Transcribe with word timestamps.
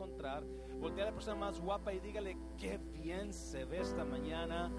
encontrar. 0.00 0.42
Voltea 0.80 1.04
a 1.04 1.06
la 1.08 1.12
persona 1.12 1.36
más 1.36 1.60
guapa 1.60 1.92
y 1.92 2.00
dígale, 2.00 2.36
qué 2.58 2.78
bien 2.94 3.34
se 3.34 3.66
ve 3.66 3.80
esta 3.80 4.02
mañana, 4.02 4.70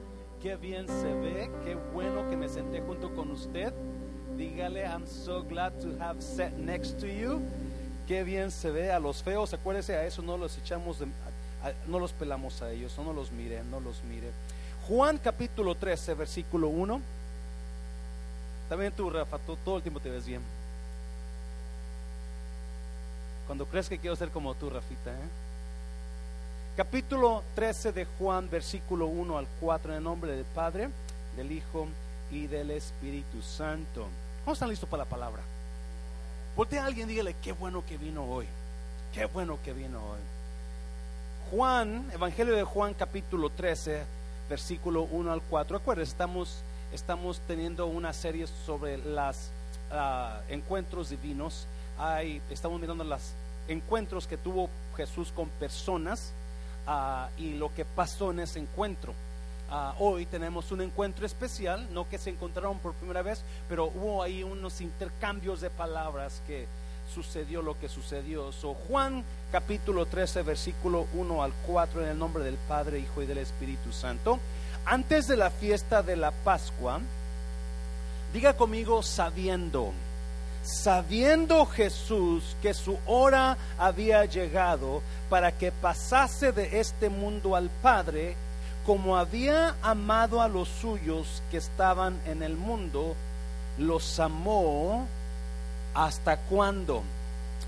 qué 0.41 0.55
bien 0.55 0.87
se 0.87 1.13
ve, 1.13 1.51
qué 1.63 1.75
bueno 1.75 2.27
que 2.27 2.35
me 2.35 2.49
senté 2.49 2.81
junto 2.81 3.13
con 3.13 3.29
usted. 3.29 3.71
Dígale, 4.35 4.83
I'm 4.83 5.05
so 5.05 5.43
glad 5.43 5.73
to 5.81 5.89
have 6.01 6.21
sat 6.21 6.53
next 6.53 6.99
to 6.99 7.05
you. 7.05 7.39
Qué 8.07 8.23
bien 8.23 8.49
se 8.49 8.71
ve 8.71 8.91
a 8.91 8.99
los 8.99 9.21
feos, 9.21 9.53
acuérdese, 9.53 9.95
a 9.95 10.05
eso 10.05 10.23
no 10.23 10.37
los 10.37 10.57
echamos, 10.57 10.97
de, 10.99 11.05
no 11.87 11.99
los 11.99 12.13
pelamos 12.13 12.59
a 12.63 12.71
ellos, 12.71 12.97
no 12.97 13.13
los 13.13 13.31
mire, 13.31 13.63
no 13.63 13.79
los 13.79 14.03
mire. 14.03 14.31
Juan 14.87 15.19
capítulo 15.19 15.75
13, 15.75 16.15
versículo 16.15 16.67
1. 16.69 16.99
También 18.69 18.91
tú, 18.93 19.09
Rafa, 19.11 19.37
todo 19.37 19.77
el 19.77 19.83
tiempo 19.83 19.99
te 19.99 20.09
ves 20.09 20.25
bien. 20.25 20.41
Cuando 23.47 23.65
crees 23.65 23.89
que 23.89 23.99
quiero 23.99 24.15
ser 24.15 24.29
como 24.29 24.53
tú, 24.55 24.69
Rafita. 24.69 25.11
¿eh? 25.11 25.29
Capítulo 26.77 27.43
13 27.55 27.91
de 27.91 28.05
Juan, 28.05 28.49
versículo 28.49 29.07
1 29.07 29.37
al 29.37 29.47
4, 29.59 29.91
en 29.91 29.97
el 29.97 30.03
nombre 30.03 30.31
del 30.31 30.45
Padre, 30.45 30.89
del 31.35 31.51
Hijo 31.51 31.87
y 32.31 32.47
del 32.47 32.71
Espíritu 32.71 33.41
Santo. 33.41 34.07
¿Cómo 34.45 34.53
están 34.53 34.69
listos 34.69 34.89
para 34.89 35.03
la 35.03 35.09
palabra? 35.09 35.41
Voltea 36.55 36.83
a 36.83 36.87
alguien 36.87 37.09
y 37.09 37.11
dígale, 37.11 37.35
qué 37.41 37.51
bueno 37.51 37.83
que 37.85 37.97
vino 37.97 38.23
hoy. 38.25 38.47
Qué 39.13 39.25
bueno 39.25 39.59
que 39.63 39.73
vino 39.73 39.99
hoy. 39.99 40.19
Juan, 41.51 42.09
Evangelio 42.13 42.55
de 42.55 42.63
Juan, 42.63 42.93
capítulo 42.93 43.49
13, 43.49 44.03
versículo 44.49 45.03
1 45.03 45.33
al 45.33 45.41
4. 45.41 45.77
Acuérdense, 45.77 46.11
estamos, 46.11 46.63
estamos 46.93 47.41
teniendo 47.45 47.87
una 47.87 48.13
serie 48.13 48.47
sobre 48.65 48.97
los 48.97 49.49
ah, 49.91 50.39
encuentros 50.47 51.09
divinos. 51.09 51.67
Estamos 52.49 52.81
mirando 52.81 53.03
los 53.03 53.21
encuentros 53.67 54.25
que 54.25 54.35
tuvo 54.35 54.71
Jesús 54.97 55.31
con 55.31 55.49
personas 55.49 56.31
ah, 56.87 57.29
y 57.37 57.53
lo 57.53 57.71
que 57.75 57.85
pasó 57.85 58.31
en 58.31 58.39
ese 58.39 58.57
encuentro. 58.57 59.13
Ah, 59.69 59.93
hoy 59.99 60.25
tenemos 60.25 60.71
un 60.71 60.81
encuentro 60.81 61.27
especial, 61.27 61.87
no 61.93 62.09
que 62.09 62.17
se 62.17 62.31
encontraron 62.31 62.79
por 62.79 62.95
primera 62.95 63.21
vez, 63.21 63.43
pero 63.69 63.85
hubo 63.85 64.23
ahí 64.23 64.41
unos 64.41 64.81
intercambios 64.81 65.61
de 65.61 65.69
palabras 65.69 66.41
que 66.47 66.65
sucedió 67.13 67.61
lo 67.61 67.79
que 67.79 67.87
sucedió. 67.87 68.51
So, 68.51 68.73
Juan 68.73 69.23
capítulo 69.51 70.07
13, 70.07 70.41
versículo 70.41 71.05
1 71.13 71.43
al 71.43 71.53
4, 71.67 72.01
en 72.01 72.09
el 72.09 72.17
nombre 72.17 72.43
del 72.43 72.57
Padre, 72.67 72.97
Hijo 72.97 73.21
y 73.21 73.27
del 73.27 73.37
Espíritu 73.37 73.91
Santo. 73.91 74.39
Antes 74.85 75.27
de 75.27 75.37
la 75.37 75.51
fiesta 75.51 76.01
de 76.01 76.15
la 76.15 76.31
Pascua, 76.31 76.99
diga 78.33 78.57
conmigo 78.57 79.03
sabiendo 79.03 79.93
sabiendo 80.63 81.65
Jesús 81.65 82.55
que 82.61 82.73
su 82.73 82.97
hora 83.05 83.57
había 83.77 84.25
llegado 84.25 85.01
para 85.29 85.51
que 85.51 85.71
pasase 85.71 86.51
de 86.51 86.79
este 86.79 87.09
mundo 87.09 87.55
al 87.55 87.69
Padre, 87.81 88.35
como 88.85 89.17
había 89.17 89.75
amado 89.81 90.41
a 90.41 90.47
los 90.47 90.67
suyos 90.67 91.41
que 91.51 91.57
estaban 91.57 92.19
en 92.25 92.43
el 92.43 92.55
mundo, 92.55 93.15
los 93.77 94.19
amó 94.19 95.07
hasta 95.93 96.37
cuándo? 96.37 97.03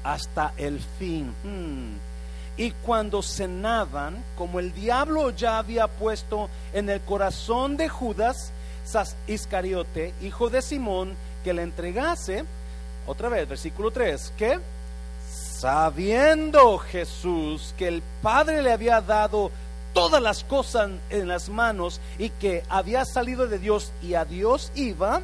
Hasta 0.04 0.54
el 0.58 0.80
fin. 1.00 1.34
Hmm. 1.44 1.98
Y 2.58 2.72
cuando 2.72 3.24
cenaban, 3.24 4.24
como 4.38 4.60
el 4.60 4.74
diablo 4.74 5.32
ya 5.32 5.58
había 5.58 5.88
puesto 5.88 6.50
en 6.74 6.90
el 6.90 7.02
corazón 7.02 7.78
de 7.78 7.90
Judas 7.90 8.52
Iscariote, 9.28 10.14
hijo 10.22 10.50
de 10.50 10.62
Simón, 10.62 11.16
que 11.44 11.54
le 11.54 11.64
entregase, 11.64 12.46
otra 13.08 13.30
vez, 13.30 13.48
versículo 13.48 13.92
3, 13.92 14.34
que 14.38 14.60
sabiendo 15.30 16.78
Jesús 16.78 17.74
que 17.78 17.88
el 17.88 18.04
Padre 18.22 18.62
le 18.62 18.72
había 18.72 19.02
dado 19.02 19.52
todas 19.94 20.22
las 20.22 20.44
cosas 20.44 20.92
en 21.10 21.28
las 21.28 21.50
manos 21.50 22.02
y 22.18 22.30
que 22.30 22.64
había 22.70 23.06
salido 23.06 23.48
de 23.48 23.60
Dios 23.60 23.92
y 24.02 24.16
a 24.16 24.26
Dios 24.26 24.72
iba, 24.76 25.22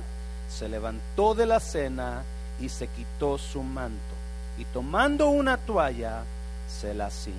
se 0.49 0.69
levantó 0.69 1.35
de 1.35 1.45
la 1.45 1.59
cena 1.59 2.23
y 2.59 2.69
se 2.69 2.87
quitó 2.87 3.37
su 3.37 3.63
manto 3.63 4.19
y 4.57 4.65
tomando 4.65 5.29
una 5.29 5.57
toalla 5.57 6.23
se 6.67 6.93
la 6.93 7.09
ciñó. 7.09 7.37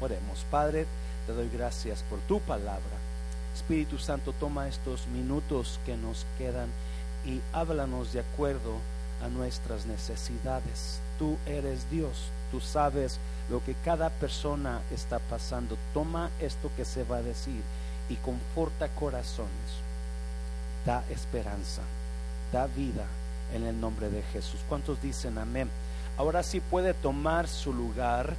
Oremos, 0.00 0.44
Padre, 0.50 0.86
te 1.26 1.32
doy 1.32 1.48
gracias 1.48 2.02
por 2.08 2.18
tu 2.20 2.40
palabra. 2.40 2.80
Espíritu 3.54 3.98
Santo, 3.98 4.32
toma 4.32 4.68
estos 4.68 5.06
minutos 5.08 5.78
que 5.84 5.96
nos 5.96 6.26
quedan 6.38 6.68
y 7.24 7.40
háblanos 7.52 8.12
de 8.12 8.20
acuerdo 8.20 8.78
a 9.22 9.28
nuestras 9.28 9.86
necesidades. 9.86 11.00
Tú 11.18 11.38
eres 11.46 11.88
Dios, 11.90 12.28
tú 12.50 12.60
sabes 12.60 13.18
lo 13.48 13.62
que 13.64 13.74
cada 13.84 14.10
persona 14.10 14.80
está 14.90 15.18
pasando. 15.18 15.76
Toma 15.94 16.30
esto 16.40 16.70
que 16.76 16.84
se 16.84 17.04
va 17.04 17.18
a 17.18 17.22
decir 17.22 17.62
y 18.08 18.16
conforta 18.16 18.88
corazones. 18.88 19.50
Da 20.84 21.04
esperanza, 21.10 21.82
da 22.52 22.66
vida 22.66 23.06
en 23.54 23.64
el 23.64 23.80
nombre 23.80 24.10
de 24.10 24.22
Jesús. 24.22 24.60
¿Cuántos 24.68 25.00
dicen 25.00 25.38
amén? 25.38 25.70
Ahora 26.16 26.42
sí 26.42 26.60
puede 26.60 26.94
tomar 26.94 27.46
su 27.48 27.72
lugar. 27.72 28.34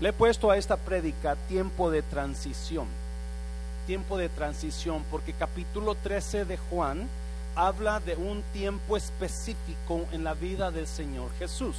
Le 0.00 0.08
he 0.08 0.12
puesto 0.12 0.50
a 0.50 0.56
esta 0.56 0.76
prédica 0.76 1.36
tiempo 1.48 1.90
de 1.90 2.02
transición 2.02 2.86
tiempo 3.86 4.18
de 4.18 4.28
transición, 4.28 5.04
porque 5.10 5.32
capítulo 5.32 5.94
13 5.94 6.44
de 6.44 6.56
Juan 6.56 7.08
habla 7.54 8.00
de 8.00 8.16
un 8.16 8.42
tiempo 8.52 8.96
específico 8.96 10.06
en 10.12 10.24
la 10.24 10.34
vida 10.34 10.70
del 10.70 10.86
Señor 10.86 11.30
Jesús. 11.38 11.76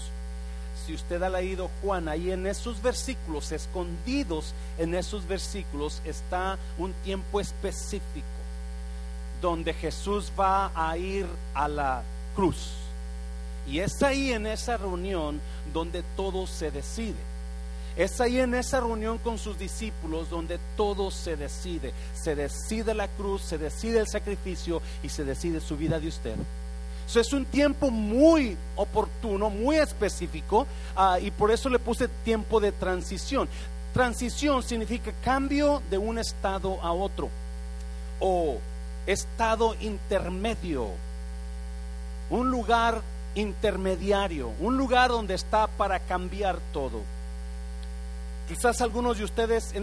Si 0.86 0.94
usted 0.94 1.22
ha 1.24 1.30
leído 1.30 1.70
Juan, 1.82 2.08
ahí 2.08 2.32
en 2.32 2.46
esos 2.48 2.82
versículos, 2.82 3.52
escondidos 3.52 4.54
en 4.78 4.94
esos 4.94 5.28
versículos, 5.28 6.02
está 6.06 6.58
un 6.78 6.94
tiempo 7.04 7.40
específico 7.40 8.26
donde 9.42 9.74
Jesús 9.74 10.32
va 10.40 10.72
a 10.76 10.98
ir 10.98 11.26
a 11.54 11.68
la 11.68 12.04
cruz. 12.36 12.72
Y 13.68 13.80
es 13.80 14.02
ahí 14.04 14.32
en 14.32 14.46
esa 14.46 14.78
reunión 14.78 15.42
donde 15.74 16.04
todo 16.16 16.46
se 16.46 16.72
decide. 16.72 17.35
Es 17.98 18.20
ahí 18.20 18.40
en 18.40 18.54
esa 18.56 18.82
reunión 18.82 19.18
con 19.20 19.38
sus 19.38 19.58
discípulos 19.58 20.30
donde 20.30 20.60
todo 20.76 21.12
se 21.12 21.38
decide. 21.38 21.94
Se 22.14 22.36
decide 22.36 22.94
la 22.94 23.08
cruz, 23.08 23.42
se 23.42 23.58
decide 23.58 24.00
el 24.00 24.08
sacrificio 24.08 24.82
y 25.02 25.10
se 25.10 25.24
decide 25.24 25.62
su 25.62 25.78
vida 25.78 26.00
de 26.00 26.10
usted. 26.10 26.36
Eso 27.08 27.20
es 27.20 27.32
un 27.34 27.46
tiempo 27.46 27.92
muy 27.92 28.58
oportuno, 28.76 29.50
muy 29.50 29.78
específico, 29.78 30.66
ah, 30.96 31.20
y 31.20 31.32
por 31.32 31.52
eso 31.52 31.70
le 31.70 31.80
puse 31.80 32.08
tiempo 32.24 32.60
de 32.60 32.72
transición. 32.72 33.48
Transición 33.94 34.64
significa 34.64 35.14
cambio 35.24 35.82
de 35.90 35.98
un 35.98 36.18
estado 36.18 36.82
a 36.82 36.92
otro 36.92 37.30
o 38.20 38.58
estado 39.06 39.76
intermedio, 39.80 40.90
un 42.30 42.50
lugar 42.50 43.02
intermediario, 43.36 44.52
un 44.60 44.78
lugar 44.78 45.12
donde 45.12 45.36
está 45.36 45.68
para 45.68 46.00
cambiar 46.00 46.58
todo. 46.74 47.04
Quizás 48.48 48.80
algunos 48.82 49.18
de 49.18 49.24
ustedes 49.24 49.74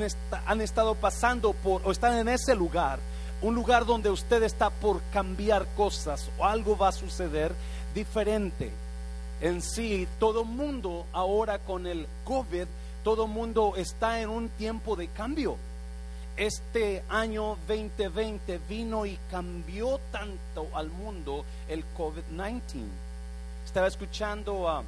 han 0.47 0.61
estado 0.61 0.95
pasando 0.95 1.53
por 1.53 1.83
o 1.84 1.91
están 1.91 2.17
en 2.19 2.28
ese 2.28 2.55
lugar, 2.55 3.00
un 3.41 3.56
lugar 3.56 3.84
donde 3.84 4.09
usted 4.09 4.41
está 4.45 4.71
por 4.71 5.03
cambiar 5.12 5.67
cosas 5.75 6.31
o 6.39 6.45
algo 6.45 6.77
va 6.77 6.89
a 6.89 6.93
suceder 6.93 7.53
diferente. 7.93 8.71
En 9.41 9.61
sí, 9.61 10.06
todo 10.21 10.45
mundo 10.45 11.06
ahora 11.12 11.59
con 11.59 11.89
el 11.89 12.06
COVID, 12.23 12.67
todo 13.03 13.27
mundo 13.27 13.75
está 13.77 14.21
en 14.21 14.28
un 14.28 14.49
tiempo 14.50 14.94
de 14.94 15.09
cambio. 15.09 15.56
Este 16.37 17.03
año 17.09 17.59
2020 17.67 18.61
vino 18.69 19.05
y 19.06 19.19
cambió 19.29 19.99
tanto 20.12 20.69
al 20.73 20.89
mundo 20.89 21.44
el 21.69 21.84
COVID-19. 21.99 22.84
Estaba 23.65 23.89
escuchando 23.89 24.69
a, 24.69 24.84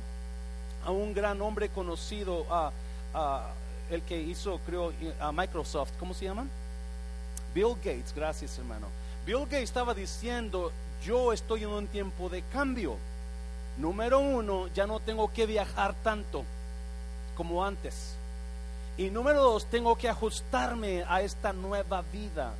a, 0.84 0.90
un 0.92 1.12
gran 1.12 1.42
hombre 1.42 1.70
conocido, 1.70 2.46
a, 2.48 2.70
a 3.12 3.50
el 3.90 4.02
que 4.02 4.20
hizo, 4.20 4.58
creo, 4.66 4.92
a 5.20 5.32
Microsoft, 5.32 5.92
¿cómo 5.98 6.14
se 6.14 6.24
llama? 6.24 6.46
Bill 7.54 7.74
Gates, 7.76 8.12
gracias 8.14 8.58
hermano. 8.58 8.88
Bill 9.24 9.44
Gates 9.44 9.62
estaba 9.62 9.94
diciendo, 9.94 10.72
yo 11.04 11.32
estoy 11.32 11.62
en 11.62 11.70
un 11.70 11.86
tiempo 11.86 12.28
de 12.28 12.42
cambio. 12.52 12.96
Número 13.76 14.20
uno, 14.20 14.68
ya 14.68 14.86
no 14.86 15.00
tengo 15.00 15.32
que 15.32 15.46
viajar 15.46 15.94
tanto 16.02 16.44
como 17.36 17.64
antes. 17.64 18.14
Y 18.96 19.10
número 19.10 19.42
dos, 19.42 19.66
tengo 19.66 19.96
que 19.96 20.08
ajustarme 20.08 21.04
a 21.08 21.22
esta 21.22 21.52
nueva 21.52 22.02
vida 22.12 22.52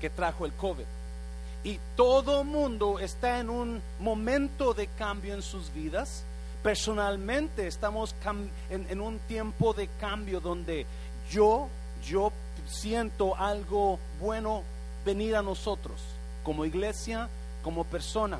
que 0.00 0.10
trajo 0.10 0.46
el 0.46 0.52
COVID. 0.52 0.84
Y 1.64 1.78
todo 1.96 2.44
mundo 2.44 2.98
está 2.98 3.38
en 3.38 3.50
un 3.50 3.82
momento 4.00 4.74
de 4.74 4.86
cambio 4.88 5.34
en 5.34 5.42
sus 5.42 5.72
vidas 5.72 6.24
personalmente 6.62 7.66
estamos 7.66 8.14
en, 8.70 9.00
un 9.00 9.18
tiempo 9.20 9.72
de 9.72 9.88
cambio 10.00 10.40
donde 10.40 10.86
yo, 11.30 11.68
yo 12.04 12.32
siento 12.66 13.36
algo 13.36 13.98
bueno 14.20 14.62
venir 15.04 15.36
a 15.36 15.42
nosotros, 15.42 16.00
como 16.44 16.64
iglesia, 16.64 17.28
como 17.62 17.84
persona. 17.84 18.38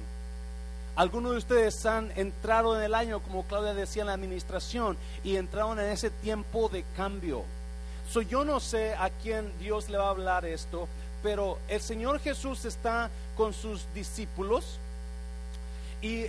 Algunos 0.95 1.33
de 1.33 1.39
ustedes 1.39 1.87
han 1.87 2.13
entrado 2.17 2.77
en 2.79 2.85
el 2.85 2.95
año, 2.95 3.21
como 3.21 3.45
Claudia 3.45 3.75
decía, 3.75 4.03
en 4.03 4.09
la 4.09 4.15
administración 4.15 4.97
y 5.25 5.37
entraron 5.37 5.81
en 5.81 5.87
ese 5.87 6.11
tiempo 6.11 6.69
de 6.69 6.85
cambio. 6.97 7.45
So, 8.11 8.21
yo 8.21 8.45
no 8.45 8.61
sé 8.61 8.95
a 8.95 9.09
quién 9.11 9.51
Dios 9.59 9.89
le 9.89 9.97
va 9.97 10.09
a 10.09 10.11
hablar 10.11 10.45
esto, 10.45 10.87
pero 11.23 11.59
el 11.69 11.81
Señor 11.81 12.21
Jesús 12.21 12.65
está 12.67 13.11
con 13.37 13.55
sus 13.55 13.87
discípulos 13.95 14.79
y 16.03 16.25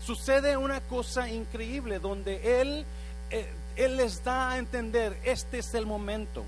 sucede 0.00 0.56
una 0.56 0.80
cosa 0.80 1.28
increíble 1.28 1.98
donde 1.98 2.60
Él, 2.60 2.84
eh, 3.30 3.48
Él 3.76 3.96
les 3.96 4.22
da 4.22 4.52
a 4.52 4.58
entender, 4.58 5.18
este 5.24 5.58
es 5.58 5.74
el 5.74 5.86
momento. 5.86 6.44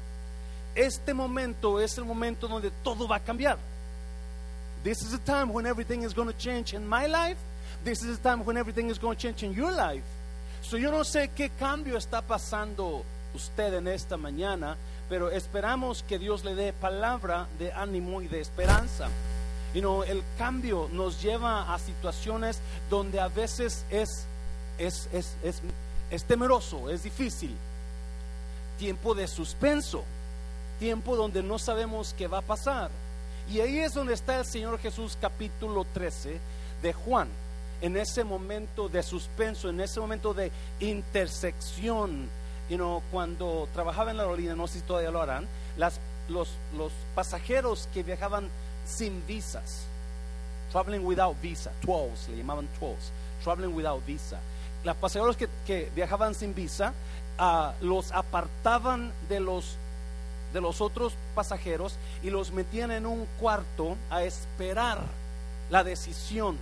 Este 0.75 1.14
momento 1.14 1.81
es 1.81 1.99
el 1.99 2.05
momento 2.05 2.47
donde 2.47 2.70
todo 2.82 3.08
va 3.08 3.17
a 3.17 3.20
cambiar. 3.20 3.58
This 4.82 5.02
is 5.02 5.11
the 5.11 5.19
time 5.19 5.52
when 5.52 5.67
everything 5.67 6.02
is 6.02 6.14
going 6.14 6.29
to 6.29 6.38
change 6.38 6.75
in 6.75 6.87
my 6.88 7.06
life. 7.06 7.38
This 7.85 8.02
is 8.02 8.19
the 8.19 8.29
time 8.29 8.44
when 8.44 8.56
everything 8.56 8.88
is 8.88 8.99
going 8.99 9.17
to 9.17 9.20
change 9.20 9.43
in 9.43 9.52
your 9.52 9.73
life. 9.73 10.05
So 10.62 10.76
yo 10.76 10.91
no 10.91 11.05
sé 11.05 11.31
qué 11.35 11.50
cambio 11.58 11.97
está 11.97 12.23
pasando 12.23 13.05
usted 13.35 13.75
en 13.75 13.88
esta 13.88 14.17
mañana, 14.17 14.76
pero 15.08 15.31
esperamos 15.31 16.02
que 16.02 16.19
Dios 16.19 16.44
le 16.44 16.55
dé 16.55 16.73
palabra 16.73 17.47
de 17.58 17.73
ánimo 17.73 18.23
y 18.23 18.29
de 18.29 18.41
esperanza. 18.41 19.08
You 19.75 19.81
know, 19.81 20.02
el 20.02 20.22
cambio 20.37 20.88
nos 20.93 21.22
lleva 21.22 21.72
a 21.72 21.78
situaciones 21.78 22.58
donde 22.88 23.20
a 23.20 23.28
veces 23.28 23.84
es, 23.90 24.26
es, 24.78 25.08
es, 25.12 25.37
es, 25.44 25.62
es 26.11 26.25
temeroso, 26.25 26.90
es 26.90 27.05
difícil. 27.05 27.56
Tiempo 28.78 29.14
de 29.14 29.28
suspenso, 29.28 30.02
tiempo 30.81 31.14
donde 31.14 31.43
no 31.43 31.58
sabemos 31.58 32.14
qué 32.19 32.26
va 32.26 32.38
a 32.38 32.43
pasar. 32.43 32.90
Y 33.49 33.61
ahí 33.61 33.78
es 33.78 33.94
donde 33.94 34.14
está 34.14 34.38
el 34.38 34.46
Señor 34.46 34.78
Jesús 34.81 35.17
capítulo 35.20 35.87
13 35.93 36.38
de 36.82 36.93
Juan, 36.93 37.28
en 37.81 37.96
ese 37.96 38.25
momento 38.25 38.88
de 38.88 39.02
suspenso, 39.02 39.69
en 39.69 39.81
ese 39.81 40.00
momento 40.00 40.34
de 40.34 40.50
intersección. 40.81 42.28
You 42.69 42.76
know, 42.76 43.02
cuando 43.11 43.69
trabajaba 43.73 44.11
en 44.11 44.16
la 44.16 44.25
aerolínea, 44.25 44.55
no 44.55 44.66
sé 44.66 44.81
si 44.81 44.84
todavía 44.84 45.11
lo 45.11 45.20
harán, 45.20 45.46
las, 45.76 45.99
los, 46.28 46.49
los 46.76 46.93
pasajeros 47.14 47.88
que 47.93 48.02
viajaban 48.02 48.49
sin 48.84 49.22
visas, 49.26 49.86
traveling 50.70 51.04
without 51.04 51.36
visa, 51.40 51.70
twelves, 51.80 52.28
le 52.28 52.36
llamaban 52.36 52.68
twelves, 52.78 53.12
traveling 53.42 53.74
without 53.74 54.04
visa. 54.06 54.38
Los 54.84 54.96
pasajeros 54.96 55.36
que, 55.36 55.90
viajaban 55.94 56.34
sin 56.34 56.54
visa, 56.54 56.94
uh, 57.38 57.72
los 57.84 58.12
apartaban 58.12 59.12
de 59.28 59.40
los 59.40 59.76
de 60.52 60.60
los 60.60 60.80
otros 60.80 61.14
pasajeros 61.34 61.94
y 62.24 62.30
los 62.30 62.50
metían 62.50 62.90
en 62.90 63.06
un 63.06 63.26
cuarto 63.38 63.96
a 64.10 64.24
esperar 64.24 65.00
la 65.70 65.84
decisión. 65.84 66.58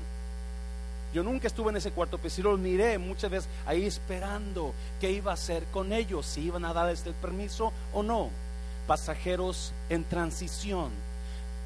Yo 1.15 1.23
nunca 1.23 1.47
estuve 1.47 1.71
en 1.71 1.79
ese 1.79 1.91
cuarto, 1.91 2.19
pero 2.19 2.29
sí 2.29 2.43
los 2.43 2.59
miré 2.59 2.99
muchas 2.99 3.31
veces 3.31 3.49
ahí 3.65 3.87
esperando 3.87 4.75
qué 5.01 5.11
iba 5.11 5.31
a 5.31 5.35
hacer 5.35 5.65
con 5.73 5.93
ellos, 5.93 6.27
si 6.27 6.43
iban 6.43 6.67
a 6.67 6.75
darles 6.75 7.07
el 7.07 7.15
permiso 7.15 7.73
o 7.95 8.03
no. 8.03 8.29
Pasajeros 8.87 9.73
en 9.89 10.05
transición, 10.05 10.91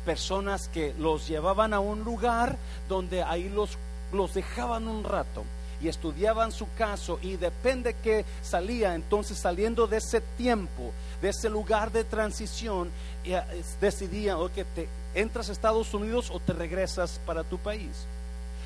personas 0.04 0.68
que 0.68 0.94
los 0.98 1.28
llevaban 1.28 1.74
a 1.74 1.80
un 1.80 2.04
lugar 2.04 2.56
donde 2.88 3.22
ahí 3.22 3.48
los, 3.48 3.78
los 4.12 4.34
dejaban 4.34 4.88
un 4.88 5.04
rato 5.04 5.44
y 5.82 5.88
estudiaban 5.88 6.52
su 6.52 6.66
caso 6.74 7.18
y 7.22 7.36
depende 7.36 7.94
que 7.94 8.24
salía, 8.40 8.94
entonces 8.94 9.38
saliendo 9.38 9.86
de 9.86 9.96
ese 9.96 10.20
tiempo, 10.20 10.92
de 11.20 11.30
ese 11.30 11.48
lugar 11.48 11.90
de 11.90 12.04
transición, 12.04 12.90
eh, 13.24 13.42
decidían 13.80 14.36
o 14.36 14.52
que 14.52 14.64
te 14.64 14.88
entras 15.14 15.48
a 15.48 15.52
Estados 15.52 15.92
Unidos 15.92 16.30
o 16.30 16.38
te 16.38 16.52
regresas 16.52 17.20
para 17.26 17.42
tu 17.42 17.58
país. 17.58 18.06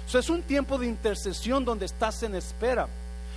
Eso 0.07 0.19
es 0.19 0.31
un 0.31 0.43
tiempo 0.43 0.79
de 0.79 0.87
intercesión 0.87 1.65
donde 1.65 1.87
estás 1.87 2.23
en 2.23 2.35
espera. 2.35 2.87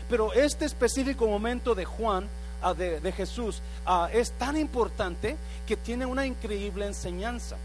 Pero 0.09 0.33
este 0.33 0.65
específico 0.65 1.27
momento 1.27 1.73
de 1.73 1.85
Juan, 1.85 2.27
ah, 2.61 2.73
de, 2.73 3.11
Jesús, 3.11 3.61
ah, 3.85 4.09
es 4.11 4.31
tan 4.33 4.57
importante 4.57 5.37
que 5.65 5.77
tiene 5.77 6.05
una 6.05 6.25
increíble 6.25 6.85
enseñanza. 6.85 7.55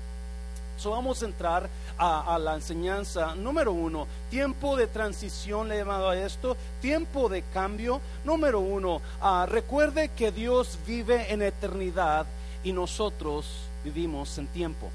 Vamos 0.90 1.22
a 1.22 1.26
entrar 1.26 1.68
a, 1.98 2.38
la 2.38 2.54
enseñanza 2.54 3.34
número 3.34 3.72
uno. 3.72 4.06
Tiempo 4.30 4.76
de 4.76 4.86
transición 4.86 5.68
le 5.68 5.76
he 5.76 5.78
llamado 5.78 6.10
a 6.10 6.16
esto. 6.16 6.56
Tiempo 6.80 7.28
de 7.28 7.42
cambio. 7.42 8.00
Número 8.24 8.60
uno. 8.60 9.00
Ah, 9.20 9.46
recuerde 9.48 10.08
que 10.08 10.32
Dios 10.32 10.78
vive 10.86 11.32
en 11.32 11.42
eternidad 11.42 12.26
y 12.62 12.72
nosotros 12.72 13.46
vivimos 13.84 14.38
en 14.38 14.46
tiempo. 14.48 14.90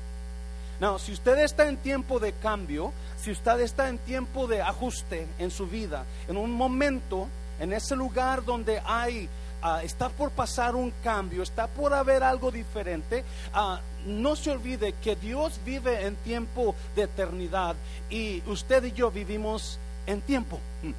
No, 0.79 0.97
si 0.97 1.11
usted 1.11 1.37
está 1.39 1.67
en 1.67 1.77
tiempo 1.77 2.19
de 2.19 2.33
cambio, 2.33 2.93
si 3.21 3.31
usted 3.31 3.59
está 3.59 3.89
en 3.89 3.97
tiempo 3.97 4.47
de 4.47 4.61
ajuste 4.61 5.27
en 5.37 5.51
su 5.51 5.67
vida, 5.67 6.05
en 6.27 6.37
un 6.37 6.51
momento, 6.51 7.27
en 7.59 7.73
ese 7.73 7.95
lugar 7.95 8.45
donde 8.45 8.81
hay 8.85 9.27
Ah, 9.61 9.81
está 9.83 10.07
por 10.07 10.31
pasar 10.31 10.75
un 10.75 10.91
cambio, 11.03 11.43
está 11.43 11.67
por 11.67 11.93
haber 11.93 12.23
algo 12.23 12.49
diferente, 12.49 13.25
ah, 13.53 13.81
no 14.05 14.37
se 14.37 14.51
olvide 14.51 14.93
que 14.93 15.17
Dios 15.17 15.59
vive 15.65 16.05
en 16.05 16.15
tiempo 16.15 16.75
de 16.95 17.03
eternidad 17.03 17.75
y 18.09 18.41
usted 18.47 18.85
y 18.85 18.93
yo 18.93 19.11
vivimos 19.11 19.77
en 20.07 20.21
tiempo. 20.21 20.59
Hmm. 20.81 20.93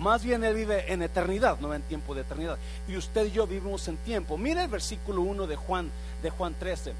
Más 0.00 0.22
bien 0.22 0.44
Él 0.44 0.54
vive 0.54 0.92
en 0.92 1.02
eternidad, 1.02 1.58
no 1.58 1.74
en 1.74 1.82
tiempo 1.82 2.14
de 2.14 2.20
eternidad. 2.20 2.56
Y 2.86 2.96
usted 2.96 3.26
y 3.26 3.32
yo 3.32 3.46
vivimos 3.48 3.86
en 3.88 3.96
tiempo. 3.98 4.38
Mire 4.38 4.62
el 4.62 4.68
versículo 4.68 5.22
1 5.22 5.46
de 5.48 5.56
Juan, 5.56 5.90
de 6.22 6.30
Juan 6.30 6.54
13. 6.54 6.94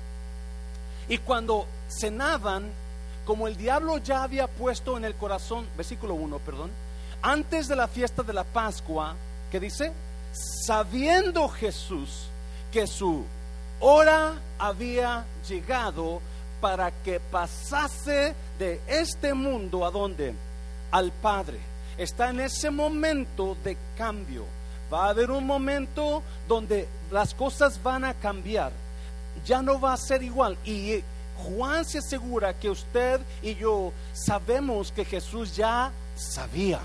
Y 1.08 1.18
cuando 1.18 1.66
cenaban, 1.88 2.70
como 3.24 3.46
el 3.46 3.56
diablo 3.56 3.98
ya 3.98 4.24
había 4.24 4.48
puesto 4.48 4.96
en 4.96 5.04
el 5.04 5.14
corazón, 5.14 5.66
versículo 5.76 6.14
1, 6.14 6.38
perdón, 6.40 6.70
antes 7.22 7.68
de 7.68 7.76
la 7.76 7.88
fiesta 7.88 8.22
de 8.22 8.32
la 8.32 8.44
Pascua, 8.44 9.14
¿qué 9.50 9.60
dice? 9.60 9.92
Sabiendo 10.32 11.48
Jesús 11.48 12.26
que 12.72 12.86
su 12.86 13.24
hora 13.80 14.34
había 14.58 15.24
llegado 15.48 16.20
para 16.60 16.90
que 16.90 17.18
pasase 17.18 18.34
de 18.58 18.80
este 18.86 19.34
mundo 19.34 19.84
a 19.84 19.90
donde? 19.90 20.34
Al 20.90 21.10
Padre. 21.10 21.58
Está 21.96 22.30
en 22.30 22.40
ese 22.40 22.70
momento 22.70 23.56
de 23.64 23.76
cambio. 23.96 24.44
Va 24.92 25.06
a 25.06 25.10
haber 25.10 25.30
un 25.30 25.46
momento 25.46 26.22
donde 26.48 26.88
las 27.10 27.34
cosas 27.34 27.82
van 27.82 28.04
a 28.04 28.14
cambiar. 28.14 28.72
Ya 29.44 29.62
no 29.62 29.80
va 29.80 29.92
a 29.92 29.96
ser 29.96 30.22
igual. 30.22 30.56
Y 30.64 31.02
Juan 31.36 31.84
se 31.84 31.98
asegura 31.98 32.54
que 32.54 32.70
usted 32.70 33.20
y 33.42 33.54
yo 33.54 33.92
sabemos 34.12 34.92
que 34.92 35.04
Jesús 35.04 35.56
ya 35.56 35.90
sabía. 36.16 36.80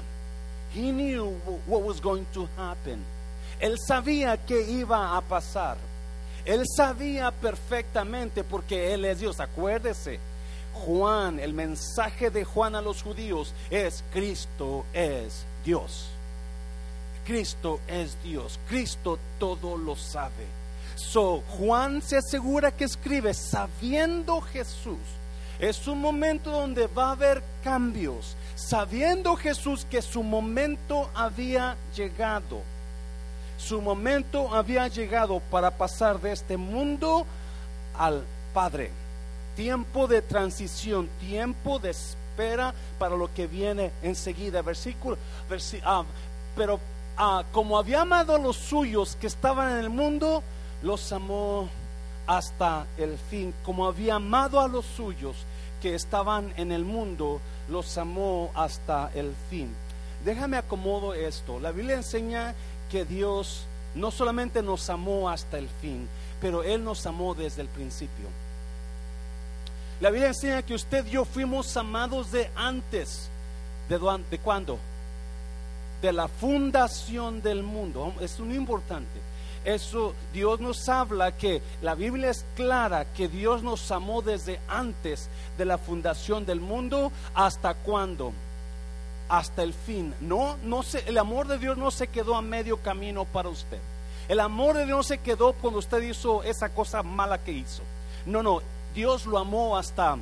He 0.74 0.92
knew 0.92 1.34
what 1.68 1.82
was 1.82 2.02
going 2.02 2.26
to 2.34 2.48
happen. 2.58 3.15
Él 3.60 3.78
sabía 3.80 4.38
que 4.38 4.62
iba 4.62 5.16
a 5.16 5.22
pasar. 5.22 5.78
Él 6.46 6.64
sabía 6.76 7.32
perfectamente 7.32 8.44
porque 8.44 8.94
Él 8.94 9.06
es 9.06 9.20
Dios. 9.20 9.40
Acuérdese, 9.40 10.20
Juan, 10.74 11.40
el 11.40 11.54
mensaje 11.54 12.30
de 12.30 12.44
Juan 12.44 12.76
a 12.76 12.82
los 12.82 13.02
judíos 13.02 13.54
es 13.70 14.04
Cristo 14.12 14.86
es 14.94 15.46
Dios. 15.64 16.08
Cristo 17.26 17.80
es 17.88 18.22
Dios. 18.24 18.60
Cristo 18.68 19.18
todo 19.40 19.78
lo 19.78 19.96
sabe. 19.96 20.46
So, 20.96 21.44
Juan 21.58 22.02
se 22.02 22.18
asegura 22.18 22.72
que 22.72 22.84
escribe 22.84 23.34
sabiendo 23.34 24.42
Jesús. 24.42 25.00
Es 25.60 25.88
un 25.88 26.00
momento 26.00 26.52
donde 26.52 26.88
va 26.88 27.08
a 27.08 27.12
haber 27.14 27.42
cambios, 27.64 28.36
sabiendo 28.56 29.36
Jesús 29.36 29.86
que 29.90 30.02
su 30.02 30.22
momento 30.22 31.10
había 31.16 31.78
llegado 31.96 32.62
su 33.58 33.82
momento 33.82 34.54
había 34.54 34.88
llegado 34.88 35.40
para 35.40 35.72
pasar 35.72 36.20
de 36.20 36.32
este 36.32 36.58
mundo 36.58 37.26
al 37.98 38.24
Padre. 38.54 38.92
Tiempo 39.56 40.08
de 40.08 40.22
transición, 40.22 41.10
tiempo 41.20 41.80
de 41.80 41.92
espera 41.92 42.74
para 43.00 43.16
lo 43.16 43.34
que 43.34 43.48
viene 43.48 43.92
enseguida. 44.02 44.62
Versículo, 44.62 45.18
ah, 45.84 46.04
pero 46.56 46.80
ah, 47.18 47.44
como 47.52 47.78
había 47.78 48.02
amado 48.02 48.36
a 48.36 48.40
los 48.40 48.58
suyos 48.58 49.18
que 49.20 49.28
estaban 49.28 49.72
en 49.72 49.78
el 49.78 49.90
mundo, 49.90 50.44
los 50.82 51.12
amó 51.12 51.70
hasta 52.28 52.86
el 52.98 53.18
fin. 53.18 53.54
Como 53.64 53.88
había 53.88 54.16
amado 54.16 54.60
a 54.60 54.68
los 54.68 54.86
suyos 54.86 55.38
que 55.82 55.96
estaban 55.96 56.54
en 56.58 56.72
el 56.72 56.84
mundo, 56.84 57.40
los 57.70 57.98
amó 57.98 58.52
hasta 58.56 59.12
el 59.14 59.34
fin. 59.50 59.74
Déjame 60.24 60.58
acomodo 60.58 61.14
esto. 61.14 61.60
La 61.60 61.72
Biblia 61.72 61.96
enseña 61.96 62.56
que 62.96 63.04
Dios 63.04 63.66
no 63.94 64.10
solamente 64.10 64.64
nos 64.64 64.90
amó 64.90 65.30
hasta 65.30 65.58
el 65.58 65.68
fin, 65.82 66.08
pero 66.40 66.64
Él 66.64 66.82
nos 66.82 67.06
amó 67.06 67.36
desde 67.36 67.62
el 67.62 67.68
principio. 67.68 68.30
La 70.00 70.12
Biblia 70.12 70.30
enseña 70.30 70.62
que 70.62 70.76
usted 70.76 71.06
y 71.06 71.10
yo 71.10 71.26
fuimos 71.26 71.76
amados 71.76 72.32
de 72.32 72.50
antes. 72.56 73.28
¿De, 73.90 74.00
de 74.32 74.40
cuándo? 74.40 74.80
De 76.02 76.14
la 76.14 76.30
fundación 76.30 77.42
del 77.42 77.64
mundo. 77.64 78.14
Es 78.22 78.40
muy 78.40 78.56
importante. 78.56 79.20
Eso 79.66 80.16
Dios 80.32 80.62
nos 80.62 80.88
habla 80.88 81.36
que 81.36 81.62
la 81.82 81.96
Biblia 81.96 82.30
es 82.30 82.46
clara 82.56 83.04
que 83.04 83.28
Dios 83.28 83.62
nos 83.62 83.92
amó 83.92 84.22
desde 84.22 84.62
antes 84.70 85.28
de 85.58 85.66
la 85.66 85.78
fundación 85.78 86.46
del 86.46 86.62
mundo 86.62 87.12
hasta 87.34 87.74
cuándo? 87.74 88.32
Hasta 89.30 89.64
el 89.64 89.74
fin. 89.74 90.14
No, 90.22 90.58
no 90.64 90.84
se, 90.84 91.00
el 91.08 91.18
amor 91.18 91.48
de 91.48 91.58
Dios 91.58 91.78
no 91.78 91.92
se 91.92 92.08
quedó 92.08 92.36
a 92.36 92.42
medio 92.42 92.78
camino 92.78 93.26
para 93.26 93.50
usted. 93.50 93.80
El 94.28 94.40
amor 94.40 94.76
de 94.76 94.86
Dios 94.86 94.98
no 94.98 95.04
se 95.04 95.20
quedó 95.20 95.54
cuando 95.54 95.80
usted 95.80 96.02
hizo 96.02 96.44
esa 96.44 96.70
cosa 96.70 97.04
mala 97.04 97.38
que 97.38 97.52
hizo. 97.52 97.84
No, 98.26 98.42
no, 98.42 98.62
Dios 98.94 99.26
lo 99.26 99.38
amó 99.38 99.78
hasta 99.78 100.18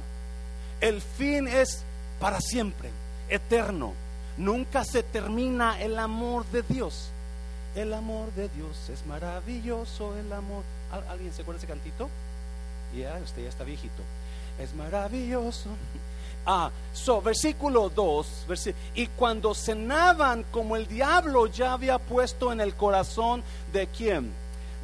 el 0.83 1.01
fin 1.01 1.47
es 1.47 1.81
para 2.19 2.41
siempre, 2.41 2.89
eterno. 3.29 3.93
Nunca 4.35 4.83
se 4.83 5.01
termina 5.01 5.81
el 5.81 5.97
amor 5.97 6.45
de 6.47 6.61
Dios. 6.61 7.07
El 7.73 7.93
amor 7.93 8.33
de 8.33 8.49
Dios 8.49 8.89
es 8.89 9.05
maravilloso, 9.05 10.17
el 10.17 10.33
amor. 10.33 10.63
¿Alguien 11.09 11.33
se 11.33 11.43
acuerda 11.43 11.59
ese 11.59 11.67
cantito? 11.67 12.09
Ya, 12.93 13.17
usted 13.23 13.43
ya 13.43 13.49
está 13.49 13.63
viejito. 13.63 14.03
Es 14.59 14.75
maravilloso. 14.75 15.69
Ah, 16.45 16.71
so, 16.93 17.21
versículo 17.21 17.89
2. 17.89 18.45
y 18.95 19.07
cuando 19.07 19.53
cenaban, 19.53 20.43
como 20.51 20.75
el 20.75 20.87
diablo 20.87 21.47
ya 21.47 21.73
había 21.73 21.99
puesto 21.99 22.51
en 22.51 22.59
el 22.59 22.75
corazón 22.75 23.43
de 23.71 23.87
quién? 23.87 24.31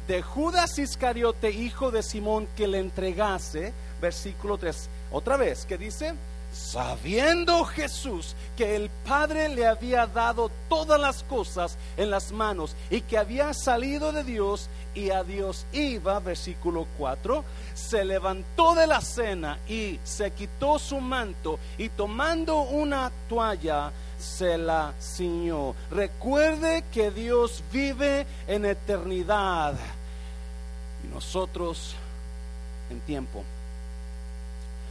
De 0.08 0.22
Judas 0.22 0.78
Iscariote, 0.78 1.50
hijo 1.50 1.90
de 1.90 2.02
Simón, 2.02 2.48
que 2.56 2.66
le 2.66 2.78
entregase. 2.78 3.72
Versículo 4.00 4.56
3. 4.56 4.88
Otra 5.12 5.36
vez, 5.36 5.66
¿qué 5.66 5.76
dice? 5.76 6.14
sabiendo 6.52 7.64
Jesús 7.64 8.34
que 8.56 8.76
el 8.76 8.90
Padre 9.06 9.48
le 9.48 9.66
había 9.66 10.06
dado 10.06 10.50
todas 10.68 11.00
las 11.00 11.22
cosas 11.22 11.76
en 11.96 12.10
las 12.10 12.32
manos 12.32 12.74
y 12.90 13.02
que 13.02 13.18
había 13.18 13.54
salido 13.54 14.12
de 14.12 14.24
Dios 14.24 14.68
y 14.94 15.10
a 15.10 15.22
Dios 15.22 15.66
iba, 15.72 16.18
versículo 16.20 16.86
4, 16.98 17.44
se 17.74 18.04
levantó 18.04 18.74
de 18.74 18.86
la 18.86 19.00
cena 19.00 19.58
y 19.68 19.98
se 20.04 20.30
quitó 20.32 20.78
su 20.78 21.00
manto 21.00 21.58
y 21.78 21.88
tomando 21.90 22.62
una 22.62 23.10
toalla 23.28 23.92
se 24.18 24.58
la 24.58 24.92
ciñó. 25.00 25.74
Recuerde 25.90 26.84
que 26.92 27.10
Dios 27.10 27.62
vive 27.72 28.26
en 28.46 28.66
eternidad 28.66 29.74
y 31.04 31.14
nosotros 31.14 31.94
en 32.90 33.00
tiempo. 33.00 33.44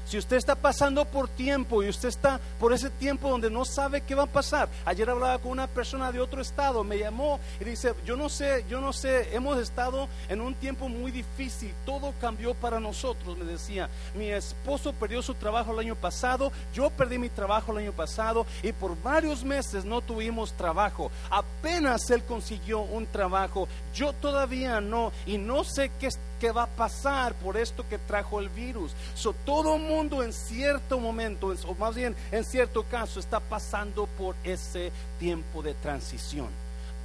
Si 0.10 0.18
usted 0.18 0.38
está 0.38 0.56
pasando 0.56 1.06
por 1.06 1.28
tiempo 1.28 1.84
y 1.84 1.89
usted 1.89 2.10
está 2.10 2.39
por 2.60 2.74
ese 2.74 2.89
tiempo 2.89 3.30
donde 3.30 3.51
no 3.51 3.63
sabe 3.63 4.01
qué 4.01 4.16
va 4.16 4.24
a 4.24 4.25
pasar. 4.25 4.68
Ayer 4.84 5.08
hablaba 5.08 5.38
con 5.38 5.51
una 5.51 5.68
persona 5.68 6.12
de 6.12 6.20
otro 6.20 6.42
estado, 6.42 6.84
me 6.84 6.98
llamó 6.98 7.39
y 7.60 7.66
dice, 7.66 7.94
yo 8.08 8.18
no 8.18 8.28
sé, 8.28 8.66
yo 8.68 8.82
no 8.82 8.92
sé, 8.92 9.36
hemos 9.36 9.60
estado 9.60 10.10
en 10.28 10.42
un 10.42 10.56
tiempo 10.56 10.89
muy 10.89 11.12
difícil, 11.12 11.75
todo 11.86 12.16
cambió 12.20 12.56
para 12.56 12.80
nosotros, 12.80 13.38
me 13.38 13.46
decía. 13.46 13.88
Mi 14.16 14.32
esposo 14.32 14.94
perdió 14.94 15.22
su 15.22 15.36
trabajo 15.36 15.74
el 15.74 15.80
año 15.86 15.96
pasado, 15.96 16.51
yo 16.74 16.89
perdí 16.89 17.20
mi 17.20 17.30
trabajo 17.30 17.72
el 17.74 17.78
año 17.78 17.94
pasado 17.94 18.48
y 18.63 18.72
por 18.72 19.00
varios 19.04 19.44
meses 19.44 19.86
no 19.86 20.01
tuvimos 20.01 20.54
trabajo. 20.54 21.12
Apenas 21.30 22.10
él 22.10 22.24
consiguió 22.24 22.80
un 22.80 23.06
trabajo, 23.06 23.68
yo 23.94 24.13
todavía 24.13 24.82
no 24.82 25.12
y 25.28 25.38
no 25.38 25.63
sé 25.63 25.92
qué 26.00 26.08
qué 26.39 26.51
va 26.51 26.63
a 26.63 26.67
pasar 26.67 27.34
por 27.36 27.58
esto 27.58 27.88
que 27.88 27.98
trajo 27.98 28.39
el 28.39 28.50
virus. 28.50 28.91
So, 29.15 29.34
todo 29.46 29.77
mundo 29.77 30.24
en 30.24 30.34
cierto 30.34 31.00
momento, 31.00 31.53
o 31.67 31.75
más 31.75 31.96
bien 31.96 32.15
en 32.31 32.43
cierto 32.43 32.84
caso, 32.84 33.19
está 33.19 33.39
pasando 33.39 34.08
por 34.17 34.36
ese 34.43 34.91
tiempo 35.19 35.62
de 35.62 35.74
transición 35.75 36.48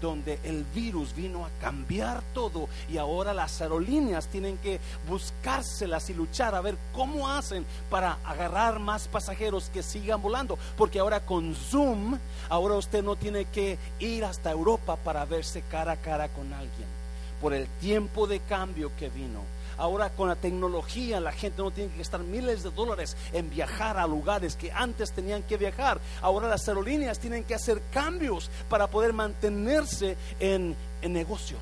donde 0.01 0.39
el 0.45 0.65
virus 0.65 1.15
vino 1.15 1.47
a 1.47 1.51
cambiar 1.63 2.23
todo 2.35 2.69
y 2.91 2.99
ahora 2.99 3.33
las 3.33 3.63
aerolíneas 3.63 4.27
tienen 4.27 4.59
que 4.59 4.79
buscárselas 5.09 6.11
y 6.11 6.15
luchar 6.15 6.55
a 6.55 6.61
ver 6.61 6.77
cómo 6.93 7.29
hacen 7.31 7.65
para 7.89 8.19
agarrar 8.25 8.81
más 8.81 9.09
pasajeros 9.09 9.71
que 9.73 9.83
sigan 9.83 10.21
volando, 10.21 10.59
porque 10.77 10.99
ahora 10.99 11.21
con 11.21 11.55
Zoom, 11.55 12.19
ahora 12.51 12.75
usted 12.75 13.03
no 13.03 13.17
tiene 13.17 13.47
que 13.47 13.79
ir 13.99 14.27
hasta 14.27 14.51
Europa 14.51 14.97
para 14.97 15.25
verse 15.25 15.63
cara 15.71 15.93
a 15.93 15.97
cara 15.97 16.29
con 16.29 16.53
alguien 16.53 17.04
por 17.41 17.55
el 17.55 17.67
tiempo 17.81 18.27
de 18.27 18.41
cambio 18.41 18.91
que 18.97 19.09
vino. 19.09 19.41
Ahora 19.77 20.11
con 20.11 20.29
la 20.29 20.37
tecnología 20.37 21.21
la 21.21 21.33
gente 21.33 21.63
no 21.63 21.71
tiene 21.71 21.91
que 21.91 21.99
gastar 21.99 22.21
miles 22.21 22.63
de 22.63 22.71
dólares 22.71 23.17
en 23.33 23.51
viajar 23.51 23.99
a 23.99 24.07
lugares 24.07 24.57
que 24.57 24.71
antes 24.71 25.13
tenían 25.13 25.43
que 25.43 25.57
viajar. 25.57 26.01
Ahora 26.23 26.49
las 26.49 26.69
aerolíneas 26.69 27.19
tienen 27.19 27.45
que 27.45 27.55
hacer 27.55 27.83
cambios 27.93 28.51
para 28.69 28.87
poder 28.87 29.13
mantenerse 29.13 30.17
en, 30.39 30.77
en 31.03 31.13
negocio. 31.13 31.57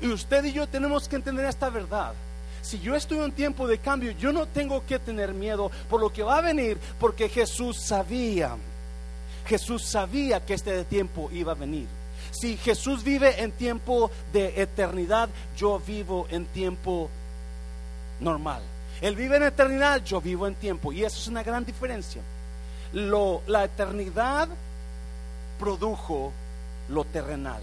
Y 0.00 0.08
usted 0.08 0.44
y 0.44 0.52
yo 0.52 0.66
tenemos 0.66 1.08
que 1.08 1.16
entender 1.16 1.44
esta 1.44 1.70
verdad. 1.70 2.14
Si 2.62 2.78
yo 2.80 2.94
estoy 2.94 3.18
en 3.18 3.32
tiempo 3.32 3.66
de 3.66 3.78
cambio, 3.78 4.12
yo 4.12 4.32
no 4.32 4.46
tengo 4.46 4.84
que 4.84 4.98
tener 4.98 5.32
miedo 5.32 5.70
por 5.88 6.00
lo 6.00 6.12
que 6.12 6.22
va 6.22 6.38
a 6.38 6.42
venir, 6.42 6.78
porque 6.98 7.28
Jesús 7.28 7.78
sabía, 7.78 8.56
Jesús 9.46 9.84
sabía 9.84 10.44
que 10.44 10.54
este 10.54 10.84
tiempo 10.84 11.30
iba 11.32 11.52
a 11.52 11.54
venir. 11.54 11.97
Si 12.30 12.56
Jesús 12.56 13.02
vive 13.02 13.42
en 13.42 13.52
tiempo 13.52 14.10
de 14.32 14.60
eternidad, 14.60 15.28
yo 15.56 15.78
vivo 15.78 16.26
en 16.30 16.46
tiempo 16.46 17.08
normal. 18.20 18.62
Él 19.00 19.14
vive 19.14 19.36
en 19.36 19.44
eternidad, 19.44 20.02
yo 20.04 20.20
vivo 20.20 20.46
en 20.46 20.54
tiempo. 20.54 20.92
Y 20.92 21.04
eso 21.04 21.18
es 21.18 21.28
una 21.28 21.42
gran 21.42 21.64
diferencia. 21.64 22.22
Lo, 22.92 23.42
la 23.46 23.64
eternidad 23.64 24.48
produjo 25.58 26.32
lo 26.88 27.04
terrenal. 27.04 27.62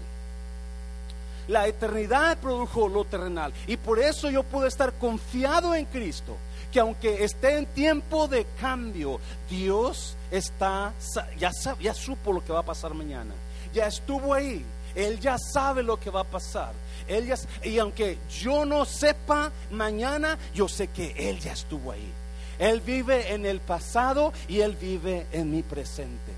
La 1.48 1.66
eternidad 1.68 2.38
produjo 2.38 2.88
lo 2.88 3.04
terrenal. 3.04 3.52
Y 3.66 3.76
por 3.76 3.98
eso 3.98 4.30
yo 4.30 4.42
puedo 4.42 4.66
estar 4.66 4.94
confiado 4.94 5.74
en 5.74 5.84
Cristo. 5.86 6.36
Que 6.72 6.80
aunque 6.80 7.24
esté 7.24 7.56
en 7.56 7.66
tiempo 7.66 8.26
de 8.28 8.46
cambio, 8.60 9.20
Dios 9.48 10.16
está, 10.30 10.92
ya, 11.38 11.50
ya 11.80 11.94
supo 11.94 12.32
lo 12.32 12.44
que 12.44 12.52
va 12.52 12.60
a 12.60 12.64
pasar 12.64 12.92
mañana 12.92 13.32
ya 13.76 13.86
estuvo 13.86 14.32
ahí. 14.32 14.64
Él 14.94 15.20
ya 15.20 15.36
sabe 15.38 15.82
lo 15.82 16.00
que 16.00 16.10
va 16.10 16.20
a 16.20 16.24
pasar. 16.24 16.72
Él 17.06 17.32
y 17.62 17.78
aunque 17.78 18.18
yo 18.40 18.64
no 18.64 18.86
sepa 18.86 19.52
mañana, 19.70 20.38
yo 20.54 20.66
sé 20.68 20.88
que 20.88 21.14
Él 21.28 21.38
ya 21.38 21.52
estuvo 21.52 21.92
ahí. 21.92 22.10
Él 22.58 22.80
vive 22.80 23.34
en 23.34 23.44
el 23.44 23.60
pasado 23.60 24.32
y 24.48 24.60
Él 24.60 24.74
vive 24.80 25.26
en 25.30 25.50
mi 25.50 25.62
presente. 25.62 26.32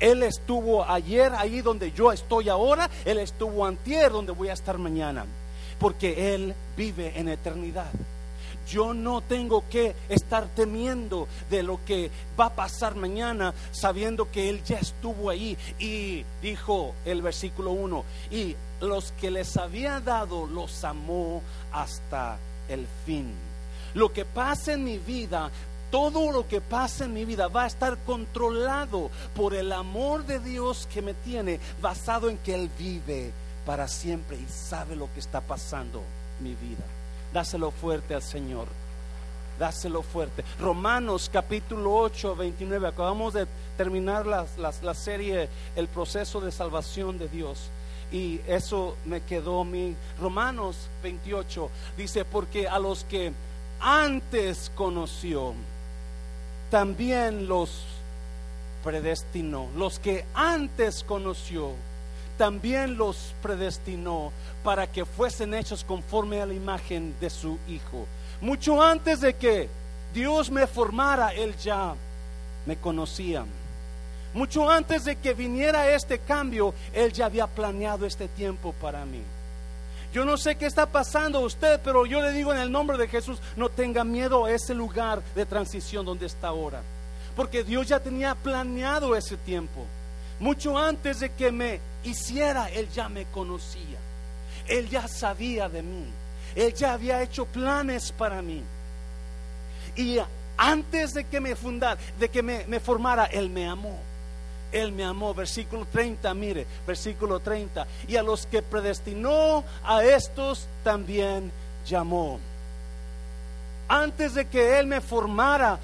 Él 0.00 0.24
estuvo 0.24 0.84
ayer 0.84 1.32
ahí 1.36 1.60
donde 1.60 1.92
yo 1.92 2.10
estoy 2.10 2.48
ahora. 2.48 2.90
Él 3.04 3.18
estuvo 3.18 3.64
antier 3.64 4.10
donde 4.10 4.32
voy 4.32 4.48
a 4.48 4.54
estar 4.54 4.76
mañana. 4.76 5.24
Porque 5.78 6.34
Él 6.34 6.54
vive 6.76 7.12
en 7.16 7.28
eternidad. 7.28 7.92
Yo 8.68 8.94
no 8.94 9.20
tengo 9.20 9.64
que 9.68 9.94
estar 10.08 10.46
temiendo 10.54 11.28
de 11.50 11.62
lo 11.62 11.84
que 11.84 12.10
va 12.38 12.46
a 12.46 12.54
pasar 12.54 12.94
mañana, 12.94 13.54
sabiendo 13.70 14.30
que 14.30 14.48
Él 14.48 14.62
ya 14.64 14.78
estuvo 14.78 15.30
ahí. 15.30 15.56
Y 15.78 16.24
dijo 16.40 16.94
el 17.04 17.22
versículo 17.22 17.72
1, 17.72 18.04
y 18.30 18.56
los 18.80 19.12
que 19.12 19.30
les 19.30 19.56
había 19.56 20.00
dado 20.00 20.46
los 20.46 20.84
amó 20.84 21.42
hasta 21.72 22.38
el 22.68 22.86
fin. 23.06 23.32
Lo 23.94 24.12
que 24.12 24.24
pasa 24.24 24.72
en 24.72 24.84
mi 24.84 24.98
vida 24.98 25.50
todo 25.92 26.32
lo 26.32 26.48
que 26.48 26.62
pasa 26.62 27.04
en 27.04 27.12
mi 27.12 27.26
vida 27.26 27.48
va 27.48 27.64
a 27.64 27.66
estar 27.66 27.98
controlado 27.98 29.10
por 29.36 29.52
el 29.52 29.70
amor 29.72 30.24
de 30.24 30.40
Dios 30.40 30.88
que 30.90 31.02
me 31.02 31.12
tiene, 31.12 31.60
basado 31.82 32.30
en 32.30 32.38
que 32.38 32.54
Él 32.54 32.70
vive 32.78 33.30
para 33.66 33.86
siempre 33.88 34.38
y 34.38 34.46
sabe 34.50 34.96
lo 34.96 35.12
que 35.12 35.20
está 35.20 35.42
pasando 35.42 36.02
en 36.38 36.44
mi 36.44 36.54
vida. 36.54 37.01
Dáselo 37.32 37.70
fuerte 37.70 38.14
al 38.14 38.22
Señor. 38.22 38.66
Dáselo 39.58 40.02
fuerte. 40.02 40.44
Romanos 40.58 41.30
capítulo 41.32 41.94
8, 41.94 42.36
29. 42.36 42.88
Acabamos 42.88 43.34
de 43.34 43.46
terminar 43.76 44.26
la, 44.26 44.46
la, 44.58 44.94
serie 44.94 45.48
El 45.76 45.88
proceso 45.88 46.40
de 46.40 46.52
salvación 46.52 47.18
de 47.18 47.28
Dios. 47.28 47.70
Y 48.10 48.40
eso 48.46 48.96
me 49.04 49.22
quedó 49.22 49.64
mi. 49.64 49.94
Romanos 50.20 50.76
28 51.02 51.70
dice, 51.96 52.24
porque 52.24 52.68
a 52.68 52.78
los 52.78 53.04
que 53.04 53.32
antes 53.80 54.70
conoció, 54.74 55.54
también 56.70 57.48
los 57.48 57.84
predestinó. 58.82 59.68
Los 59.76 59.98
que 59.98 60.24
antes 60.34 61.04
conoció, 61.04 61.72
también 62.36 62.96
los 62.96 63.34
predestinó 63.42 64.32
para 64.64 64.86
que 64.86 65.04
fuesen 65.04 65.54
hechos 65.54 65.84
conforme 65.84 66.40
a 66.40 66.46
la 66.46 66.54
imagen 66.54 67.14
de 67.20 67.30
su 67.30 67.58
Hijo. 67.68 68.06
Mucho 68.40 68.82
antes 68.82 69.20
de 69.20 69.34
que 69.34 69.68
Dios 70.12 70.50
me 70.50 70.66
formara, 70.66 71.32
Él 71.32 71.56
ya 71.56 71.94
me 72.66 72.76
conocía. 72.76 73.44
Mucho 74.34 74.70
antes 74.70 75.04
de 75.04 75.16
que 75.16 75.34
viniera 75.34 75.88
este 75.88 76.18
cambio, 76.18 76.74
Él 76.92 77.12
ya 77.12 77.26
había 77.26 77.46
planeado 77.46 78.06
este 78.06 78.28
tiempo 78.28 78.74
para 78.80 79.04
mí. 79.04 79.22
Yo 80.12 80.24
no 80.24 80.36
sé 80.36 80.56
qué 80.56 80.66
está 80.66 80.86
pasando 80.86 81.40
usted, 81.40 81.80
pero 81.82 82.04
yo 82.04 82.20
le 82.20 82.32
digo 82.32 82.52
en 82.52 82.60
el 82.60 82.70
nombre 82.70 82.98
de 82.98 83.08
Jesús, 83.08 83.38
no 83.56 83.70
tenga 83.70 84.04
miedo 84.04 84.44
a 84.44 84.52
ese 84.52 84.74
lugar 84.74 85.22
de 85.34 85.46
transición 85.46 86.04
donde 86.04 86.26
está 86.26 86.48
ahora. 86.48 86.82
Porque 87.34 87.64
Dios 87.64 87.88
ya 87.88 87.98
tenía 87.98 88.34
planeado 88.34 89.16
ese 89.16 89.38
tiempo. 89.38 89.86
Mucho 90.42 90.76
antes 90.76 91.20
de 91.20 91.30
que 91.30 91.52
me 91.52 91.78
hiciera, 92.02 92.68
Él 92.68 92.88
ya 92.92 93.08
me 93.08 93.26
conocía. 93.26 93.96
Él 94.66 94.88
ya 94.88 95.06
sabía 95.06 95.68
de 95.68 95.82
mí. 95.82 96.04
Él 96.56 96.74
ya 96.74 96.94
había 96.94 97.22
hecho 97.22 97.46
planes 97.46 98.10
para 98.10 98.42
mí. 98.42 98.60
Y 99.94 100.18
antes 100.56 101.14
de 101.14 101.22
que 101.26 101.40
me 101.40 101.54
fundara, 101.54 101.96
de 102.18 102.28
que 102.28 102.42
me, 102.42 102.80
formara, 102.80 103.26
Él 103.26 103.50
me 103.50 103.68
amó. 103.68 103.96
Él 104.72 104.90
me 104.90 105.04
amó. 105.04 105.32
Versículo 105.32 105.86
30, 105.86 106.34
mire, 106.34 106.66
versículo 106.84 107.38
30. 107.38 107.86
Y 108.08 108.16
a 108.16 108.24
los 108.24 108.44
que 108.46 108.62
predestinó, 108.62 109.62
a 109.84 110.02
estos 110.02 110.66
también 110.82 111.52
llamó. 111.86 112.40
Antes 113.86 114.34
de 114.34 114.48
que 114.48 114.80
Él 114.80 114.88
me 114.88 115.00
formara, 115.00 115.78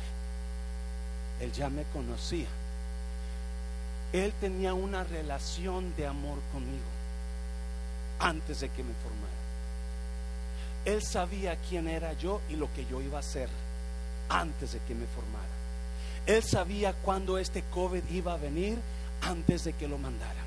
Él 1.38 1.52
ya 1.52 1.68
me 1.70 1.84
conocía. 1.92 2.57
Él 4.12 4.32
tenía 4.40 4.74
una 4.74 5.04
relación 5.04 5.94
de 5.96 6.06
amor 6.06 6.38
conmigo 6.52 6.86
antes 8.18 8.60
de 8.60 8.68
que 8.70 8.82
me 8.82 8.94
formara. 8.94 9.32
Él 10.84 11.02
sabía 11.02 11.56
quién 11.56 11.88
era 11.88 12.14
yo 12.14 12.40
y 12.48 12.56
lo 12.56 12.72
que 12.72 12.86
yo 12.86 13.02
iba 13.02 13.18
a 13.18 13.20
hacer 13.20 13.48
antes 14.28 14.72
de 14.72 14.78
que 14.80 14.94
me 14.94 15.06
formara. 15.06 15.46
Él 16.26 16.42
sabía 16.42 16.92
cuándo 16.92 17.38
este 17.38 17.62
COVID 17.62 18.02
iba 18.10 18.34
a 18.34 18.38
venir 18.38 18.78
antes 19.22 19.64
de 19.64 19.72
que 19.72 19.88
lo 19.88 19.98
mandara. 19.98 20.42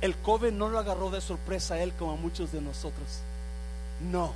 El 0.00 0.16
COVID 0.16 0.52
no 0.52 0.68
lo 0.68 0.78
agarró 0.78 1.10
de 1.10 1.20
sorpresa 1.20 1.74
a 1.74 1.82
él 1.82 1.92
como 1.92 2.12
a 2.12 2.16
muchos 2.16 2.52
de 2.52 2.60
nosotros. 2.60 3.20
No, 4.10 4.32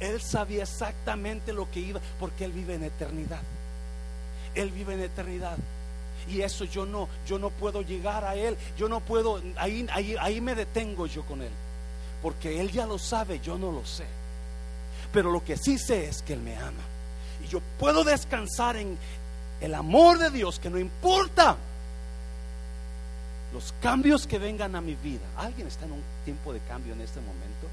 él 0.00 0.20
sabía 0.20 0.62
exactamente 0.62 1.52
lo 1.52 1.70
que 1.70 1.80
iba, 1.80 2.00
porque 2.18 2.44
él 2.44 2.52
vive 2.52 2.74
en 2.74 2.84
eternidad. 2.84 3.42
Él 4.54 4.70
vive 4.70 4.94
en 4.94 5.00
eternidad. 5.00 5.58
Y 6.28 6.40
eso 6.40 6.64
yo 6.64 6.84
no, 6.84 7.08
yo 7.26 7.38
no 7.38 7.50
puedo 7.50 7.82
llegar 7.82 8.24
a 8.24 8.34
él, 8.34 8.56
yo 8.76 8.88
no 8.88 9.00
puedo, 9.00 9.40
ahí, 9.56 9.86
ahí, 9.92 10.16
ahí 10.20 10.40
me 10.40 10.54
detengo 10.54 11.06
yo 11.06 11.24
con 11.24 11.42
él. 11.42 11.52
Porque 12.22 12.60
él 12.60 12.70
ya 12.72 12.86
lo 12.86 12.98
sabe, 12.98 13.40
yo 13.40 13.58
no 13.58 13.70
lo 13.70 13.84
sé. 13.84 14.06
Pero 15.12 15.30
lo 15.30 15.44
que 15.44 15.56
sí 15.56 15.78
sé 15.78 16.08
es 16.08 16.22
que 16.22 16.32
él 16.32 16.40
me 16.40 16.56
ama. 16.56 16.82
Y 17.44 17.48
yo 17.48 17.60
puedo 17.78 18.02
descansar 18.02 18.76
en 18.76 18.98
el 19.60 19.74
amor 19.74 20.18
de 20.18 20.30
Dios, 20.30 20.58
que 20.58 20.70
no 20.70 20.78
importa 20.78 21.56
los 23.52 23.72
cambios 23.80 24.26
que 24.26 24.38
vengan 24.38 24.74
a 24.74 24.80
mi 24.80 24.96
vida. 24.96 25.24
¿Alguien 25.36 25.68
está 25.68 25.84
en 25.84 25.92
un 25.92 26.02
tiempo 26.24 26.52
de 26.52 26.60
cambio 26.60 26.92
en 26.94 27.00
este 27.00 27.20
momento? 27.20 27.68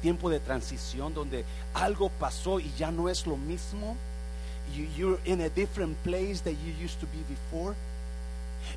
Tiempo 0.00 0.28
de 0.28 0.40
transición 0.40 1.14
donde 1.14 1.44
algo 1.74 2.10
pasó 2.10 2.58
y 2.58 2.72
ya 2.76 2.90
no 2.90 3.08
es 3.08 3.26
lo 3.26 3.36
mismo. 3.36 3.96
you're 4.96 5.18
in 5.24 5.40
a 5.40 5.48
different 5.48 6.02
place 6.02 6.40
that 6.42 6.52
you 6.52 6.72
used 6.80 7.00
to 7.00 7.06
be 7.06 7.18
before. 7.28 7.74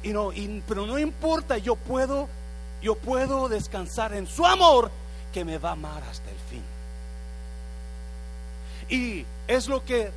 You 0.04 0.12
know, 0.12 0.32
pero 0.68 0.86
no 0.86 1.00
importa, 1.00 1.58
yo 1.58 1.76
puedo, 1.76 2.28
yo 2.82 2.96
puedo 2.96 3.50
descansar 3.50 4.14
en 4.14 4.28
su 4.28 4.46
amor 4.46 4.92
que 5.34 5.44
me 5.44 5.58
va 5.58 5.70
a 5.70 5.74
amar 5.74 6.04
hasta 6.04 6.30
el 6.30 6.38
fin. 6.50 6.64
Y 8.90 9.26
es 9.48 9.68
lo 9.68 9.84
que 9.84 10.12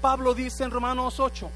Pablo 0.00 0.34
dice 0.34 0.64
en 0.64 0.70
Romanos 0.70 1.18
8 1.18 1.50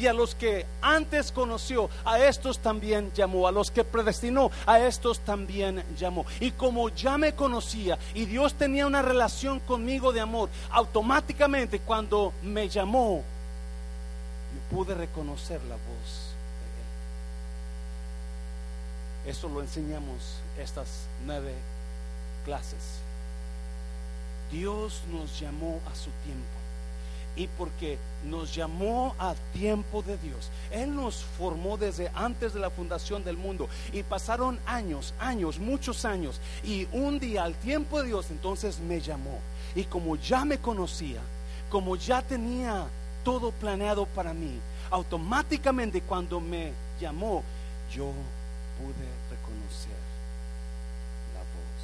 y 0.00 0.06
a 0.06 0.12
los 0.14 0.34
que 0.34 0.64
antes 0.80 1.30
conoció, 1.30 1.90
a 2.04 2.18
estos 2.18 2.58
también 2.60 3.12
llamó, 3.14 3.46
a 3.46 3.52
los 3.52 3.70
que 3.70 3.84
predestinó, 3.84 4.50
a 4.64 4.78
estos 4.80 5.20
también 5.20 5.84
llamó. 5.98 6.24
Y 6.40 6.52
como 6.52 6.88
ya 6.88 7.18
me 7.18 7.34
conocía 7.34 7.98
y 8.14 8.24
Dios 8.24 8.54
tenía 8.54 8.86
una 8.86 9.02
relación 9.02 9.60
conmigo 9.60 10.12
de 10.12 10.20
amor, 10.20 10.48
automáticamente 10.70 11.80
cuando 11.80 12.32
me 12.42 12.68
llamó, 12.68 13.22
yo 14.54 14.76
pude 14.76 14.94
reconocer 14.94 15.60
la 15.64 15.74
voz 15.74 16.30
de 19.14 19.19
Él. 19.19 19.19
Eso 19.30 19.48
lo 19.48 19.60
enseñamos 19.60 20.40
estas 20.58 21.06
nueve 21.24 21.54
clases. 22.44 22.98
Dios 24.50 25.02
nos 25.12 25.38
llamó 25.38 25.78
a 25.88 25.94
su 25.94 26.10
tiempo 26.24 26.48
y 27.36 27.46
porque 27.46 27.96
nos 28.24 28.52
llamó 28.52 29.14
a 29.20 29.36
tiempo 29.52 30.02
de 30.02 30.18
Dios. 30.18 30.50
Él 30.72 30.96
nos 30.96 31.22
formó 31.38 31.76
desde 31.76 32.10
antes 32.12 32.54
de 32.54 32.58
la 32.58 32.70
fundación 32.70 33.22
del 33.22 33.36
mundo 33.36 33.68
y 33.92 34.02
pasaron 34.02 34.58
años, 34.66 35.14
años, 35.20 35.60
muchos 35.60 36.04
años 36.04 36.40
y 36.64 36.88
un 36.90 37.20
día 37.20 37.44
al 37.44 37.54
tiempo 37.54 38.00
de 38.00 38.08
Dios 38.08 38.32
entonces 38.32 38.80
me 38.80 39.00
llamó 39.00 39.38
y 39.76 39.84
como 39.84 40.16
ya 40.16 40.44
me 40.44 40.58
conocía, 40.58 41.20
como 41.70 41.94
ya 41.94 42.20
tenía 42.20 42.84
todo 43.22 43.52
planeado 43.52 44.06
para 44.06 44.34
mí, 44.34 44.58
automáticamente 44.90 46.00
cuando 46.00 46.40
me 46.40 46.72
llamó 47.00 47.44
yo 47.94 48.12
pude 48.80 49.06
reconocer 49.28 50.00
la 51.34 51.40
voz. 51.40 51.80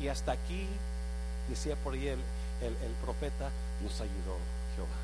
Y 0.00 0.08
hasta 0.08 0.32
aquí 0.32 0.68
decía 1.48 1.74
por 1.76 1.94
ahí 1.94 2.08
el, 2.08 2.18
profeta, 3.02 3.50
nos 3.82 4.00
ayudó 4.00 4.38
Jehová. 4.76 4.98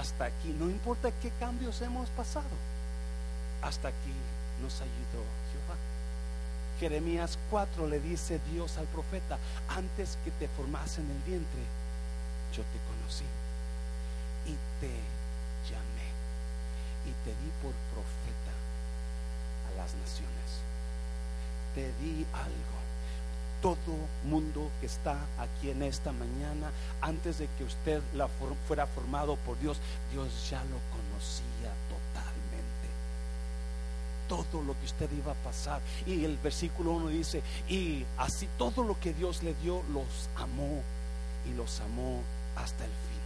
Hasta 0.00 0.24
aquí, 0.26 0.48
no 0.58 0.70
importa 0.70 1.10
qué 1.12 1.30
cambios 1.38 1.80
hemos 1.82 2.08
pasado, 2.10 2.46
hasta 3.62 3.88
aquí 3.88 4.14
nos 4.62 4.74
ayudó 4.80 5.24
Jehová. 5.52 5.76
Jeremías 6.80 7.38
4 7.50 7.88
le 7.88 8.00
dice 8.00 8.40
Dios 8.52 8.78
al 8.78 8.86
profeta, 8.86 9.38
antes 9.68 10.16
que 10.24 10.30
te 10.30 10.48
formase 10.48 11.00
en 11.00 11.10
el 11.10 11.18
vientre, 11.22 11.60
yo 12.54 12.62
te 12.62 12.78
conocí 12.86 13.24
y 14.46 14.52
te 14.80 15.17
y 17.08 17.12
te 17.24 17.30
di 17.30 17.50
por 17.62 17.72
profeta 17.92 18.54
a 19.68 19.76
las 19.76 19.94
naciones. 19.94 20.48
Te 21.74 21.92
di 22.02 22.26
algo 22.32 22.78
todo 23.60 23.96
mundo 24.24 24.70
que 24.80 24.86
está 24.86 25.18
aquí 25.38 25.70
en 25.70 25.82
esta 25.82 26.12
mañana, 26.12 26.70
antes 27.00 27.38
de 27.38 27.48
que 27.58 27.64
usted 27.64 28.00
fuera 28.66 28.86
formado 28.86 29.36
por 29.36 29.58
Dios, 29.58 29.78
Dios 30.12 30.50
ya 30.50 30.62
lo 30.64 30.78
conocía 30.94 31.72
totalmente. 31.88 32.88
Todo 34.28 34.62
lo 34.62 34.78
que 34.78 34.86
usted 34.86 35.10
iba 35.12 35.32
a 35.32 35.36
pasar. 35.36 35.80
Y 36.06 36.24
el 36.24 36.36
versículo 36.36 36.92
1 36.92 37.08
dice, 37.08 37.42
y 37.68 38.04
así 38.16 38.48
todo 38.56 38.84
lo 38.84 38.98
que 39.00 39.12
Dios 39.12 39.42
le 39.42 39.54
dio, 39.54 39.82
los 39.92 40.28
amó 40.36 40.82
y 41.50 41.54
los 41.54 41.80
amó 41.80 42.22
hasta 42.56 42.84
el 42.84 42.90
fin. 42.90 43.17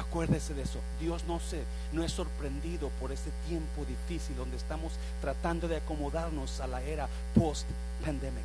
Acuérdese 0.00 0.54
de 0.54 0.62
eso. 0.62 0.78
Dios 0.98 1.24
no 1.28 1.40
se 1.40 1.62
no 1.92 2.02
es 2.02 2.12
sorprendido 2.12 2.88
por 3.00 3.12
este 3.12 3.30
tiempo 3.46 3.84
difícil 3.84 4.34
donde 4.34 4.56
estamos 4.56 4.92
tratando 5.20 5.68
de 5.68 5.76
acomodarnos 5.76 6.60
a 6.60 6.66
la 6.66 6.82
era 6.82 7.06
post 7.34 7.66
pandemic 8.04 8.44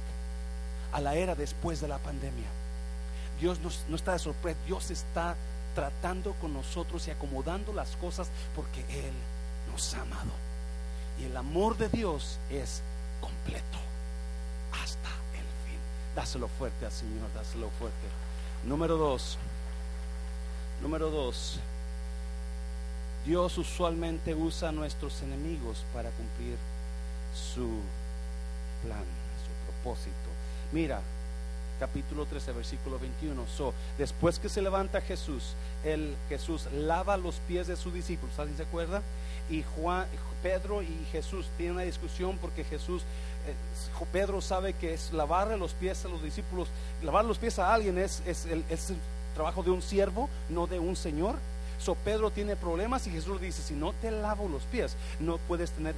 a 0.91 1.02
la 1.02 1.15
era 1.15 1.36
después 1.36 1.82
de 1.82 1.89
la 1.89 1.98
pandemia. 1.98 2.48
Dios 3.39 3.60
no 3.89 3.96
está 3.96 4.13
de 4.13 4.20
sorpresa, 4.20 4.58
Dios 4.65 4.91
está 4.91 5.36
tratando 5.76 6.34
con 6.39 6.54
nosotros 6.54 7.06
y 7.08 7.12
acomodando 7.12 7.74
las 7.74 7.98
cosas 7.98 8.30
porque 8.56 8.80
Él 8.89 9.13
nos 9.72 9.94
ha 9.94 10.02
amado. 10.02 10.32
Y 11.20 11.26
el 11.26 11.36
amor 11.36 11.78
de 11.78 11.89
Dios 11.89 12.39
es 12.50 12.82
completo 13.20 13.78
hasta 14.72 15.10
el 15.34 15.46
fin. 15.68 15.80
Dáselo 16.15 16.48
fuerte 16.48 16.86
al 16.86 16.94
Señor, 16.94 17.28
dáselo 17.34 17.70
fuerte. 17.72 18.08
Número 18.63 18.96
dos, 18.96 19.38
número 20.82 21.10
dos, 21.10 21.60
Dios 23.26 23.58
usualmente 23.58 24.36
usa 24.36 24.70
a 24.70 24.72
nuestros 24.72 25.22
enemigos 25.22 25.84
para 25.94 26.10
cumplir 26.12 26.58
su 27.34 27.68
plan, 28.84 29.04
su 29.44 29.66
propósito. 29.66 30.30
Mira, 30.72 31.02
capítulo 31.80 32.26
13, 32.26 32.52
versículo 32.54 33.00
21. 33.00 33.48
So, 33.48 33.74
después 33.98 34.40
que 34.40 34.50
se 34.50 34.62
levanta 34.62 35.02
Jesús, 35.02 35.54
el 35.84 36.16
Jesús 36.30 36.68
lava 36.72 37.18
los 37.18 37.36
pies 37.48 37.68
de 37.68 37.76
sus 37.76 37.94
discípulos, 37.94 38.38
¿alguien 38.40 38.58
se 38.58 38.64
acuerda? 38.64 39.02
Y 39.50 39.64
Juan, 39.76 40.06
Pedro 40.42 40.82
y 40.82 41.08
Jesús 41.12 41.48
tienen 41.58 41.76
una 41.76 41.84
discusión 41.84 42.38
porque 42.40 42.64
Jesús, 42.64 43.04
eh, 43.48 44.06
Pedro 44.12 44.42
sabe 44.42 44.74
que 44.74 44.94
es 44.94 45.12
lavarle 45.14 45.58
los 45.58 45.74
pies 45.74 46.06
a 46.06 46.08
los 46.08 46.22
discípulos, 46.24 46.68
lavar 47.04 47.26
los 47.26 47.38
pies 47.38 47.60
a 47.60 47.74
alguien 47.74 47.98
es, 47.98 48.22
es, 48.26 48.46
el, 48.46 48.64
es 48.70 48.92
el 48.92 48.98
trabajo 49.36 49.62
de 49.62 49.69
un 49.69 49.82
siervo, 49.82 50.30
no 50.50 50.65
de 50.65 50.80
un 50.80 50.95
señor. 50.95 51.36
So 51.80 51.93
Pedro 51.93 52.32
tiene 52.32 52.56
problemas 52.56 53.06
y 53.06 53.12
Jesús 53.12 53.39
dice, 53.39 53.62
si 53.62 53.76
no 53.76 53.93
te 53.93 54.10
lavo 54.10 54.48
los 54.48 54.63
pies, 54.63 54.95
no 55.19 55.38
puedes 55.38 55.69
tener 55.71 55.93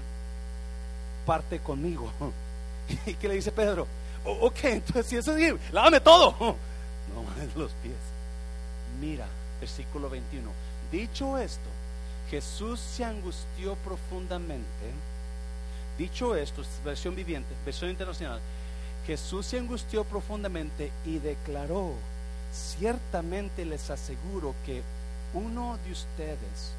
parte 1.26 1.60
conmigo. 1.60 2.12
¿Y 3.06 3.14
qué 3.14 3.28
le 3.30 3.36
dice 3.36 3.52
Pedro? 3.52 3.88
ok, 4.26 4.64
entonces 4.64 5.06
si 5.06 5.16
es 5.16 5.72
lávame 5.72 6.02
todo. 6.02 6.36
No 7.16 7.24
más 7.24 7.56
los 7.56 7.72
pies. 7.82 7.96
Mira, 9.00 9.26
versículo 9.62 10.10
21. 10.10 10.52
Dicho 10.92 11.38
esto, 11.38 11.70
Jesús 12.30 12.82
se 12.82 13.06
angustió 13.06 13.76
profundamente. 13.76 14.92
Dicho 15.98 16.36
esto, 16.36 16.64
versión 16.84 17.16
viviente, 17.16 17.56
versión 17.66 17.90
internacional. 17.90 18.42
Jesús 19.06 19.46
se 19.46 19.58
angustió 19.58 20.04
profundamente 20.04 20.92
y 21.06 21.20
declaró, 21.20 21.94
ciertamente 22.58 23.66
les 23.66 23.90
aseguro 23.90 24.56
que 24.66 24.82
uno 25.34 25.78
de 25.86 25.92
ustedes 25.92 26.74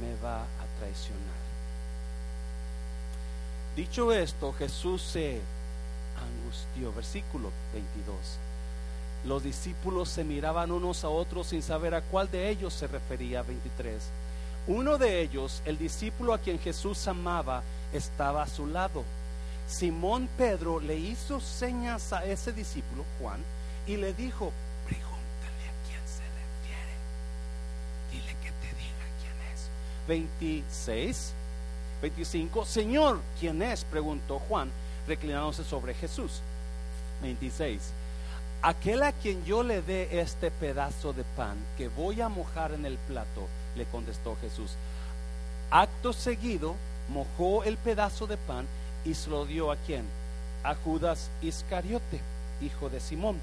me 0.00 0.14
va 0.22 0.42
a 0.42 0.78
traicionar. 0.78 1.42
Dicho 3.76 4.12
esto, 4.12 4.52
Jesús 4.52 5.02
se 5.02 5.40
angustió. 6.16 6.92
Versículo 6.92 7.50
22. 7.72 8.16
Los 9.24 9.44
discípulos 9.44 10.08
se 10.08 10.24
miraban 10.24 10.72
unos 10.72 11.04
a 11.04 11.08
otros 11.08 11.48
sin 11.48 11.62
saber 11.62 11.94
a 11.94 12.02
cuál 12.02 12.30
de 12.30 12.48
ellos 12.48 12.74
se 12.74 12.86
refería. 12.86 13.42
23. 13.42 14.02
Uno 14.66 14.98
de 14.98 15.20
ellos, 15.20 15.62
el 15.64 15.78
discípulo 15.78 16.34
a 16.34 16.38
quien 16.38 16.58
Jesús 16.58 17.08
amaba, 17.08 17.62
estaba 17.92 18.42
a 18.42 18.48
su 18.48 18.66
lado. 18.66 19.04
Simón 19.66 20.28
Pedro 20.36 20.80
le 20.80 20.96
hizo 20.96 21.40
señas 21.40 22.12
a 22.12 22.24
ese 22.24 22.52
discípulo, 22.52 23.04
Juan, 23.18 23.40
y 23.86 23.96
le 23.96 24.12
dijo, 24.12 24.52
pregúntale 24.86 25.64
a 25.66 25.74
quién 25.88 26.02
se 26.06 26.22
refiere. 26.22 26.94
Dile 28.12 28.36
que 28.42 28.50
te 28.50 28.74
diga 28.76 29.06
quién 29.20 29.36
es. 29.52 29.68
26, 30.08 31.32
25, 32.00 32.64
Señor, 32.64 33.20
¿quién 33.38 33.62
es? 33.62 33.84
preguntó 33.84 34.38
Juan, 34.40 34.70
reclinándose 35.06 35.64
sobre 35.64 35.94
Jesús. 35.94 36.40
26. 37.22 37.80
Aquel 38.62 39.02
a 39.02 39.12
quien 39.12 39.44
yo 39.44 39.62
le 39.62 39.82
dé 39.82 40.20
este 40.20 40.50
pedazo 40.50 41.12
de 41.12 41.24
pan 41.24 41.56
que 41.76 41.88
voy 41.88 42.20
a 42.20 42.28
mojar 42.28 42.72
en 42.72 42.86
el 42.86 42.96
plato, 42.96 43.48
le 43.76 43.84
contestó 43.86 44.36
Jesús. 44.40 44.72
Acto 45.70 46.12
seguido, 46.12 46.76
mojó 47.08 47.64
el 47.64 47.76
pedazo 47.76 48.26
de 48.26 48.36
pan 48.36 48.66
y 49.04 49.14
se 49.14 49.30
lo 49.30 49.46
dio 49.46 49.72
a 49.72 49.76
quién? 49.76 50.04
A 50.62 50.74
Judas 50.74 51.30
Iscariote, 51.40 52.20
hijo 52.60 52.88
de 52.88 53.00
Simón. 53.00 53.40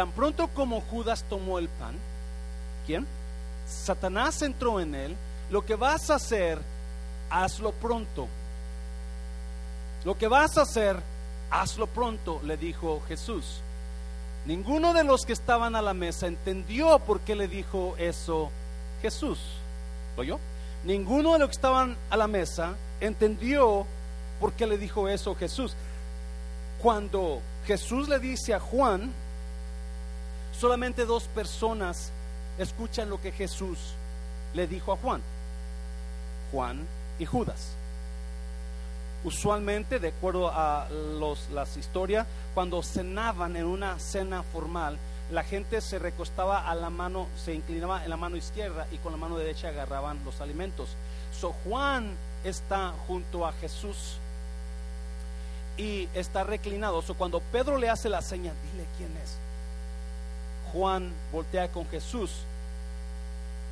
Tan 0.00 0.12
pronto 0.12 0.48
como 0.48 0.80
Judas 0.80 1.26
tomó 1.28 1.58
el 1.58 1.68
pan, 1.68 1.94
¿quién? 2.86 3.06
Satanás 3.68 4.40
entró 4.40 4.80
en 4.80 4.94
él. 4.94 5.14
Lo 5.50 5.66
que 5.66 5.74
vas 5.74 6.08
a 6.08 6.14
hacer, 6.14 6.58
hazlo 7.28 7.72
pronto. 7.72 8.26
Lo 10.06 10.16
que 10.16 10.26
vas 10.26 10.56
a 10.56 10.62
hacer, 10.62 10.96
hazlo 11.50 11.86
pronto, 11.86 12.40
le 12.44 12.56
dijo 12.56 13.02
Jesús. 13.08 13.60
Ninguno 14.46 14.94
de 14.94 15.04
los 15.04 15.26
que 15.26 15.34
estaban 15.34 15.76
a 15.76 15.82
la 15.82 15.92
mesa 15.92 16.28
entendió 16.28 16.98
por 17.00 17.20
qué 17.20 17.36
le 17.36 17.46
dijo 17.46 17.94
eso 17.98 18.50
Jesús. 19.02 19.38
¿Oyó? 20.16 20.38
Ninguno 20.82 21.34
de 21.34 21.40
los 21.40 21.48
que 21.48 21.56
estaban 21.56 21.94
a 22.08 22.16
la 22.16 22.26
mesa 22.26 22.74
entendió 23.02 23.84
por 24.40 24.54
qué 24.54 24.66
le 24.66 24.78
dijo 24.78 25.10
eso 25.10 25.34
Jesús. 25.34 25.74
Cuando 26.80 27.42
Jesús 27.66 28.08
le 28.08 28.18
dice 28.18 28.54
a 28.54 28.60
Juan, 28.60 29.12
solamente 30.60 31.06
dos 31.06 31.24
personas 31.24 32.10
escuchan 32.58 33.08
lo 33.08 33.20
que 33.20 33.32
Jesús 33.32 33.78
le 34.52 34.66
dijo 34.66 34.92
a 34.92 34.96
Juan. 34.98 35.22
Juan 36.52 36.86
y 37.18 37.24
Judas. 37.24 37.72
Usualmente, 39.24 39.98
de 39.98 40.08
acuerdo 40.08 40.50
a 40.52 40.86
las 41.52 41.76
historias, 41.78 42.26
cuando 42.54 42.82
cenaban 42.82 43.56
en 43.56 43.64
una 43.64 43.98
cena 43.98 44.42
formal, 44.42 44.98
la 45.30 45.44
gente 45.44 45.80
se 45.80 45.98
recostaba 45.98 46.68
a 46.68 46.74
la 46.74 46.90
mano, 46.90 47.28
se 47.42 47.54
inclinaba 47.54 48.04
en 48.04 48.10
la 48.10 48.16
mano 48.16 48.36
izquierda 48.36 48.86
y 48.92 48.98
con 48.98 49.12
la 49.12 49.18
mano 49.18 49.38
derecha 49.38 49.68
agarraban 49.68 50.22
los 50.24 50.40
alimentos. 50.42 50.90
So 51.38 51.54
Juan 51.64 52.14
está 52.44 52.92
junto 53.06 53.46
a 53.46 53.52
Jesús 53.52 54.16
y 55.78 56.08
está 56.14 56.44
reclinado. 56.44 57.00
So 57.00 57.14
cuando 57.14 57.40
Pedro 57.40 57.78
le 57.78 57.88
hace 57.88 58.10
la 58.10 58.20
seña, 58.20 58.52
dile 58.72 58.86
quién 58.98 59.16
es. 59.22 59.49
Juan 60.72 61.12
voltea 61.32 61.68
con 61.68 61.86
Jesús, 61.88 62.30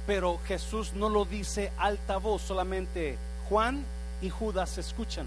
pero 0.06 0.38
Jesús 0.46 0.92
no 0.94 1.08
lo 1.08 1.24
dice 1.24 1.72
alta 1.78 2.16
voz, 2.16 2.42
solamente 2.42 3.16
Juan 3.48 3.84
y 4.22 4.30
Judas 4.30 4.78
escuchan 4.78 5.26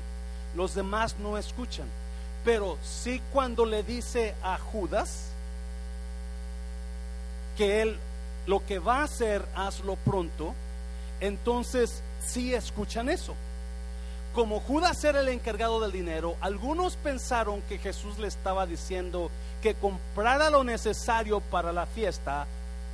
los 0.55 0.75
demás 0.75 1.15
no 1.19 1.38
escuchan. 1.38 1.88
Pero 2.43 2.77
sí 2.84 3.21
cuando 3.31 3.65
le 3.65 3.84
dice 3.84 4.36
a 4.43 4.57
Judas 4.57 5.27
que 7.57 7.81
él 7.81 7.97
lo 8.47 8.65
que 8.65 8.79
va 8.79 8.99
a 8.99 9.03
hacer, 9.03 9.45
hazlo 9.55 9.95
pronto, 9.97 10.53
entonces 11.19 12.01
sí 12.25 12.53
escuchan 12.53 13.10
eso. 13.10 13.36
Como 14.34 14.60
Judas 14.62 15.03
era 15.03 15.19
el 15.19 15.27
encargado 15.27 15.81
del 15.81 15.91
dinero, 15.91 16.36
algunos 16.41 16.95
pensaron 16.95 17.62
que 17.63 17.77
Jesús 17.77 18.17
le 18.17 18.27
estaba 18.27 18.65
diciendo 18.65 19.29
que 19.62 19.76
comprara 19.76 20.50
lo 20.50 20.63
necesario 20.63 21.39
para 21.39 21.71
la 21.71 21.86
fiesta 21.86 22.47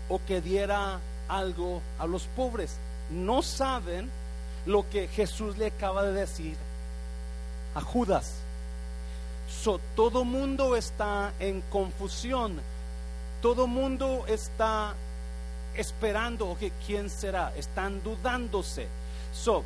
o 0.10 0.20
que 0.26 0.42
diera 0.42 1.00
algo 1.28 1.82
a 2.00 2.06
los 2.06 2.24
pobres. 2.24 2.78
No 3.10 3.42
saben 3.42 4.10
lo 4.66 4.88
que 4.90 5.08
Jesús 5.08 5.58
le 5.58 5.68
acaba 5.68 6.04
de 6.04 6.14
decir 6.14 6.58
a 7.74 7.82
Judas. 7.82 8.34
So, 9.50 9.80
todo 9.96 10.26
mundo 10.26 10.76
está 10.76 11.34
en 11.40 11.62
confusión. 11.62 12.60
Todo 13.42 13.68
mundo 13.68 14.26
está 14.28 14.94
esperando 15.76 16.58
que 16.60 16.72
quién 16.86 17.10
será. 17.10 17.54
Están 17.56 18.04
dudándose. 18.04 18.88
So, 19.34 19.64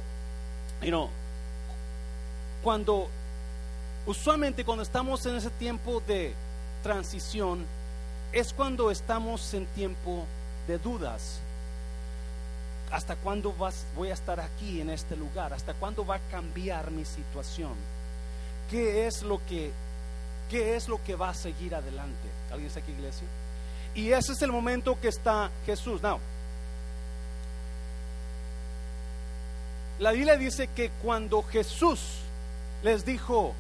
you 0.82 0.90
know, 0.90 1.10
cuando 2.62 3.08
usualmente 4.06 4.64
cuando 4.64 4.84
estamos 4.84 5.26
en 5.26 5.36
ese 5.36 5.50
tiempo 5.52 6.02
de 6.08 6.34
transición 6.82 7.66
es 8.32 8.54
cuando 8.54 8.92
estamos 8.92 9.54
en 9.54 9.66
tiempo 9.68 10.26
de 10.68 10.78
dudas. 10.78 11.40
¿Hasta 12.92 13.16
cuándo 13.16 13.54
vas, 13.54 13.86
voy 13.96 14.10
a 14.10 14.14
estar 14.14 14.40
aquí 14.40 14.82
en 14.82 14.90
este 14.90 15.16
lugar? 15.16 15.54
¿Hasta 15.54 15.74
cuándo 15.74 16.06
va 16.06 16.16
a 16.16 16.30
cambiar 16.30 16.92
mi 16.92 17.06
situación? 17.06 17.74
¿Qué 18.70 19.08
es 19.08 19.22
lo 19.24 19.40
que, 19.48 19.72
qué 20.50 20.76
es 20.76 20.88
lo 20.88 21.02
que 21.04 21.16
va 21.16 21.30
a 21.30 21.34
seguir 21.34 21.74
adelante? 21.74 22.28
¿Alguien 22.52 22.68
está 22.68 22.82
aquí, 22.82 22.92
iglesia? 22.92 23.28
Y 23.96 24.12
ese 24.12 24.34
es 24.34 24.42
el 24.42 24.52
momento 24.52 25.00
que 25.00 25.08
está 25.10 25.50
Jesús. 25.66 26.02
Now, 26.02 26.20
la 30.00 30.12
Biblia 30.12 30.36
dice 30.36 30.68
que 30.68 30.90
cuando 31.02 31.44
Jesús 31.44 32.00
les 32.84 33.06
dijo, 33.06 33.54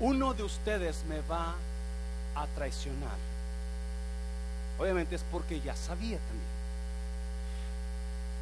uno 0.00 0.34
de 0.34 0.42
ustedes 0.42 1.04
me 1.08 1.20
va 1.22 1.54
a 2.34 2.46
traicionar. 2.48 3.16
Obviamente 4.78 5.16
es 5.16 5.24
porque 5.30 5.60
ya 5.60 5.76
sabía 5.76 6.18
también. 6.18 6.50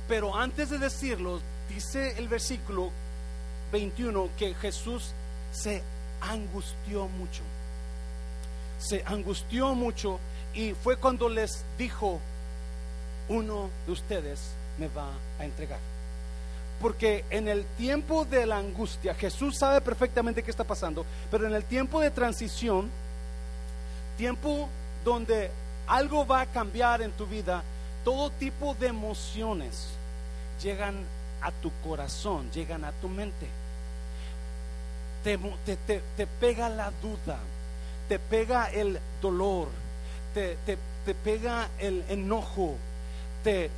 Pero 0.08 0.34
antes 0.36 0.70
de 0.70 0.78
decirlo, 0.78 1.40
dice 1.68 2.16
el 2.16 2.28
versículo 2.28 2.90
21 3.72 4.30
que 4.38 4.54
Jesús 4.54 5.12
se 5.52 5.82
angustió 6.20 7.08
mucho. 7.08 7.42
Se 8.78 9.02
angustió 9.04 9.74
mucho 9.74 10.20
y 10.54 10.72
fue 10.72 10.96
cuando 10.96 11.28
les 11.28 11.64
dijo, 11.76 12.20
uno 13.28 13.68
de 13.86 13.92
ustedes 13.92 14.40
me 14.78 14.88
va 14.88 15.10
a 15.38 15.44
entregar. 15.44 15.80
Porque 16.80 17.24
en 17.30 17.48
el 17.48 17.64
tiempo 17.76 18.24
de 18.24 18.46
la 18.46 18.58
angustia, 18.58 19.14
Jesús 19.14 19.56
sabe 19.58 19.80
perfectamente 19.80 20.42
qué 20.42 20.50
está 20.50 20.64
pasando, 20.64 21.04
pero 21.30 21.46
en 21.46 21.54
el 21.54 21.64
tiempo 21.64 22.00
de 22.00 22.10
transición, 22.10 22.88
tiempo 24.16 24.68
donde 25.04 25.50
algo 25.88 26.26
va 26.26 26.42
a 26.42 26.46
cambiar 26.46 27.02
en 27.02 27.10
tu 27.12 27.26
vida, 27.26 27.62
todo 28.04 28.30
tipo 28.30 28.74
de 28.74 28.88
emociones, 28.88 29.88
llegan 30.62 30.94
a 31.40 31.50
tu 31.50 31.70
corazón, 31.82 32.50
llegan 32.52 32.84
a 32.84 32.92
tu 32.92 33.08
mente. 33.08 33.48
Te, 35.24 35.36
te, 36.16 36.26
pega 36.40 36.68
la 36.68 36.92
duda, 37.02 37.38
te 38.08 38.18
pega 38.18 38.70
el 38.70 38.98
dolor, 39.20 39.68
te, 40.32 40.56
te 40.64 41.14
pega 41.14 41.68
el 41.78 42.04
enojo, 42.08 42.76
te, 43.42 43.70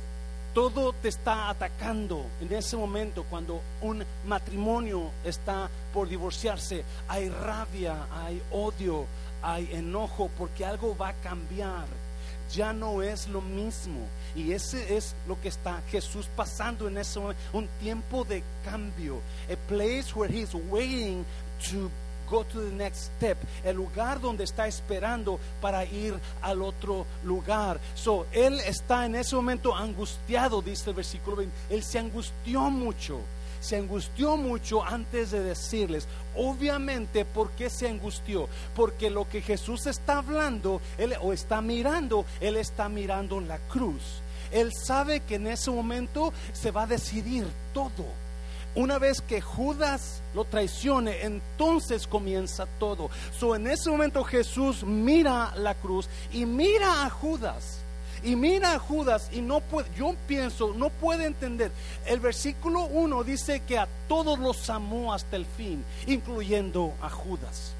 todo 0.53 0.93
te 0.93 1.09
está 1.09 1.49
atacando 1.49 2.25
en 2.41 2.51
ese 2.53 2.75
momento 2.77 3.25
cuando 3.29 3.61
un 3.81 4.03
matrimonio 4.25 5.11
está 5.23 5.69
por 5.93 6.09
divorciarse. 6.09 6.83
Hay 7.07 7.29
rabia, 7.29 8.07
hay 8.11 8.41
odio, 8.51 9.05
hay 9.41 9.69
enojo 9.73 10.29
porque 10.37 10.65
algo 10.65 10.95
va 10.97 11.09
a 11.09 11.13
cambiar 11.13 11.85
ya 12.51 12.73
no 12.73 13.01
es 13.01 13.27
lo 13.27 13.41
mismo. 13.41 14.07
Y 14.35 14.51
ese 14.51 14.97
es 14.97 15.15
lo 15.27 15.39
que 15.39 15.47
está 15.47 15.81
Jesús 15.89 16.27
pasando 16.35 16.87
en 16.87 16.97
ese 16.97 17.19
momento, 17.19 17.41
un 17.53 17.67
tiempo 17.79 18.23
de 18.23 18.43
cambio, 18.63 19.21
a 19.49 19.55
place 19.67 20.13
where 20.15 20.31
he's 20.31 20.53
waiting 20.69 21.25
to 21.69 21.89
go 22.31 22.45
to 22.45 22.61
the 22.61 22.71
next 22.71 23.11
step, 23.17 23.37
el 23.63 23.75
lugar 23.75 24.19
donde 24.21 24.45
está 24.45 24.67
esperando 24.67 25.39
para 25.59 25.83
ir 25.83 26.15
al 26.41 26.61
otro 26.61 27.05
lugar. 27.23 27.79
So, 27.93 28.25
él 28.31 28.59
está 28.61 29.05
en 29.05 29.15
ese 29.15 29.35
momento 29.35 29.75
angustiado, 29.75 30.61
dice 30.61 30.89
el 30.89 30.95
versículo 30.95 31.35
20. 31.37 31.55
Él 31.69 31.83
se 31.83 31.99
angustió 31.99 32.61
mucho. 32.69 33.19
se 33.59 33.77
angustió 33.77 34.37
mucho 34.37 34.83
antes 34.83 35.29
de 35.29 35.43
decirles. 35.43 36.07
Obviamente, 36.35 37.25
¿por 37.25 37.51
qué 37.51 37.69
se 37.69 37.87
angustió? 37.87 38.49
Porque 38.75 39.11
lo 39.11 39.29
que 39.29 39.41
Jesús 39.41 39.85
está 39.85 40.17
hablando 40.17 40.81
él, 40.97 41.15
o 41.21 41.31
está 41.31 41.61
mirando, 41.61 42.25
Él 42.39 42.57
está 42.57 42.89
mirando 42.89 43.39
la 43.39 43.59
cruz. 43.59 44.01
Él 44.51 44.71
sabe 44.73 45.21
que 45.21 45.35
en 45.35 45.47
ese 45.47 45.69
momento 45.71 46.33
se 46.53 46.71
va 46.71 46.83
a 46.83 46.87
decidir 46.87 47.47
todo. 47.73 48.20
Una 48.73 48.99
vez 48.99 49.21
que 49.21 49.41
Judas 49.41 50.21
lo 50.33 50.45
traicione, 50.45 51.23
entonces 51.23 52.07
comienza 52.07 52.65
todo. 52.79 53.09
So, 53.37 53.55
en 53.55 53.67
ese 53.67 53.89
momento 53.89 54.23
Jesús 54.23 54.83
mira 54.83 55.53
la 55.57 55.75
cruz 55.75 56.07
y 56.31 56.45
mira 56.45 57.05
a 57.05 57.09
Judas. 57.09 57.79
Y 58.23 58.35
mira 58.35 58.73
a 58.73 58.79
Judas 58.79 59.29
y 59.33 59.41
no 59.41 59.61
puede, 59.61 59.89
yo 59.97 60.15
pienso, 60.27 60.73
no 60.75 60.89
puede 60.89 61.25
entender. 61.25 61.71
El 62.05 62.19
versículo 62.19 62.83
1 62.83 63.23
dice 63.23 63.61
que 63.61 63.79
a 63.79 63.87
todos 64.07 64.37
los 64.37 64.69
amó 64.69 65.13
hasta 65.13 65.35
el 65.35 65.45
fin, 65.45 65.83
incluyendo 66.05 66.93
a 67.01 67.09
Judas. 67.09 67.73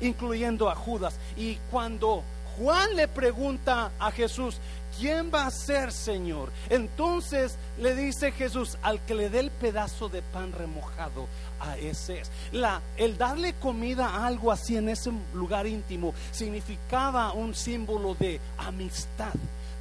Incluyendo 0.00 0.68
a 0.68 0.74
Judas. 0.74 1.14
Y 1.36 1.56
cuando 1.70 2.22
Juan 2.58 2.94
le 2.94 3.08
pregunta 3.08 3.90
a 3.98 4.10
Jesús, 4.10 4.58
¿quién 4.98 5.30
va 5.32 5.46
a 5.46 5.50
ser 5.50 5.92
Señor? 5.92 6.52
Entonces 6.68 7.56
le 7.78 7.94
dice 7.94 8.32
Jesús, 8.32 8.78
al 8.82 9.00
que 9.04 9.14
le 9.14 9.30
dé 9.30 9.40
el 9.40 9.50
pedazo 9.50 10.08
de 10.08 10.22
pan 10.22 10.52
remojado, 10.52 11.26
a 11.60 11.76
ese 11.76 12.20
es. 12.20 12.30
La, 12.52 12.80
el 12.96 13.16
darle 13.16 13.54
comida 13.54 14.08
a 14.08 14.26
algo 14.26 14.52
así 14.52 14.76
en 14.76 14.88
ese 14.88 15.10
lugar 15.34 15.66
íntimo 15.66 16.14
significaba 16.32 17.32
un 17.32 17.54
símbolo 17.54 18.14
de 18.14 18.40
amistad, 18.58 19.32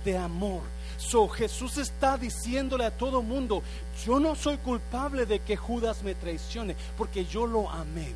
de 0.03 0.17
amor. 0.17 0.61
So, 0.97 1.27
Jesús 1.27 1.77
está 1.77 2.17
diciéndole 2.17 2.85
a 2.85 2.97
todo 2.97 3.21
mundo, 3.21 3.63
yo 4.05 4.19
no 4.19 4.35
soy 4.35 4.57
culpable 4.57 5.25
de 5.25 5.39
que 5.39 5.57
Judas 5.57 6.03
me 6.03 6.15
traicione, 6.15 6.75
porque 6.97 7.25
yo 7.25 7.45
lo 7.45 7.69
amé. 7.69 8.13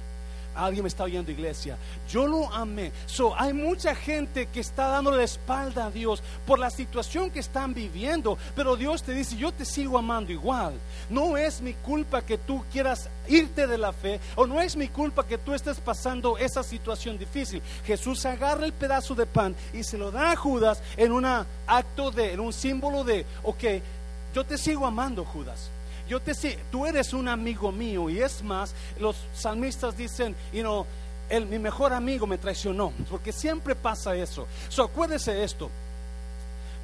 Alguien 0.66 0.84
me 0.84 0.90
está 0.90 1.04
oyendo, 1.04 1.32
iglesia. 1.32 1.78
Yo 2.10 2.28
lo 2.28 2.52
amé. 2.54 2.92
So, 3.06 3.34
hay 3.40 3.54
mucha 3.54 3.96
gente 3.96 4.48
que 4.48 4.60
está 4.60 4.88
dando 4.88 5.12
la 5.12 5.24
espalda 5.24 5.86
a 5.86 5.92
Dios 5.92 6.22
por 6.46 6.60
la 6.60 6.70
situación 6.70 7.32
que 7.32 7.40
están 7.40 7.74
viviendo. 7.74 8.38
Pero 8.56 8.76
Dios 8.76 9.04
te 9.04 9.14
dice: 9.14 9.38
Yo 9.38 9.52
te 9.52 9.66
sigo 9.66 9.98
amando 9.98 10.32
igual. 10.32 10.74
No 11.10 11.38
es 11.38 11.62
mi 11.62 11.74
culpa 11.74 12.22
que 12.22 12.38
tú 12.38 12.64
quieras 12.72 13.10
irte 13.28 13.68
de 13.68 13.78
la 13.78 13.94
fe, 13.94 14.20
o 14.36 14.46
no 14.46 14.60
es 14.60 14.76
mi 14.76 14.88
culpa 14.88 15.26
que 15.26 15.38
tú 15.38 15.54
estés 15.54 15.80
pasando 15.80 16.38
esa 16.38 16.64
situación 16.64 17.18
difícil. 17.18 17.62
Jesús 17.86 18.26
agarra 18.26 18.66
el 18.66 18.74
pedazo 18.74 19.16
de 19.16 19.26
pan 19.26 19.56
y 19.74 19.84
se 19.84 19.98
lo 19.98 20.12
da 20.12 20.32
a 20.32 20.36
Judas 20.36 20.82
en 20.98 21.12
un 21.12 21.26
acto 21.26 22.12
de, 22.12 22.34
en 22.34 22.40
un 22.40 22.54
símbolo 22.54 23.04
de, 23.04 23.26
ok, 23.44 23.64
yo 24.34 24.44
te 24.44 24.58
sigo 24.58 24.86
amando, 24.86 25.26
Judas 25.26 25.70
yo 26.10 26.20
te 26.20 26.34
sé, 26.34 26.58
tú 26.72 26.88
eres 26.88 27.14
un 27.14 27.28
amigo 27.28 27.72
mío. 27.72 28.10
Y 28.10 28.20
es 28.20 28.44
más, 28.44 28.74
los 29.00 29.16
salmistas 29.34 29.96
dicen, 29.96 30.36
you 30.52 30.62
know, 30.62 30.86
mi 31.50 31.60
mejor 31.60 31.94
amigo 31.94 32.26
me 32.26 32.40
traicionó, 32.40 32.92
porque 33.10 33.32
siempre 33.32 33.76
pasa 33.76 34.16
eso. 34.16 34.48
So, 34.68 34.84
acuérdese 34.84 35.44
esto, 35.44 35.70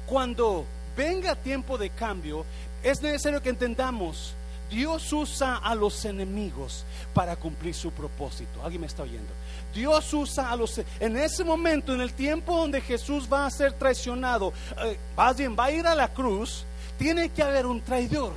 cuando 0.06 0.64
venga 0.96 1.34
tiempo 1.34 1.76
de 1.76 1.90
cambio, 1.90 2.44
es 2.84 3.02
necesario 3.02 3.42
que 3.42 3.48
entendamos, 3.48 4.34
Dios 4.70 5.12
usa 5.12 5.56
a 5.56 5.74
los 5.74 6.04
enemigos 6.04 6.84
para 7.12 7.34
cumplir 7.34 7.74
su 7.74 7.90
propósito. 7.90 8.62
¿Alguien 8.62 8.80
me 8.80 8.86
está 8.86 9.02
oyendo? 9.02 9.32
Dios 9.74 10.12
usa 10.14 10.50
a 10.50 10.56
los... 10.56 10.80
En 11.00 11.16
ese 11.16 11.42
momento, 11.42 11.92
en 11.92 12.00
el 12.00 12.12
tiempo 12.12 12.56
donde 12.56 12.80
Jesús 12.80 13.28
va 13.32 13.46
a 13.46 13.50
ser 13.50 13.72
traicionado, 13.72 14.52
eh, 14.84 14.96
va 15.18 15.64
a 15.64 15.70
ir 15.72 15.86
a 15.86 15.94
la 15.96 16.08
cruz, 16.08 16.64
tiene 16.96 17.28
que 17.30 17.42
haber 17.42 17.66
un 17.66 17.80
traidor. 17.80 18.32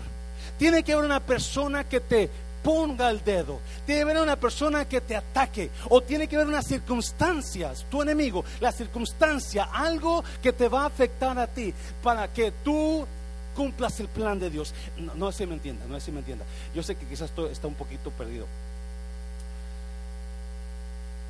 Tiene 0.59 0.83
que 0.83 0.91
haber 0.91 1.05
una 1.05 1.21
persona 1.21 1.85
que 1.85 2.01
te 2.01 2.29
ponga 2.61 3.09
el 3.09 3.23
dedo. 3.23 3.61
Tiene 3.85 3.99
que 4.01 4.11
haber 4.11 4.21
una 4.21 4.35
persona 4.35 4.83
que 4.83 4.99
te 4.99 5.15
ataque. 5.15 5.71
O 5.87 6.01
tiene 6.01 6.27
que 6.27 6.35
haber 6.35 6.49
unas 6.49 6.67
circunstancias, 6.67 7.85
tu 7.89 8.01
enemigo, 8.01 8.43
la 8.59 8.73
circunstancia, 8.73 9.69
algo 9.73 10.21
que 10.43 10.51
te 10.51 10.67
va 10.67 10.83
a 10.83 10.87
afectar 10.87 11.39
a 11.39 11.47
ti 11.47 11.73
para 12.03 12.27
que 12.31 12.51
tú 12.63 13.07
cumplas 13.55 14.01
el 14.01 14.09
plan 14.09 14.37
de 14.37 14.49
Dios. 14.49 14.73
No, 14.97 15.15
no 15.15 15.31
si 15.31 15.45
me 15.45 15.53
entienda, 15.53 15.85
no 15.87 15.97
si 16.01 16.11
me 16.11 16.19
entienda. 16.19 16.43
Yo 16.75 16.83
sé 16.83 16.95
que 16.95 17.05
quizás 17.05 17.29
esto 17.29 17.47
está 17.49 17.67
un 17.67 17.75
poquito 17.75 18.11
perdido. 18.11 18.45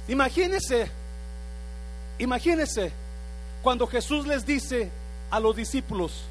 Imagínese, 0.07 0.89
imagínese 2.17 2.91
cuando 3.61 3.85
Jesús 3.85 4.25
les 4.25 4.43
dice 4.43 4.89
a 5.29 5.39
los 5.39 5.55
discípulos, 5.55 6.23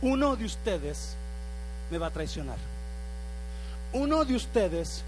uno 0.00 0.34
de 0.34 0.46
ustedes 0.46 1.14
me 1.90 1.98
va 1.98 2.08
a 2.08 2.10
traicionar. 2.10 2.58
Uno 3.92 4.24
de 4.24 4.34
ustedes 4.34 5.02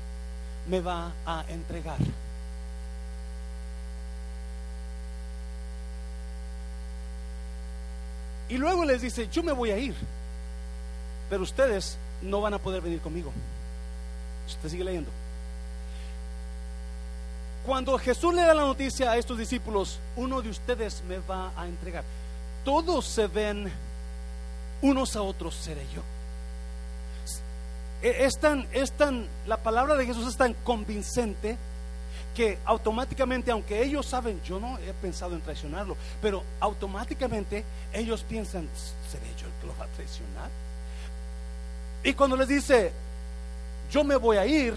me 0.69 0.81
va 0.81 1.13
a 1.27 1.45
entregar. 1.49 1.99
Y 8.49 8.57
luego 8.57 8.85
les 8.85 9.03
dice, 9.03 9.29
yo 9.29 9.43
me 9.43 9.53
voy 9.53 9.71
a 9.71 9.79
ir, 9.79 9.95
pero 11.29 11.43
ustedes 11.43 11.99
no 12.23 12.41
van 12.41 12.55
a 12.55 12.59
poder 12.59 12.81
venir 12.81 13.01
conmigo. 13.01 13.31
Usted 14.47 14.69
sigue 14.71 14.85
leyendo. 14.85 15.11
Cuando 17.67 17.99
Jesús 17.99 18.33
le 18.33 18.43
da 18.43 18.55
la 18.55 18.63
noticia 18.63 19.11
a 19.11 19.19
estos 19.19 19.37
discípulos, 19.37 19.99
uno 20.17 20.41
de 20.41 20.49
ustedes 20.49 21.03
me 21.07 21.19
va 21.19 21.53
a 21.55 21.67
entregar. 21.67 22.05
Todos 22.65 23.05
se 23.05 23.27
ven 23.27 23.71
unos 24.81 25.17
a 25.17 25.23
otros, 25.23 25.55
seré 25.55 25.87
yo. 25.95 26.03
E, 28.03 28.25
es 28.25 28.39
tan, 28.39 28.67
es 28.73 28.93
tan, 28.93 29.27
la 29.47 29.57
palabra 29.57 29.97
de 29.97 30.07
Jesús 30.07 30.29
es 30.29 30.37
tan 30.37 30.55
convincente 30.55 31.57
que 32.35 32.59
automáticamente, 32.65 33.51
aunque 33.51 33.83
ellos 33.83 34.07
saben, 34.07 34.41
yo 34.45 34.61
no 34.61 34.79
he 34.79 34.93
pensado 34.93 35.35
en 35.35 35.41
traicionarlo, 35.41 35.97
pero 36.23 36.45
automáticamente 36.61 37.65
ellos 37.93 38.23
piensan, 38.23 38.69
¿seré 39.11 39.27
yo 39.37 39.47
el 39.47 39.53
que 39.61 39.67
lo 39.67 39.77
va 39.77 39.87
a 39.87 39.89
traicionar? 39.89 40.49
Y 42.05 42.15
cuando 42.15 42.37
les 42.37 42.47
dice, 42.47 42.93
yo 43.91 44.05
me 44.05 44.15
voy 44.15 44.37
a 44.37 44.47
ir, 44.47 44.77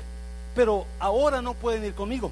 pero 0.55 0.87
ahora 0.99 1.41
no 1.41 1.53
pueden 1.53 1.85
ir 1.85 1.93
conmigo. 1.93 2.31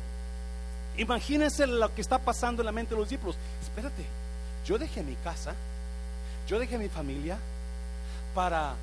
Imagínense 0.97 1.67
lo 1.67 1.93
que 1.93 2.01
está 2.01 2.17
pasando 2.17 2.61
en 2.61 2.65
la 2.65 2.71
mente 2.71 2.95
de 2.95 2.99
los 2.99 3.07
discípulos. 3.07 3.37
Espérate, 3.61 4.03
yo 4.65 4.77
dejé 4.77 5.03
mi 5.03 5.15
casa, 5.15 5.53
yo 6.47 6.59
dejé 6.59 6.77
mi 6.77 6.89
familia 6.89 7.37
para 8.33 8.73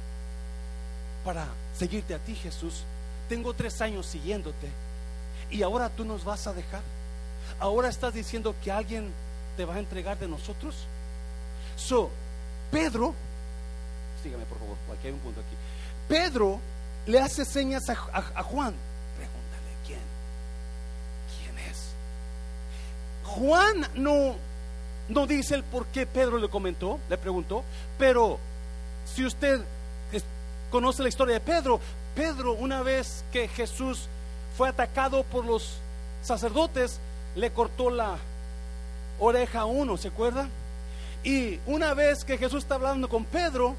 para 1.26 1.48
seguirte 1.76 2.14
a 2.14 2.18
ti, 2.20 2.36
Jesús. 2.36 2.84
Tengo 3.28 3.52
tres 3.52 3.80
años 3.80 4.06
siguiéndote 4.06 4.68
y 5.50 5.62
ahora 5.62 5.90
tú 5.90 6.04
nos 6.04 6.24
vas 6.24 6.46
a 6.46 6.52
dejar. 6.52 6.82
Ahora 7.58 7.88
estás 7.88 8.14
diciendo 8.14 8.54
que 8.62 8.70
alguien 8.70 9.10
te 9.56 9.64
va 9.64 9.74
a 9.74 9.78
entregar 9.80 10.16
de 10.18 10.28
nosotros. 10.28 10.76
So, 11.74 12.10
Pedro, 12.70 13.12
sígame 14.22 14.44
por 14.44 14.58
favor, 14.58 14.76
aquí 14.96 15.08
hay 15.08 15.14
un 15.14 15.18
punto 15.18 15.40
aquí. 15.40 15.56
Pedro 16.08 16.60
le 17.06 17.18
hace 17.18 17.44
señas 17.44 17.82
a, 17.88 17.94
Juan. 18.44 18.74
Pregúntale 19.16 19.72
quién. 19.84 19.98
¿Quién 21.42 21.58
es? 21.68 21.88
Juan 23.24 23.88
no, 23.96 24.36
no 25.08 25.26
dice 25.26 25.56
el 25.56 25.64
por 25.64 25.86
qué 25.86 26.06
Pedro 26.06 26.38
le 26.38 26.48
comentó, 26.48 27.00
le 27.08 27.18
preguntó, 27.18 27.64
pero 27.98 28.38
si 29.12 29.24
usted 29.24 29.60
conoce 30.76 31.02
la 31.02 31.08
historia 31.08 31.32
de 31.32 31.40
Pedro. 31.40 31.80
Pedro, 32.14 32.52
una 32.52 32.82
vez 32.82 33.24
que 33.32 33.48
Jesús 33.48 34.08
fue 34.58 34.68
atacado 34.68 35.22
por 35.22 35.46
los 35.46 35.78
sacerdotes, 36.22 36.98
le 37.34 37.50
cortó 37.50 37.88
la 37.88 38.18
oreja 39.18 39.60
a 39.60 39.64
uno, 39.64 39.96
¿se 39.96 40.08
acuerda? 40.08 40.50
Y 41.24 41.58
una 41.66 41.94
vez 41.94 42.26
que 42.26 42.36
Jesús 42.36 42.64
está 42.64 42.74
hablando 42.74 43.08
con 43.08 43.24
Pedro 43.24 43.74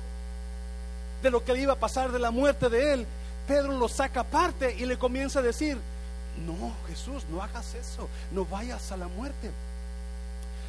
de 1.22 1.30
lo 1.30 1.46
que 1.46 1.54
le 1.54 1.62
iba 1.62 1.74
a 1.74 1.80
pasar 1.80 2.12
de 2.12 2.18
la 2.18 2.32
muerte 2.32 2.68
de 2.68 2.94
él, 2.94 3.06
Pedro 3.48 3.74
lo 3.74 3.88
saca 3.88 4.22
aparte 4.22 4.76
y 4.76 4.88
le 4.88 4.98
comienza 4.98 5.38
a 5.38 5.44
decir, 5.44 5.78
no, 6.48 6.74
Jesús, 6.88 7.26
no 7.30 7.44
hagas 7.44 7.76
eso, 7.76 8.10
no 8.32 8.44
vayas 8.44 8.92
a 8.92 8.98
la 8.98 9.08
muerte, 9.08 9.52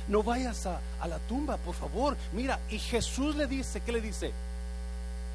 no 0.08 0.22
vayas 0.22 0.66
a, 0.66 0.78
a 1.00 1.08
la 1.08 1.20
tumba, 1.20 1.56
por 1.56 1.74
favor. 1.74 2.18
Mira, 2.34 2.60
y 2.68 2.78
Jesús 2.78 3.34
le 3.34 3.46
dice, 3.46 3.80
¿qué 3.80 3.92
le 3.92 4.02
dice? 4.02 4.30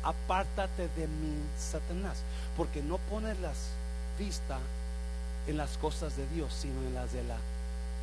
Apártate 0.03 0.89
de 0.89 1.07
mí, 1.07 1.35
Satanás, 1.57 2.17
porque 2.57 2.81
no 2.81 2.97
pones 2.97 3.39
la 3.39 3.51
vista 4.19 4.59
en 5.47 5.57
las 5.57 5.77
cosas 5.77 6.15
de 6.15 6.27
Dios, 6.27 6.53
sino 6.53 6.81
en 6.81 6.93
las 6.93 7.11
de 7.13 7.23
la 7.23 7.37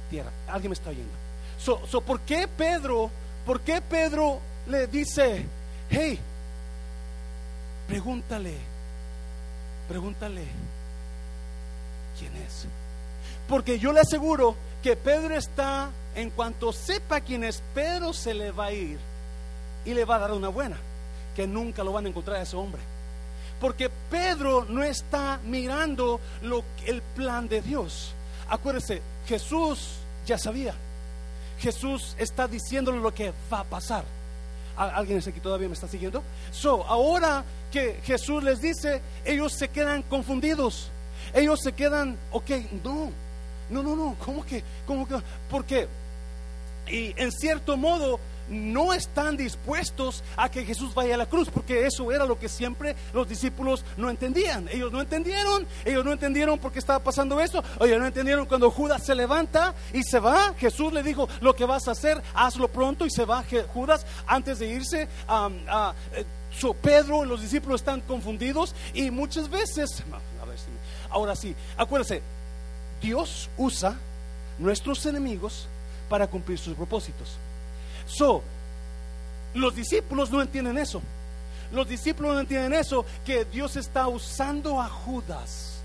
tierra. 0.09 0.31
¿Alguien 0.49 0.71
me 0.71 0.75
está 0.75 0.91
oyendo? 0.91 1.13
So, 1.59 2.01
¿Por 2.01 2.21
qué 2.21 2.49
Pedro, 2.49 3.11
por 3.45 3.61
qué 3.61 3.83
Pedro 3.83 4.41
le 4.67 4.87
dice, 4.87 5.45
hey, 5.91 6.19
pregúntale, 7.87 8.57
pregúntale 9.89 10.45
quién 12.19 12.35
es? 12.37 12.67
Porque 13.47 13.79
yo 13.79 13.93
le 13.93 14.01
aseguro 14.01 14.57
que 14.83 14.97
Pedro 14.97 15.37
está, 15.37 15.91
en 16.15 16.31
cuanto 16.31 16.73
sepa 16.73 17.21
quién 17.21 17.45
es, 17.45 17.63
Pedro 17.75 18.15
se 18.15 18.33
le 18.33 18.53
va 18.53 18.67
a 18.67 18.73
ir 18.73 18.99
y 19.85 19.93
le 19.93 20.05
va 20.05 20.17
a 20.17 20.21
dar 20.21 20.33
una 20.33 20.49
buena 20.49 20.77
que 21.35 21.47
nunca 21.47 21.85
lo 21.85 21.93
van 21.93 22.07
a 22.07 22.09
encontrar 22.09 22.39
a 22.39 22.43
ese 22.43 22.57
hombre. 22.57 22.81
Porque 23.61 23.91
Pedro 24.11 24.65
no 24.69 24.83
está 24.83 25.39
mirando 25.45 26.21
lo, 26.43 26.65
el 26.87 27.03
plan 27.03 27.49
de 27.49 27.61
Dios. 27.61 28.13
Acuérdese, 28.49 29.03
Jesús 29.27 29.97
ya 30.27 30.39
sabía. 30.39 30.75
Jesús 31.59 32.15
está 32.19 32.49
diciéndole 32.49 32.99
lo 33.01 33.13
que 33.13 33.33
va 33.53 33.61
a 33.61 33.65
pasar. 33.65 34.05
¿Alguien 34.77 35.19
aquí 35.19 35.41
todavía 35.41 35.69
me 35.69 35.75
está 35.75 35.87
siguiendo? 35.87 36.23
So, 36.53 36.85
ahora 36.87 37.45
que 37.71 38.01
Jesús 38.03 38.43
les 38.43 38.63
dice, 38.63 39.03
ellos 39.27 39.53
se 39.53 39.69
quedan 39.69 40.03
confundidos. 40.03 40.91
Ellos 41.35 41.61
se 41.63 41.73
quedan, 41.73 42.17
ok, 42.33 42.51
no, 42.83 43.11
no, 43.69 43.83
no, 43.83 43.95
no, 43.95 44.17
¿cómo 44.25 44.45
que? 44.45 44.65
¿Cómo 44.87 45.07
que? 45.07 45.17
Porque, 45.51 45.87
y 46.89 47.13
en 47.21 47.31
cierto 47.31 47.77
modo, 47.77 48.19
no 48.51 48.93
están 48.93 49.37
dispuestos 49.37 50.23
a 50.37 50.51
que 50.51 50.65
Jesús 50.65 50.95
vaya 50.95 51.15
a 51.15 51.19
la 51.19 51.27
cruz, 51.27 51.49
porque 51.49 51.87
eso 51.87 52.13
era 52.13 52.27
lo 52.27 52.39
que 52.39 52.49
siempre 52.49 52.97
los 53.15 53.29
discípulos 53.29 53.85
no 53.97 54.11
entendían. 54.11 54.69
Ellos 54.71 54.93
no 54.93 55.01
entendieron, 55.01 55.67
ellos 55.85 56.05
no 56.05 56.13
entendieron 56.13 56.59
por 56.59 56.73
qué 56.73 56.81
estaba 56.81 56.99
pasando 56.99 57.41
eso, 57.41 57.63
ellos 57.81 57.99
no 57.99 58.07
entendieron 58.07 58.47
cuando 58.47 58.71
Judas 58.71 59.05
se 59.05 59.15
levanta 59.15 59.75
y 59.93 60.03
se 60.03 60.19
va. 60.19 60.55
Jesús 60.59 60.93
le 60.93 61.03
dijo, 61.03 61.29
lo 61.41 61.55
que 61.55 61.65
vas 61.65 61.89
a 61.89 61.93
hacer, 61.93 62.21
hazlo 62.35 62.69
pronto 62.69 63.07
y 63.07 63.11
se 63.11 63.25
va 63.25 63.45
Judas 63.73 64.05
antes 64.27 64.59
de 64.59 64.69
irse. 64.69 65.09
a 65.29 65.95
eh, 66.13 66.25
Pedro 66.83 67.25
y 67.25 67.29
los 67.29 67.41
discípulos 67.41 67.81
están 67.81 68.01
confundidos 68.01 68.75
y 68.93 69.11
muchas 69.11 69.49
veces, 69.49 70.03
ahora 71.09 71.37
sí, 71.37 71.55
acuérdense, 71.77 72.23
Dios 73.01 73.49
usa 73.57 73.97
nuestros 74.59 75.07
enemigos 75.07 75.69
para 76.09 76.27
cumplir 76.27 76.59
sus 76.59 76.75
propósitos. 76.75 77.39
So, 78.11 78.43
los 79.55 79.75
discípulos 79.75 80.31
no 80.31 80.43
entienden 80.43 80.79
eso. 80.79 81.01
Los 81.73 81.89
discípulos 81.89 82.35
no 82.35 82.41
entienden 82.41 82.75
eso, 82.75 83.05
que 83.25 83.45
Dios 83.45 83.77
está 83.77 84.09
usando 84.09 84.81
a 84.81 84.89
Judas. 84.89 85.77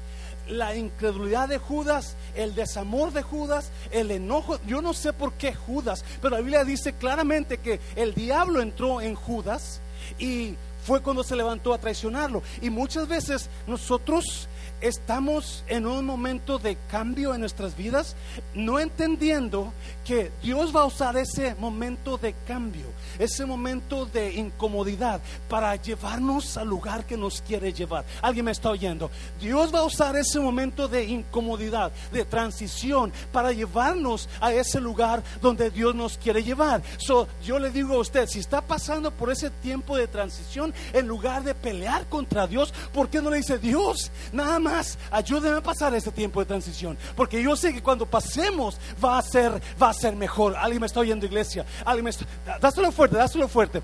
La 0.47 0.75
incredulidad 0.75 1.49
de 1.49 1.57
Judas, 1.57 2.15
el 2.35 2.55
desamor 2.55 3.11
de 3.13 3.21
Judas, 3.21 3.71
el 3.91 4.11
enojo. 4.11 4.59
Yo 4.67 4.81
no 4.81 4.93
sé 4.93 5.13
por 5.13 5.33
qué 5.33 5.53
Judas, 5.53 6.03
pero 6.21 6.35
la 6.35 6.41
Biblia 6.41 6.63
dice 6.63 6.93
claramente 6.93 7.57
que 7.57 7.79
el 7.95 8.13
diablo 8.13 8.61
entró 8.61 9.01
en 9.01 9.15
Judas 9.15 9.79
y 10.19 10.55
fue 10.85 11.01
cuando 11.01 11.23
se 11.23 11.35
levantó 11.35 11.73
a 11.73 11.79
traicionarlo. 11.79 12.43
Y 12.61 12.69
muchas 12.69 13.07
veces 13.07 13.49
nosotros 13.65 14.47
estamos 14.81 15.63
en 15.67 15.87
un 15.87 16.05
momento 16.05 16.59
de 16.59 16.77
cambio 16.89 17.33
en 17.33 17.41
nuestras 17.41 17.75
vidas, 17.75 18.15
no 18.53 18.79
entendiendo 18.79 19.73
que 20.05 20.31
Dios 20.41 20.75
va 20.75 20.81
a 20.81 20.85
usar 20.85 21.17
ese 21.17 21.55
momento 21.55 22.17
de 22.17 22.33
cambio, 22.47 22.85
ese 23.17 23.45
momento 23.45 24.05
de 24.05 24.33
incomodidad 24.33 25.21
para 25.49 25.75
llevarnos 25.75 26.57
al 26.57 26.67
lugar 26.67 27.05
que 27.05 27.17
nos 27.17 27.41
quiere 27.41 27.73
llevar. 27.73 28.05
¿Alguien 28.21 28.45
me 28.45 28.51
está 28.51 28.69
oyendo? 28.69 29.09
Dios 29.39 29.73
va 29.73 29.79
a 29.79 29.85
usar 29.85 30.15
ese 30.15 30.39
momento 30.39 30.87
de 30.87 31.05
incomodidad, 31.05 31.91
de 32.11 32.25
transición, 32.25 33.11
para 33.31 33.51
llevarnos 33.51 34.29
a 34.39 34.53
ese 34.53 34.79
lugar 34.79 35.23
donde 35.41 35.69
Dios 35.69 35.95
nos 35.95 36.17
quiere 36.17 36.43
llevar. 36.43 36.81
So, 36.97 37.27
yo 37.43 37.59
le 37.59 37.71
digo 37.71 37.95
a 37.95 37.99
usted, 37.99 38.27
si 38.27 38.39
está 38.39 38.61
pasando 38.61 39.11
por 39.11 39.31
ese 39.31 39.49
tiempo 39.49 39.97
de 39.97 40.07
transición, 40.07 40.73
en 40.93 41.07
lugar 41.07 41.43
de 41.43 41.55
pelear 41.55 42.07
contra 42.07 42.47
Dios, 42.47 42.73
¿por 42.93 43.09
qué 43.09 43.21
no 43.21 43.29
le 43.29 43.37
dice 43.37 43.57
Dios? 43.57 44.11
Nada 44.31 44.59
más, 44.65 44.97
ayúdeme 45.11 45.57
a 45.57 45.61
pasar 45.61 45.93
este 45.93 46.11
tiempo 46.11 46.39
de 46.39 46.47
transición, 46.47 46.97
porque 47.15 47.41
yo 47.41 47.55
sé 47.55 47.73
que 47.73 47.83
cuando 47.83 48.05
pasemos 48.05 48.77
va 49.03 49.17
a 49.17 49.21
ser, 49.21 49.61
va 49.81 49.89
a 49.89 49.93
ser 49.93 50.15
mejor. 50.15 50.55
Alguien 50.57 50.81
me 50.81 50.87
está 50.87 50.99
oyendo, 50.99 51.25
iglesia. 51.25 51.65
Alguien 51.85 52.05
me 52.05 52.09
está, 52.09 52.25
dáselo 52.59 52.91
fuerte, 52.91 53.15
dáselo 53.15 53.47
fuerte. 53.47 53.81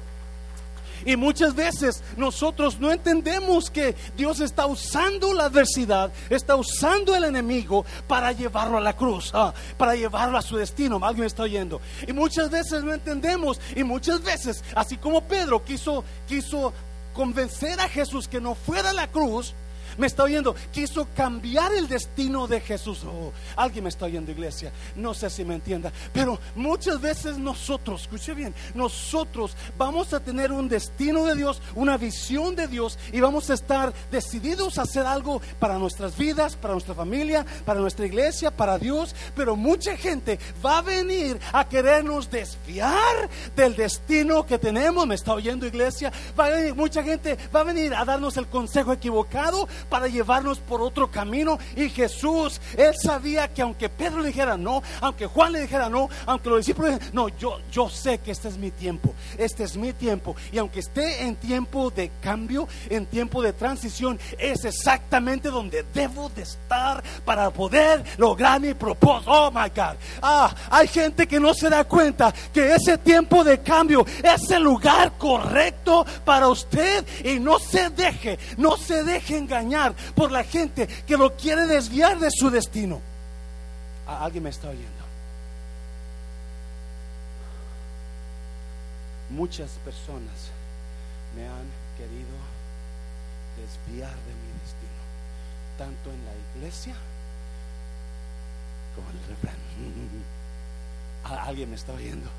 Y 1.06 1.16
muchas 1.16 1.56
veces 1.56 2.04
nosotros 2.16 2.80
no 2.80 2.92
entendemos 2.92 3.70
que 3.70 3.96
Dios 4.16 4.40
está 4.40 4.66
usando 4.68 5.34
la 5.34 5.46
adversidad, 5.46 6.12
está 6.30 6.56
usando 6.56 7.16
el 7.16 7.24
enemigo 7.24 7.86
para 8.08 8.32
llevarlo 8.32 8.78
a 8.78 8.82
la 8.82 8.96
cruz, 8.96 9.32
ah, 9.34 9.54
para 9.78 9.96
llevarlo 9.96 10.38
a 10.38 10.42
su 10.42 10.58
destino. 10.58 11.00
Alguien 11.02 11.22
me 11.22 11.28
está 11.28 11.44
oyendo. 11.44 11.82
Y 12.08 12.14
muchas 12.14 12.50
veces 12.50 12.84
no 12.84 12.94
entendemos. 12.94 13.60
Y 13.76 13.84
muchas 13.84 14.22
veces, 14.24 14.64
así 14.76 14.98
como 14.98 15.22
Pedro 15.22 15.64
quiso, 15.64 16.04
quiso 16.28 16.74
convencer 17.14 17.80
a 17.80 17.90
Jesús 17.90 18.28
que 18.28 18.40
no 18.40 18.56
fuera 18.56 18.92
a 18.92 18.94
la 18.94 19.08
cruz, 19.08 19.54
me 20.02 20.08
está 20.08 20.24
oyendo, 20.24 20.56
quiso 20.72 21.08
cambiar 21.16 21.72
el 21.74 21.88
destino 21.88 22.48
de 22.48 22.60
Jesús. 22.60 23.04
Oh, 23.06 23.32
alguien 23.56 23.84
me 23.84 23.90
está 23.92 24.06
oyendo, 24.06 24.32
iglesia. 24.32 24.72
No 24.96 25.14
sé 25.14 25.30
si 25.30 25.46
me 25.46 25.54
entienda, 25.54 25.94
pero 26.12 26.40
muchas 26.56 27.00
veces 27.00 27.38
nosotros, 27.38 28.02
escuche 28.02 28.34
bien, 28.34 28.56
nosotros 28.74 29.56
vamos 29.78 30.12
a 30.14 30.20
tener 30.20 30.52
un 30.52 30.68
destino 30.68 31.24
de 31.26 31.36
Dios, 31.36 31.62
una 31.76 31.98
visión 31.98 32.56
de 32.56 32.68
Dios 32.68 32.98
y 33.14 33.20
vamos 33.20 33.52
a 33.52 33.54
estar 33.54 33.94
decididos 34.10 34.80
a 34.80 34.82
hacer 34.82 35.06
algo 35.06 35.40
para 35.60 35.78
nuestras 35.78 36.18
vidas, 36.18 36.56
para 36.56 36.74
nuestra 36.74 36.96
familia, 36.96 37.46
para 37.64 37.80
nuestra 37.80 38.08
iglesia, 38.08 38.50
para 38.50 38.80
Dios. 38.80 39.16
Pero 39.36 39.56
mucha 39.56 39.96
gente 39.98 40.40
va 40.66 40.80
a 40.80 40.82
venir 40.82 41.40
a 41.54 41.70
querernos 41.70 42.32
desviar 42.32 43.30
del 43.56 43.76
destino 43.76 44.48
que 44.48 44.58
tenemos. 44.58 45.06
Me 45.06 45.14
está 45.14 45.34
oyendo, 45.34 45.68
iglesia. 45.68 46.12
Va 46.40 46.48
a 46.48 46.50
venir, 46.50 46.74
mucha 46.74 47.04
gente 47.04 47.38
va 47.56 47.60
a 47.60 47.66
venir 47.66 47.94
a 47.94 48.04
darnos 48.04 48.36
el 48.38 48.48
consejo 48.48 48.94
equivocado 48.94 49.68
para 49.92 50.08
llevarnos 50.08 50.60
por 50.60 50.82
otro 50.82 51.12
camino. 51.12 51.60
Y 51.76 51.90
Jesús, 51.90 52.62
él 52.78 52.96
sabía 52.96 53.50
que 53.50 53.62
aunque 53.62 53.90
Pedro 53.90 54.22
le 54.22 54.30
dijera 54.30 54.56
no, 54.58 54.82
aunque 55.02 55.28
Juan 55.28 55.52
le 55.52 55.62
dijera 55.62 55.90
no, 55.90 56.10
aunque 56.26 56.50
los 56.50 56.60
discípulos 56.60 56.92
dijeran, 56.94 57.14
no, 57.14 57.28
yo, 57.28 57.60
yo 57.70 57.90
sé 57.90 58.20
que 58.20 58.32
este 58.32 58.48
es 58.48 58.58
mi 58.58 58.72
tiempo, 58.72 59.14
este 59.38 59.66
es 59.66 59.76
mi 59.76 59.92
tiempo. 59.92 60.36
Y 60.52 60.58
aunque 60.58 60.80
esté 60.80 61.24
en 61.24 61.36
tiempo 61.36 61.92
de 61.92 62.10
cambio, 62.22 62.70
en 62.90 63.06
tiempo 63.06 63.42
de 63.42 63.52
transición, 63.52 64.18
es 64.40 64.64
exactamente 64.64 65.50
donde 65.50 65.86
debo 65.94 66.30
de 66.30 66.44
estar 66.44 67.04
para 67.26 67.50
poder 67.52 68.04
lograr 68.18 68.62
mi 68.62 68.74
propósito. 68.74 69.30
Oh 69.30 69.52
my 69.52 69.70
God. 69.76 69.98
Ah, 70.22 70.56
hay 70.70 70.88
gente 70.88 71.28
que 71.28 71.40
no 71.40 71.54
se 71.54 71.70
da 71.70 71.84
cuenta 71.84 72.34
que 72.54 72.74
ese 72.74 72.98
tiempo 72.98 73.44
de 73.44 73.60
cambio 73.60 74.06
es 74.24 74.50
el 74.52 74.64
lugar 74.64 75.18
correcto 75.18 76.06
para 76.24 76.48
usted 76.48 77.06
y 77.26 77.40
no 77.40 77.60
se 77.60 77.90
deje, 77.90 78.40
no 78.56 78.78
se 78.78 79.04
deje 79.04 79.38
engañar 79.38 79.71
por 80.16 80.32
la 80.32 80.44
gente 80.44 80.88
que 80.88 81.18
lo 81.18 81.36
quiere 81.36 81.66
desviar 81.66 82.20
de 82.20 82.30
su 82.32 82.50
destino. 82.50 83.02
¿Alguien 84.08 84.44
me 84.44 84.50
está 84.50 84.68
oyendo? 84.68 84.90
Muchas 89.30 89.70
personas 89.86 90.52
me 91.36 91.48
han 91.48 91.70
querido 91.98 92.36
desviar 93.56 94.12
de 94.12 94.34
mi 94.34 94.52
destino, 94.60 95.02
tanto 95.78 96.12
en 96.12 96.26
la 96.26 96.34
iglesia 96.56 96.96
como 98.96 99.10
en 99.10 99.18
el 99.18 99.28
refrán. 99.30 99.56
¿Alguien 101.48 101.70
me 101.70 101.76
está 101.78 101.94
oyendo? 101.94 102.30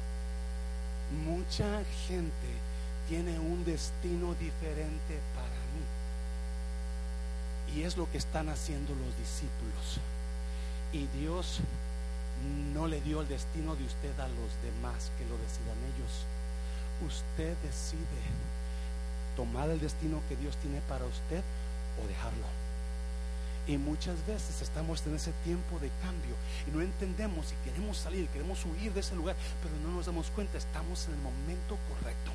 Mucha 1.25 1.83
gente 2.07 2.49
tiene 3.09 3.39
un 3.39 3.65
destino 3.65 4.35
diferente 4.35 5.19
para 5.35 5.52
y 7.75 7.83
es 7.83 7.97
lo 7.97 8.11
que 8.11 8.19
están 8.19 8.49
haciendo 8.49 8.95
los 8.95 9.17
discípulos. 9.19 10.01
Y 10.93 11.07
Dios 11.19 11.61
no 12.75 12.87
le 12.87 13.01
dio 13.01 13.21
el 13.21 13.29
destino 13.29 13.77
de 13.77 13.85
usted 13.85 14.19
a 14.19 14.29
los 14.29 14.51
demás 14.63 15.11
que 15.19 15.25
lo 15.27 15.39
decidan 15.39 15.79
ellos. 15.95 16.27
Usted 17.07 17.57
decide 17.63 18.23
tomar 19.37 19.71
el 19.71 19.81
destino 19.81 20.21
que 20.29 20.37
Dios 20.37 20.57
tiene 20.57 20.81
para 20.83 21.05
usted 21.05 21.43
o 22.03 22.07
dejarlo. 22.07 22.47
Y 23.67 23.79
muchas 23.79 24.27
veces 24.27 24.61
estamos 24.61 25.07
en 25.07 25.15
ese 25.15 25.33
tiempo 25.45 25.79
de 25.79 25.89
cambio 26.03 26.35
y 26.67 26.73
no 26.73 26.83
entendemos 26.83 27.53
y 27.53 27.69
queremos 27.69 27.97
salir, 27.97 28.27
queremos 28.29 28.65
huir 28.67 28.93
de 28.93 29.01
ese 29.01 29.15
lugar, 29.15 29.37
pero 29.63 29.75
no 29.77 29.97
nos 29.97 30.07
damos 30.07 30.31
cuenta, 30.31 30.59
estamos 30.59 31.07
en 31.07 31.15
el 31.15 31.21
momento 31.21 31.79
correcto. 31.89 32.33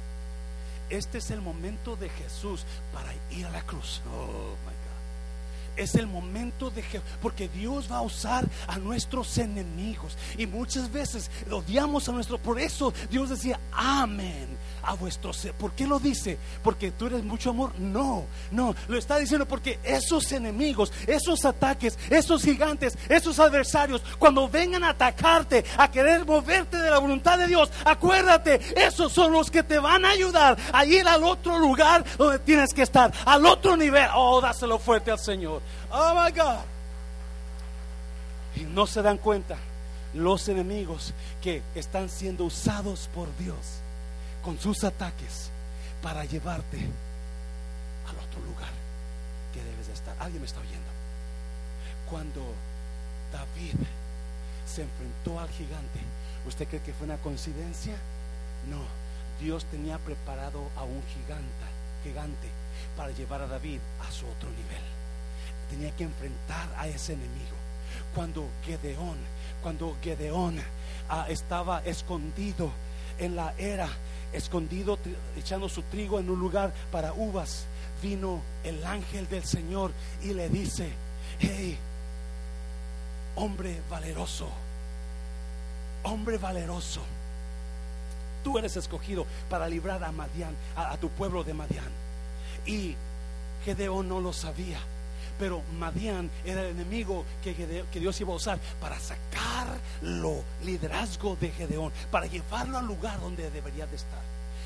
Este 0.90 1.18
es 1.18 1.32
el 1.32 1.42
momento 1.42 1.98
de 1.98 2.08
Jesús 2.08 2.64
para 2.94 3.14
ir 3.30 3.46
a 3.46 3.52
la 3.52 3.62
cruz. 3.64 4.02
Oh 4.10 4.56
my 4.66 4.87
es 5.78 5.96
el 5.96 6.08
momento 6.08 6.70
de 6.70 6.82
que, 6.82 7.02
porque 7.22 7.48
Dios 7.48 7.92
va 7.92 7.98
a 7.98 8.02
usar 8.02 8.48
a 8.68 8.78
nuestros 8.78 9.38
enemigos 9.38 10.18
y 10.38 10.46
muchas 10.46 10.92
veces 10.92 11.30
odiamos 11.50 12.10
a 12.10 12.12
nuestro, 12.12 12.38
por 12.38 12.60
eso 12.60 12.94
Dios 13.10 13.30
decía, 13.30 13.60
amén 13.72 14.58
a 14.88 14.94
vuestro 14.94 15.34
ser. 15.34 15.54
¿Por 15.54 15.74
qué 15.74 15.86
lo 15.86 16.00
dice? 16.00 16.38
¿Porque 16.64 16.92
tú 16.92 17.08
eres 17.08 17.24
mucho 17.24 17.50
amor? 17.50 17.78
No, 17.78 18.26
no, 18.52 18.74
lo 18.88 18.98
está 18.98 19.18
diciendo 19.18 19.46
porque 19.46 19.80
esos 19.84 20.32
enemigos, 20.32 20.94
esos 21.06 21.44
ataques, 21.44 22.00
esos 22.10 22.42
gigantes, 22.42 22.98
esos 23.10 23.38
adversarios, 23.40 24.02
cuando 24.18 24.48
vengan 24.48 24.86
a 24.86 24.90
atacarte, 24.90 25.66
a 25.78 25.92
querer 25.92 26.26
moverte 26.26 26.78
de 26.78 26.90
la 26.90 27.00
voluntad 27.00 27.38
de 27.38 27.48
Dios, 27.48 27.70
acuérdate, 27.84 28.62
esos 28.78 29.12
son 29.12 29.34
los 29.34 29.52
que 29.52 29.62
te 29.62 29.78
van 29.78 30.06
a 30.06 30.12
ayudar 30.12 30.58
a 30.72 30.86
ir 30.86 31.06
al 31.06 31.24
otro 31.24 31.60
lugar 31.60 32.06
donde 32.18 32.40
tienes 32.40 32.74
que 32.74 32.84
estar, 32.84 33.12
al 33.26 33.46
otro 33.46 33.76
nivel. 33.76 34.08
Oh, 34.16 34.40
dáselo 34.40 34.80
fuerte 34.80 35.12
al 35.12 35.20
Señor. 35.20 35.62
Oh 35.92 36.14
my 36.14 36.32
God. 36.32 36.64
Y 38.56 38.62
no 38.62 38.88
se 38.88 39.02
dan 39.02 39.18
cuenta 39.18 39.58
los 40.14 40.48
enemigos 40.50 41.14
que 41.42 41.62
están 41.76 42.10
siendo 42.10 42.46
usados 42.46 43.10
por 43.14 43.28
Dios 43.38 43.58
con 44.44 44.60
sus 44.60 44.84
ataques 44.84 45.50
para 46.02 46.26
llevarte 46.26 46.78
al 48.08 48.16
otro 48.16 48.42
lugar. 48.42 48.72
que 49.54 49.64
debes 49.64 49.88
de 49.88 49.94
estar. 49.94 50.16
¿Alguien 50.20 50.42
me 50.42 50.48
está 50.48 50.60
oyendo? 50.60 50.88
Cuando 52.10 52.42
David 53.32 53.76
se 54.66 54.84
enfrentó 54.84 55.40
al 55.40 55.50
gigante, 55.50 56.00
¿usted 56.48 56.68
cree 56.68 56.82
que 56.82 56.94
fue 56.94 57.06
una 57.06 57.18
coincidencia? 57.18 57.96
No, 58.70 58.82
Dios 59.40 59.66
tenía 59.66 59.98
preparado 60.00 60.70
a 60.76 60.84
un 60.84 61.02
gigante, 61.14 61.66
gigante 62.04 62.48
para 62.96 63.12
llevar 63.12 63.42
a 63.42 63.48
David 63.48 63.80
a 64.08 64.12
su 64.12 64.28
otro 64.28 64.50
nivel. 64.50 64.97
Tenía 65.70 65.96
que 65.96 66.04
enfrentar 66.04 66.74
a 66.78 66.88
ese 66.88 67.14
enemigo. 67.14 67.56
Cuando 68.16 68.48
Gedeón, 68.64 69.18
cuando 69.62 69.96
Gedeón 70.02 70.60
ah, 71.10 71.26
estaba 71.30 71.82
escondido 71.84 72.72
en 73.20 73.36
la 73.36 73.54
era, 73.58 73.90
escondido 74.34 74.98
echando 75.36 75.70
su 75.70 75.82
trigo 75.84 76.20
en 76.20 76.30
un 76.30 76.40
lugar 76.40 76.74
para 76.92 77.14
uvas, 77.14 77.66
vino 78.02 78.42
el 78.64 78.86
ángel 78.86 79.28
del 79.28 79.44
Señor 79.44 79.92
y 80.24 80.34
le 80.34 80.50
dice, 80.50 80.90
hey, 81.40 81.78
hombre 83.36 83.82
valeroso, 83.90 84.50
hombre 86.04 86.38
valeroso, 86.38 87.02
tú 88.44 88.58
eres 88.58 88.78
escogido 88.78 89.26
para 89.50 89.68
librar 89.68 90.04
a 90.04 90.12
Madián, 90.12 90.56
a, 90.76 90.96
tu 90.98 91.10
pueblo 91.10 91.44
de 91.44 91.54
Madián. 91.54 91.92
Y 92.66 92.96
Gedeón 93.66 94.08
no 94.08 94.20
lo 94.20 94.34
sabía. 94.34 94.80
Pero 95.40 95.62
Madián 95.78 96.30
era 96.46 96.62
el 96.62 96.72
enemigo 96.72 97.26
que, 97.44 97.54
Dios 98.00 98.22
iba 98.22 98.34
a 98.34 98.36
usar 98.36 98.60
para 98.82 98.98
sacarlo, 99.00 100.44
liderazgo 100.64 101.38
de 101.40 101.50
Gedeón, 101.50 101.92
para 102.12 102.26
llevarlo 102.26 102.78
al 102.78 102.86
lugar 102.86 103.20
donde 103.20 103.50
debería 103.52 103.88
de 103.88 103.96
estar. 103.96 104.22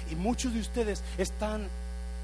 Y 0.09 0.15
muchos 0.15 0.53
de 0.53 0.59
ustedes 0.59 1.03
están 1.17 1.67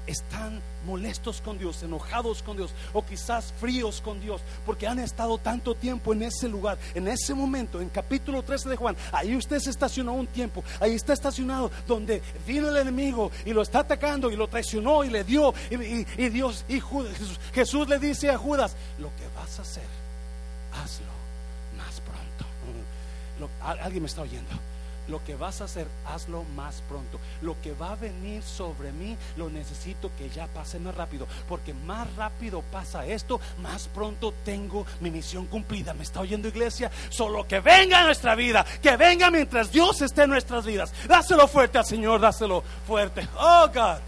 están 0.08 0.60
molestos 0.86 1.40
con 1.42 1.58
Dios, 1.58 1.82
enojados 1.82 2.42
con 2.42 2.56
Dios 2.56 2.72
o 2.92 3.04
quizás 3.04 3.52
fríos 3.60 4.00
con 4.00 4.20
Dios 4.20 4.40
porque 4.64 4.86
han 4.86 4.98
estado 4.98 5.38
tanto 5.38 5.74
tiempo 5.74 6.12
en 6.12 6.22
ese 6.22 6.48
lugar, 6.48 6.78
en 6.94 7.08
ese 7.08 7.34
momento, 7.34 7.80
en 7.80 7.90
capítulo 7.90 8.42
13 8.42 8.70
de 8.70 8.76
Juan. 8.76 8.96
Ahí 9.12 9.36
usted 9.36 9.58
se 9.60 9.70
estacionó 9.70 10.14
un 10.14 10.26
tiempo, 10.26 10.64
ahí 10.80 10.94
está 10.94 11.12
estacionado 11.12 11.70
donde 11.86 12.22
vino 12.46 12.68
el 12.68 12.76
enemigo 12.78 13.30
y 13.44 13.52
lo 13.52 13.62
está 13.62 13.80
atacando 13.80 14.30
y 14.30 14.36
lo 14.36 14.48
traicionó 14.48 15.04
y 15.04 15.10
le 15.10 15.24
dio. 15.24 15.54
Y, 15.70 16.28
Dios 16.28 16.64
y 16.68 16.80
Jesús, 16.80 17.40
Jesús 17.52 17.88
le 17.88 17.98
dice 17.98 18.30
a 18.30 18.38
Judas: 18.38 18.74
Lo 18.98 19.08
que 19.08 19.24
vas 19.36 19.58
a 19.58 19.62
hacer, 19.62 19.84
hazlo 20.72 21.06
más 21.76 22.00
pronto. 22.00 22.46
¿Alguien 23.82 24.02
me 24.02 24.08
está 24.08 24.22
oyendo? 24.22 24.67
Lo 25.08 25.24
que 25.24 25.34
vas 25.36 25.60
a 25.60 25.64
hacer, 25.64 25.86
hazlo 26.06 26.44
más 26.54 26.82
pronto. 26.88 27.18
Lo 27.40 27.60
que 27.60 27.72
va 27.72 27.92
a 27.92 27.96
venir 27.96 28.42
sobre 28.42 28.92
mí, 28.92 29.16
lo 29.36 29.48
necesito 29.48 30.10
que 30.16 30.28
ya 30.28 30.46
pase 30.48 30.78
más 30.78 30.94
rápido. 30.94 31.26
Porque 31.48 31.72
más 31.72 32.14
rápido 32.14 32.62
pasa 32.62 33.06
esto, 33.06 33.40
más 33.62 33.88
pronto 33.88 34.32
tengo 34.44 34.86
mi 35.00 35.10
misión 35.10 35.46
cumplida. 35.46 35.94
¿Me 35.94 36.02
está 36.02 36.20
oyendo 36.20 36.48
iglesia? 36.48 36.90
Solo 37.08 37.46
que 37.46 37.60
venga 37.60 38.00
a 38.00 38.04
nuestra 38.04 38.34
vida. 38.34 38.64
Que 38.82 38.96
venga 38.96 39.30
mientras 39.30 39.72
Dios 39.72 40.00
esté 40.02 40.24
en 40.24 40.30
nuestras 40.30 40.66
vidas. 40.66 40.92
Dáselo 41.08 41.48
fuerte 41.48 41.78
al 41.78 41.86
Señor, 41.86 42.20
dáselo 42.20 42.62
fuerte. 42.86 43.26
Oh 43.38 43.66
God. 43.72 43.98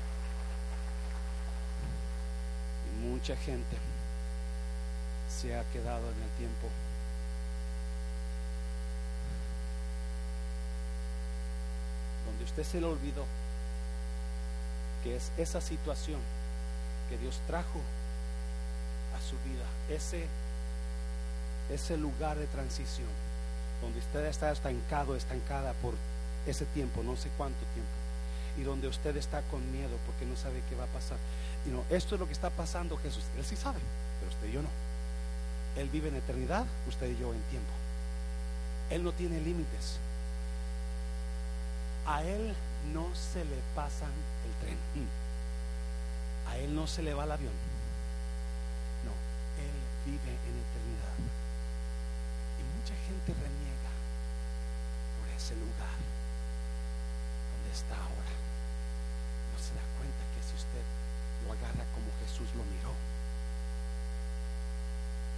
Y 2.87 3.07
mucha 3.07 3.37
gente 3.37 3.77
se 5.29 5.55
ha 5.57 5.65
quedado 5.73 6.03
en 6.11 6.23
el 6.23 6.31
tiempo 6.37 6.69
usted 12.45 12.65
se 12.65 12.81
le 12.81 12.87
olvidó 12.87 13.25
que 15.03 15.17
es 15.17 15.33
esa 15.37 15.61
situación 15.61 16.21
que 17.09 17.19
Dios 17.19 17.41
trajo 17.47 17.81
a 19.17 19.21
su 19.29 19.37
vida, 19.49 19.65
ese, 19.89 20.27
ese 21.71 21.97
lugar 21.97 22.39
de 22.39 22.47
transición, 22.47 23.09
donde 23.83 23.99
usted 23.99 24.27
está 24.27 24.53
estancado, 24.53 25.17
estancada 25.17 25.73
por 25.75 25.95
ese 26.47 26.65
tiempo, 26.67 27.03
no 27.03 27.17
sé 27.17 27.29
cuánto 27.37 27.61
tiempo, 27.75 27.91
y 28.59 28.63
donde 28.63 28.89
usted 28.89 29.17
está 29.17 29.43
con 29.43 29.73
miedo 29.73 29.97
porque 30.07 30.27
no 30.27 30.37
sabe 30.37 30.63
qué 30.69 30.77
va 30.77 30.85
a 30.85 30.89
pasar. 30.99 31.19
Y 31.67 31.71
no, 31.71 31.85
esto 31.91 32.15
es 32.15 32.21
lo 32.21 32.27
que 32.27 32.33
está 32.33 32.51
pasando 32.51 32.97
Jesús, 32.99 33.25
Él 33.37 33.45
sí 33.45 33.57
sabe, 33.57 33.81
pero 34.21 34.33
usted 34.33 34.49
y 34.49 34.53
yo 34.53 34.63
no. 34.63 34.69
Él 35.77 35.89
vive 35.89 36.09
en 36.09 36.17
eternidad, 36.17 36.67
usted 36.89 37.11
y 37.11 37.19
yo 37.19 37.33
en 37.33 37.41
tiempo. 37.43 37.73
Él 38.91 39.05
no 39.05 39.13
tiene 39.13 39.41
límites 39.41 39.99
a 42.11 42.25
Él 42.25 42.55
no 42.93 43.07
se 43.15 43.45
le 43.45 43.59
pasa 43.75 44.07
el 44.07 44.53
tren. 44.59 44.79
A 46.49 46.59
Él 46.59 46.75
no 46.75 46.87
se 46.89 47.03
le 47.03 47.15
va 47.15 47.23
el 47.23 47.31
avión. 47.31 47.55
No, 49.07 49.15
Él 49.63 49.71
vive 50.05 50.33
en 50.35 50.55
eternidad. 50.59 51.19
Y 52.59 52.63
mucha 52.75 52.95
gente 53.07 53.31
reniega 53.31 53.93
por 55.23 55.29
ese 55.39 55.55
lugar 55.55 55.99
donde 57.55 57.71
está 57.71 57.95
ahora. 57.95 58.35
No 59.55 59.59
se 59.63 59.71
da 59.79 59.87
cuenta 59.95 60.23
que 60.35 60.43
si 60.43 60.55
usted 60.59 60.85
lo 61.47 61.55
agarra 61.55 61.87
como 61.95 62.11
Jesús 62.27 62.51
lo 62.59 62.67
miró, 62.75 62.91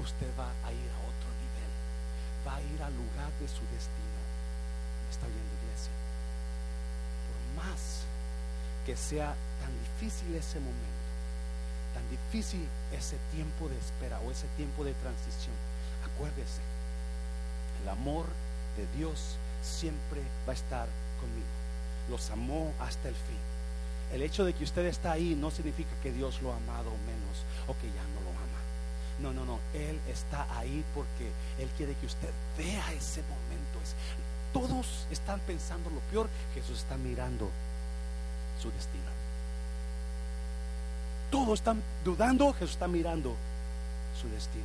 usted 0.00 0.32
va 0.40 0.48
a 0.64 0.72
ir 0.72 0.88
a 0.88 1.00
otro 1.04 1.28
nivel. 1.36 1.72
Va 2.48 2.56
a 2.56 2.62
ir 2.64 2.80
al 2.80 2.96
lugar 2.96 3.28
de 3.36 3.46
su 3.46 3.60
destino. 3.68 4.20
está 5.12 5.26
oyendo 5.28 5.52
iglesia? 5.60 6.11
Más 7.56 8.02
que 8.86 8.96
sea 8.96 9.34
tan 9.60 9.72
difícil 9.78 10.34
ese 10.34 10.58
momento, 10.58 11.02
tan 11.94 12.08
difícil 12.10 12.66
ese 12.92 13.16
tiempo 13.32 13.68
de 13.68 13.78
espera 13.78 14.18
o 14.20 14.30
ese 14.30 14.46
tiempo 14.56 14.84
de 14.84 14.94
transición, 14.94 15.54
acuérdese, 16.04 16.60
el 17.82 17.88
amor 17.88 18.26
de 18.76 18.86
Dios 18.98 19.36
siempre 19.62 20.20
va 20.46 20.52
a 20.52 20.56
estar 20.56 20.88
conmigo. 21.20 21.46
Los 22.10 22.30
amó 22.30 22.72
hasta 22.80 23.08
el 23.08 23.14
fin. 23.14 23.38
El 24.12 24.22
hecho 24.22 24.44
de 24.44 24.52
que 24.52 24.64
usted 24.64 24.84
está 24.86 25.12
ahí 25.12 25.34
no 25.34 25.50
significa 25.50 25.90
que 26.02 26.12
Dios 26.12 26.42
lo 26.42 26.52
ha 26.52 26.56
amado 26.56 26.90
menos 27.06 27.44
o 27.66 27.74
que 27.74 27.86
ya 27.86 28.02
no 28.14 28.20
lo 28.20 28.30
ama. 28.30 28.52
No, 29.20 29.32
no, 29.32 29.44
no. 29.44 29.60
Él 29.72 30.00
está 30.08 30.46
ahí 30.58 30.84
porque 30.94 31.30
Él 31.58 31.68
quiere 31.76 31.94
que 31.94 32.06
usted 32.06 32.30
vea 32.58 32.92
ese 32.92 33.22
momento. 33.22 33.78
Es 33.82 33.94
todos 34.52 35.06
están 35.10 35.40
pensando 35.40 35.90
lo 35.90 36.00
peor, 36.10 36.28
Jesús 36.54 36.78
está 36.78 36.96
mirando 36.96 37.50
su 38.60 38.70
destino. 38.70 39.10
Todos 41.30 41.60
están 41.60 41.82
dudando, 42.04 42.52
Jesús 42.52 42.72
está 42.72 42.88
mirando 42.88 43.34
su 44.20 44.28
destino. 44.28 44.64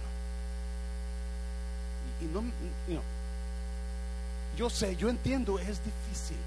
Y, 2.21 2.25
no, 2.25 2.43
yo 4.57 4.69
sé, 4.69 4.95
yo 4.95 5.09
entiendo, 5.09 5.59
es 5.59 5.79
difícil 5.83 6.37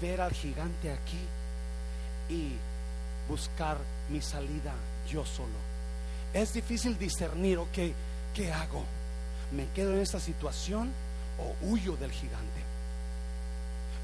ver 0.00 0.20
al 0.20 0.32
gigante 0.32 0.92
aquí 0.92 1.20
y 2.28 2.52
buscar 3.28 3.76
mi 4.08 4.20
salida 4.20 4.72
yo 5.10 5.24
solo. 5.24 5.58
Es 6.32 6.52
difícil 6.52 6.98
discernir, 6.98 7.58
ok, 7.58 7.78
¿qué 8.34 8.52
hago? 8.52 8.84
¿Me 9.52 9.66
quedo 9.74 9.94
en 9.94 10.00
esta 10.00 10.20
situación? 10.20 10.92
O 11.38 11.66
huyo 11.66 11.96
del 11.96 12.10
gigante? 12.12 12.62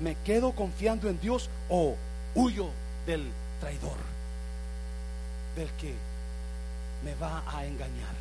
¿Me 0.01 0.17
quedo 0.17 0.53
confiando 0.53 1.09
en 1.09 1.21
Dios 1.21 1.49
o 1.69 1.97
huyo 2.35 2.71
del 3.07 3.31
traidor? 3.61 3.97
Del 5.57 5.69
que 5.73 5.95
me 7.05 7.15
va 7.15 7.43
a 7.47 7.65
engañar. 7.65 8.15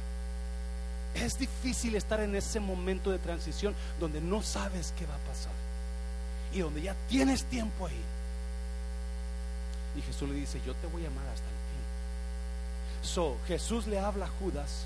Es 1.16 1.38
difícil 1.38 1.96
estar 1.96 2.20
en 2.20 2.36
ese 2.36 2.60
momento 2.60 3.12
de 3.12 3.20
transición 3.20 3.76
donde 4.00 4.22
no 4.22 4.42
sabes 4.42 4.94
qué 4.98 5.06
va 5.06 5.16
a 5.16 5.30
pasar 5.30 5.52
y 6.54 6.60
donde 6.60 6.82
ya 6.82 6.96
tienes 7.10 7.46
tiempo 7.46 7.88
ahí. 7.88 8.02
Y 9.96 10.02
Jesús 10.02 10.30
le 10.30 10.36
dice, 10.36 10.62
yo 10.66 10.74
te 10.76 10.88
voy 10.88 11.04
a 11.04 11.08
amar 11.08 11.26
hasta 11.28 11.48
el 11.48 11.52
fin. 11.52 13.10
So, 13.10 13.38
Jesús 13.48 13.88
le 13.88 14.00
habla 14.00 14.26
a 14.26 14.30
Judas 14.40 14.86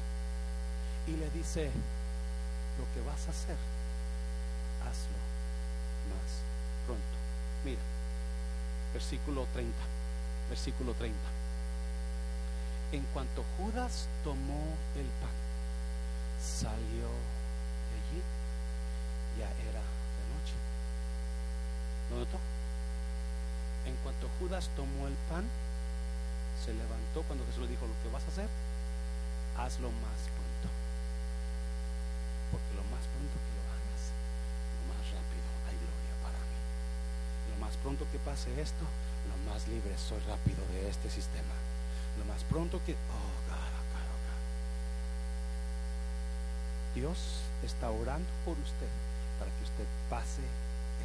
y 1.08 1.12
le 1.12 1.30
dice, 1.32 1.66
lo 1.66 2.86
que 2.94 3.08
vas 3.08 3.28
a 3.28 3.32
hacer 3.32 3.56
más 6.10 6.42
pronto. 6.86 7.16
Mira, 7.64 7.82
versículo 8.94 9.48
30, 9.54 9.74
versículo 10.50 10.94
30. 10.94 11.18
En 12.92 13.04
cuanto 13.14 13.44
Judas 13.58 14.08
tomó 14.24 14.64
el 14.96 15.06
pan, 15.20 15.36
salió 16.40 17.10
de 17.10 17.96
allí, 18.00 18.22
ya 19.40 19.50
era 19.68 19.82
de 19.82 20.24
noche. 20.32 20.56
¿Lo 22.12 22.18
notó? 22.20 22.38
En 23.86 23.96
cuanto 23.98 24.30
Judas 24.40 24.70
tomó 24.76 25.08
el 25.08 25.16
pan, 25.30 25.44
se 26.64 26.74
levantó 26.74 27.24
cuando 27.28 27.46
Jesús 27.46 27.64
le 27.64 27.68
dijo, 27.68 27.86
lo 27.86 27.94
que 28.02 28.10
vas 28.14 28.24
a 28.24 28.28
hacer, 28.28 28.50
hazlo 29.58 29.90
más 29.92 30.20
pronto 37.86 38.10
que 38.12 38.18
pase 38.18 38.50
esto, 38.60 38.82
lo 39.30 39.38
más 39.54 39.68
libre 39.68 39.94
soy 39.96 40.18
rápido 40.26 40.58
de 40.74 40.90
este 40.90 41.08
sistema. 41.08 41.54
Lo 42.18 42.26
más 42.26 42.42
pronto 42.46 42.82
que, 42.84 42.94
oh 43.14 43.30
God, 43.46 43.74
oh 43.78 43.86
God, 43.94 44.10
oh 44.10 44.22
God. 44.26 44.42
Dios 46.98 47.46
está 47.62 47.92
orando 47.92 48.26
por 48.44 48.58
usted 48.58 48.90
para 49.38 49.54
que 49.54 49.64
usted 49.70 49.86
pase 50.10 50.42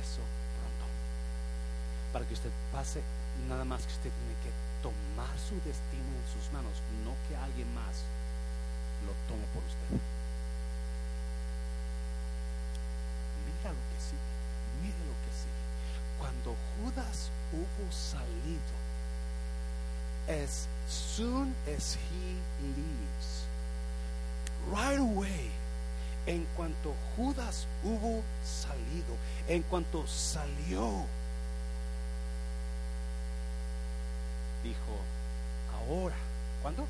eso 0.00 0.24
pronto. 0.56 0.88
Para 2.14 2.24
que 2.24 2.32
usted 2.32 2.50
pase, 2.72 3.02
nada 3.46 3.66
más 3.66 3.84
que 3.84 3.92
usted 3.92 4.08
tiene 4.16 4.40
que 4.40 4.52
tomar 4.80 5.36
su 5.36 5.60
destino 5.60 6.08
en 6.16 6.26
sus 6.32 6.48
manos, 6.50 6.80
no 7.04 7.12
que 7.28 7.36
alguien 7.36 7.68
más 7.74 8.08
lo 9.04 9.12
tome 9.28 9.44
por 9.52 9.60
usted. 9.68 10.00
Mira 13.44 13.68
lo 13.68 13.84
que 13.92 14.00
sí. 14.00 14.29
Cuando 16.20 16.54
Judas 16.76 17.30
hubo 17.52 17.90
salido, 17.90 18.76
as 20.28 20.68
soon 20.86 21.54
as 21.66 21.96
he 21.96 22.36
leaves, 22.62 23.46
right 24.70 24.98
away, 24.98 25.50
en 26.26 26.46
cuanto 26.56 26.94
Judas 27.16 27.66
hubo 27.82 28.22
salido, 28.44 29.16
en 29.48 29.62
cuanto 29.62 30.06
salió, 30.06 31.06
dijo, 34.62 34.96
ahora, 35.74 36.16
¿cuándo? 36.62 36.86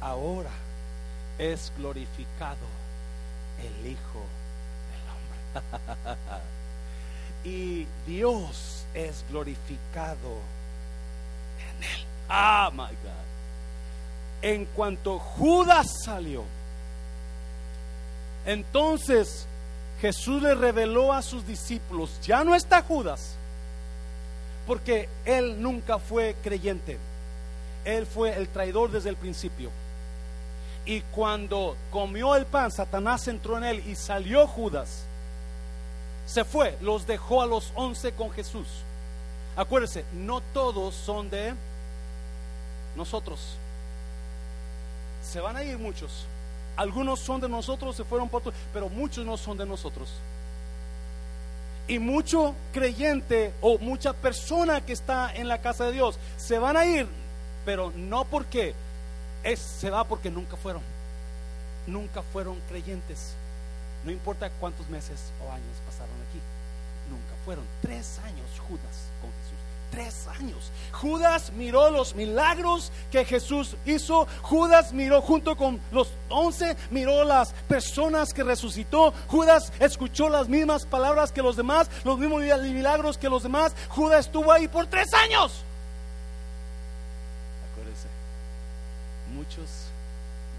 Ahora 0.00 0.50
es 1.38 1.72
glorificado 1.76 2.66
el 3.58 3.86
Hijo 3.86 4.24
del 4.90 5.04
Hombre. 5.10 6.40
y 7.44 7.86
Dios 8.06 8.84
es 8.94 9.24
glorificado 9.30 10.38
en 11.58 11.84
él. 11.84 12.04
Ah, 12.28 12.70
my 12.72 12.78
God. 12.78 13.20
En 14.42 14.64
cuanto 14.66 15.18
Judas 15.18 15.86
salió, 16.04 16.44
entonces 18.46 19.46
Jesús 20.00 20.42
le 20.42 20.54
reveló 20.54 21.12
a 21.12 21.22
sus 21.22 21.46
discípulos, 21.46 22.10
ya 22.22 22.42
no 22.42 22.54
está 22.54 22.82
Judas, 22.82 23.34
porque 24.66 25.08
él 25.24 25.60
nunca 25.60 25.98
fue 25.98 26.34
creyente. 26.42 26.98
Él 27.84 28.06
fue 28.06 28.36
el 28.36 28.48
traidor 28.48 28.90
desde 28.90 29.10
el 29.10 29.16
principio. 29.16 29.70
Y 30.86 31.00
cuando 31.12 31.76
comió 31.90 32.34
el 32.36 32.46
pan, 32.46 32.70
Satanás 32.70 33.28
entró 33.28 33.58
en 33.58 33.64
él 33.64 33.82
y 33.86 33.94
salió 33.94 34.46
Judas. 34.46 35.04
Se 36.30 36.44
fue, 36.44 36.78
los 36.80 37.08
dejó 37.08 37.42
a 37.42 37.46
los 37.46 37.72
once 37.74 38.12
con 38.12 38.30
Jesús. 38.30 38.68
Acuérdense, 39.56 40.04
no 40.12 40.40
todos 40.40 40.94
son 40.94 41.28
de 41.28 41.54
nosotros. 42.94 43.56
Se 45.24 45.40
van 45.40 45.56
a 45.56 45.64
ir 45.64 45.76
muchos. 45.76 46.26
Algunos 46.76 47.18
son 47.18 47.40
de 47.40 47.48
nosotros, 47.48 47.96
se 47.96 48.04
fueron 48.04 48.28
por 48.28 48.42
otros, 48.42 48.54
pero 48.72 48.88
muchos 48.88 49.26
no 49.26 49.36
son 49.36 49.58
de 49.58 49.66
nosotros. 49.66 50.08
Y 51.88 51.98
mucho 51.98 52.54
creyente 52.72 53.52
o 53.60 53.78
mucha 53.78 54.12
persona 54.12 54.86
que 54.86 54.92
está 54.92 55.34
en 55.34 55.48
la 55.48 55.60
casa 55.60 55.86
de 55.86 55.92
Dios 55.92 56.16
se 56.36 56.60
van 56.60 56.76
a 56.76 56.86
ir, 56.86 57.08
pero 57.64 57.92
no 57.96 58.24
porque 58.24 58.72
es, 59.42 59.58
se 59.58 59.90
va 59.90 60.04
porque 60.04 60.30
nunca 60.30 60.56
fueron. 60.56 60.82
Nunca 61.88 62.22
fueron 62.22 62.60
creyentes. 62.68 63.34
No 64.04 64.10
importa 64.10 64.50
cuántos 64.60 64.88
meses 64.88 65.20
o 65.44 65.52
años 65.52 65.76
pasaron 65.86 66.14
aquí. 66.28 66.40
Nunca 67.10 67.44
fueron. 67.44 67.64
Tres 67.82 68.18
años 68.24 68.48
Judas 68.66 69.10
con 69.20 69.30
Jesús. 69.30 69.60
Tres 69.90 70.26
años. 70.38 70.70
Judas 70.92 71.52
miró 71.52 71.90
los 71.90 72.14
milagros 72.14 72.92
que 73.10 73.24
Jesús 73.24 73.76
hizo. 73.84 74.26
Judas 74.42 74.92
miró 74.92 75.20
junto 75.20 75.56
con 75.56 75.80
los 75.90 76.08
once, 76.28 76.76
miró 76.90 77.24
las 77.24 77.52
personas 77.68 78.32
que 78.32 78.44
resucitó. 78.44 79.12
Judas 79.26 79.72
escuchó 79.80 80.28
las 80.28 80.48
mismas 80.48 80.86
palabras 80.86 81.32
que 81.32 81.42
los 81.42 81.56
demás, 81.56 81.90
los 82.04 82.18
mismos 82.18 82.42
milagros 82.42 83.18
que 83.18 83.28
los 83.28 83.42
demás. 83.42 83.74
Judas 83.88 84.26
estuvo 84.26 84.52
ahí 84.52 84.68
por 84.68 84.86
tres 84.86 85.12
años. 85.12 85.64
Acuérdense, 87.72 88.06
muchos 89.34 89.68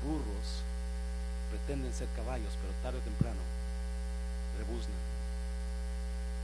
burros 0.04 0.62
pretenden 1.52 1.94
ser 1.94 2.08
caballos, 2.16 2.52
tarde 2.84 2.98
o 2.98 3.02
temprano 3.02 3.42
rebuznan 4.58 5.02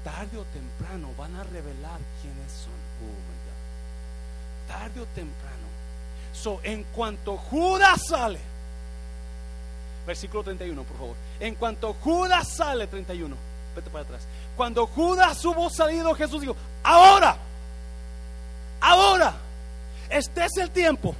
tarde 0.07 0.37
o 0.37 0.45
temprano 0.45 1.09
van 1.17 1.35
a 1.35 1.43
revelar 1.43 1.99
quiénes 2.21 2.51
son. 2.51 2.79
Oh 3.03 3.17
my 3.27 3.37
God. 3.43 4.79
Tarde 4.79 5.01
o 5.01 5.05
temprano. 5.07 5.67
So, 6.31 6.61
en 6.63 6.83
cuanto 6.95 7.35
Judas 7.35 7.99
sale, 8.07 8.39
versículo 10.05 10.43
31, 10.43 10.81
por 10.83 10.97
favor. 10.97 11.15
En 11.39 11.55
cuanto 11.55 11.93
Judas 11.95 12.47
sale, 12.55 12.87
31, 12.87 13.35
vete 13.75 13.89
para 13.89 14.03
atrás. 14.05 14.21
Cuando 14.55 14.87
Judas 14.87 15.43
hubo 15.43 15.69
salido, 15.69 16.15
Jesús 16.15 16.39
dijo: 16.41 16.55
Ahora, 16.83 17.35
ahora, 18.79 19.33
este 20.09 20.45
es 20.45 20.57
el 20.57 20.71
tiempo. 20.71 21.15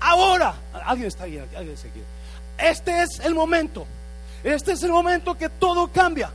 Ahora, 0.00 0.54
alguien 0.84 1.08
está 1.08 1.24
aquí, 1.24 1.38
alguien 1.38 1.74
está 1.74 1.88
aquí. 1.88 2.02
Este 2.58 3.02
es 3.02 3.20
el 3.20 3.34
momento. 3.34 3.86
Este 4.44 4.72
es 4.72 4.82
el 4.82 4.90
momento 4.90 5.36
que 5.36 5.48
todo 5.48 5.88
cambia. 5.88 6.30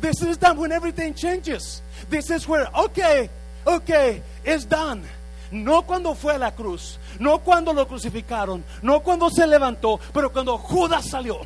This 0.00 0.22
is 0.22 0.38
done 0.38 0.58
when 0.58 0.72
everything 0.72 1.14
changes. 1.14 1.82
This 2.10 2.30
is 2.30 2.46
where, 2.48 2.66
okay, 2.74 3.30
okay, 3.66 4.22
it's 4.44 4.64
done. 4.64 5.02
No 5.50 5.82
cuando 5.82 6.14
fue 6.14 6.34
a 6.34 6.38
la 6.38 6.50
cruz, 6.50 6.98
no 7.20 7.38
cuando 7.38 7.72
lo 7.72 7.86
crucificaron, 7.86 8.64
no 8.82 9.00
cuando 9.00 9.30
se 9.30 9.46
levantó, 9.46 10.00
pero 10.12 10.32
cuando 10.32 10.58
Judas 10.58 11.08
salió. 11.08 11.40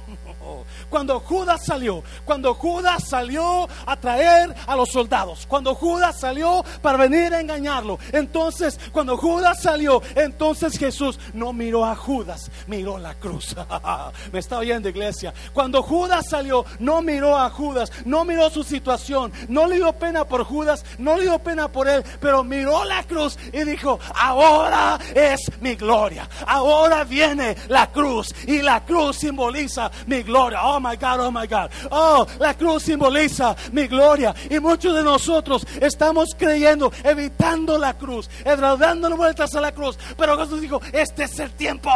Cuando 0.89 1.21
Judas 1.21 1.65
salió, 1.65 2.03
cuando 2.25 2.55
Judas 2.55 3.09
salió 3.09 3.69
a 3.87 3.97
traer 3.97 4.55
a 4.67 4.77
los 4.77 4.91
soldados, 4.91 5.47
cuando 5.47 5.75
Judas 5.75 6.21
salió 6.21 6.65
para 6.83 6.99
venir 6.99 7.35
a 7.35 7.41
engañarlo, 7.41 7.99
entonces 8.13 8.79
cuando 8.93 9.17
Judas 9.17 9.63
salió, 9.63 10.03
entonces 10.15 10.79
Jesús 10.79 11.19
no 11.35 11.53
miró 11.53 11.85
a 11.85 11.95
Judas, 11.95 12.51
miró 12.67 12.99
la 12.99 13.15
cruz. 13.15 13.55
Me 14.33 14.39
está 14.39 14.59
oyendo 14.59 14.89
iglesia. 14.89 15.33
Cuando 15.53 15.83
Judas 15.83 16.27
salió, 16.29 16.65
no 16.79 17.03
miró 17.03 17.37
a 17.37 17.51
Judas, 17.51 17.91
no 18.05 18.25
miró 18.25 18.51
su 18.51 18.65
situación, 18.65 19.33
no 19.49 19.67
le 19.67 19.77
dio 19.77 19.93
pena 19.93 20.25
por 20.25 20.45
Judas, 20.45 20.85
no 20.99 21.17
le 21.17 21.23
dio 21.23 21.39
pena 21.39 21.69
por 21.69 21.89
él, 21.89 22.05
pero 22.21 22.45
miró 22.45 22.85
la 22.85 23.03
cruz 23.05 23.39
y 23.53 23.65
dijo, 23.65 23.99
ahora 24.15 24.99
es 25.15 25.41
mi 25.61 25.75
gloria, 25.75 26.29
ahora 26.47 27.05
viene 27.05 27.57
la 27.69 27.91
cruz 27.91 28.35
y 28.47 28.63
la 28.63 28.85
cruz 28.85 29.17
simboliza 29.17 29.91
mi 30.07 30.23
gloria. 30.23 30.48
Oh 30.57 30.81
my 30.81 30.97
God, 30.97 31.21
oh 31.21 31.31
my 31.31 31.47
God. 31.47 31.71
Oh, 31.91 32.27
la 32.39 32.55
cruz 32.55 32.85
simboliza 32.85 33.57
mi 33.73 33.87
gloria. 33.87 34.35
Y 34.51 34.59
muchos 34.61 34.95
de 34.95 35.03
nosotros 35.03 35.67
estamos 35.81 36.31
creyendo, 36.37 36.93
evitando 37.05 37.79
la 37.79 37.95
cruz, 37.95 38.29
dando 38.45 39.17
vueltas 39.17 39.55
a 39.55 39.61
la 39.61 39.73
cruz. 39.73 39.99
Pero 40.17 40.39
Jesús 40.39 40.61
dijo, 40.61 40.81
este 40.93 41.25
es 41.25 41.39
el 41.39 41.51
tiempo. 41.53 41.91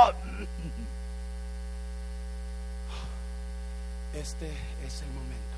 Este 4.15 4.47
es 4.87 5.03
el 5.03 5.09
momento. 5.09 5.57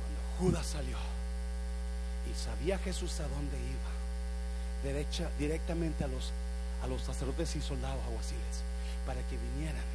Cuando 0.00 0.20
Judas 0.52 0.66
salió 0.66 0.96
y 2.30 2.34
sabía 2.34 2.78
Jesús 2.78 3.20
a 3.20 3.28
dónde 3.28 3.56
iba, 3.56 4.92
derecha, 4.92 5.28
directamente 5.38 6.04
a 6.04 6.08
los, 6.08 6.32
a 6.82 6.86
los 6.86 7.02
sacerdotes 7.02 7.54
y 7.56 7.60
soldados 7.60 8.00
aguaciles, 8.04 8.62
para 9.06 9.20
que 9.22 9.38
vinieran 9.38 9.87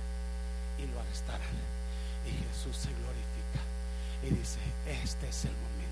y 0.83 0.93
lo 0.93 0.99
arrestaran. 0.99 1.55
Y 2.25 2.31
Jesús 2.31 2.77
se 2.77 2.89
glorifica 2.89 3.61
y 4.23 4.29
dice, 4.39 4.59
este 5.03 5.29
es 5.29 5.45
el 5.45 5.51
momento. 5.51 5.83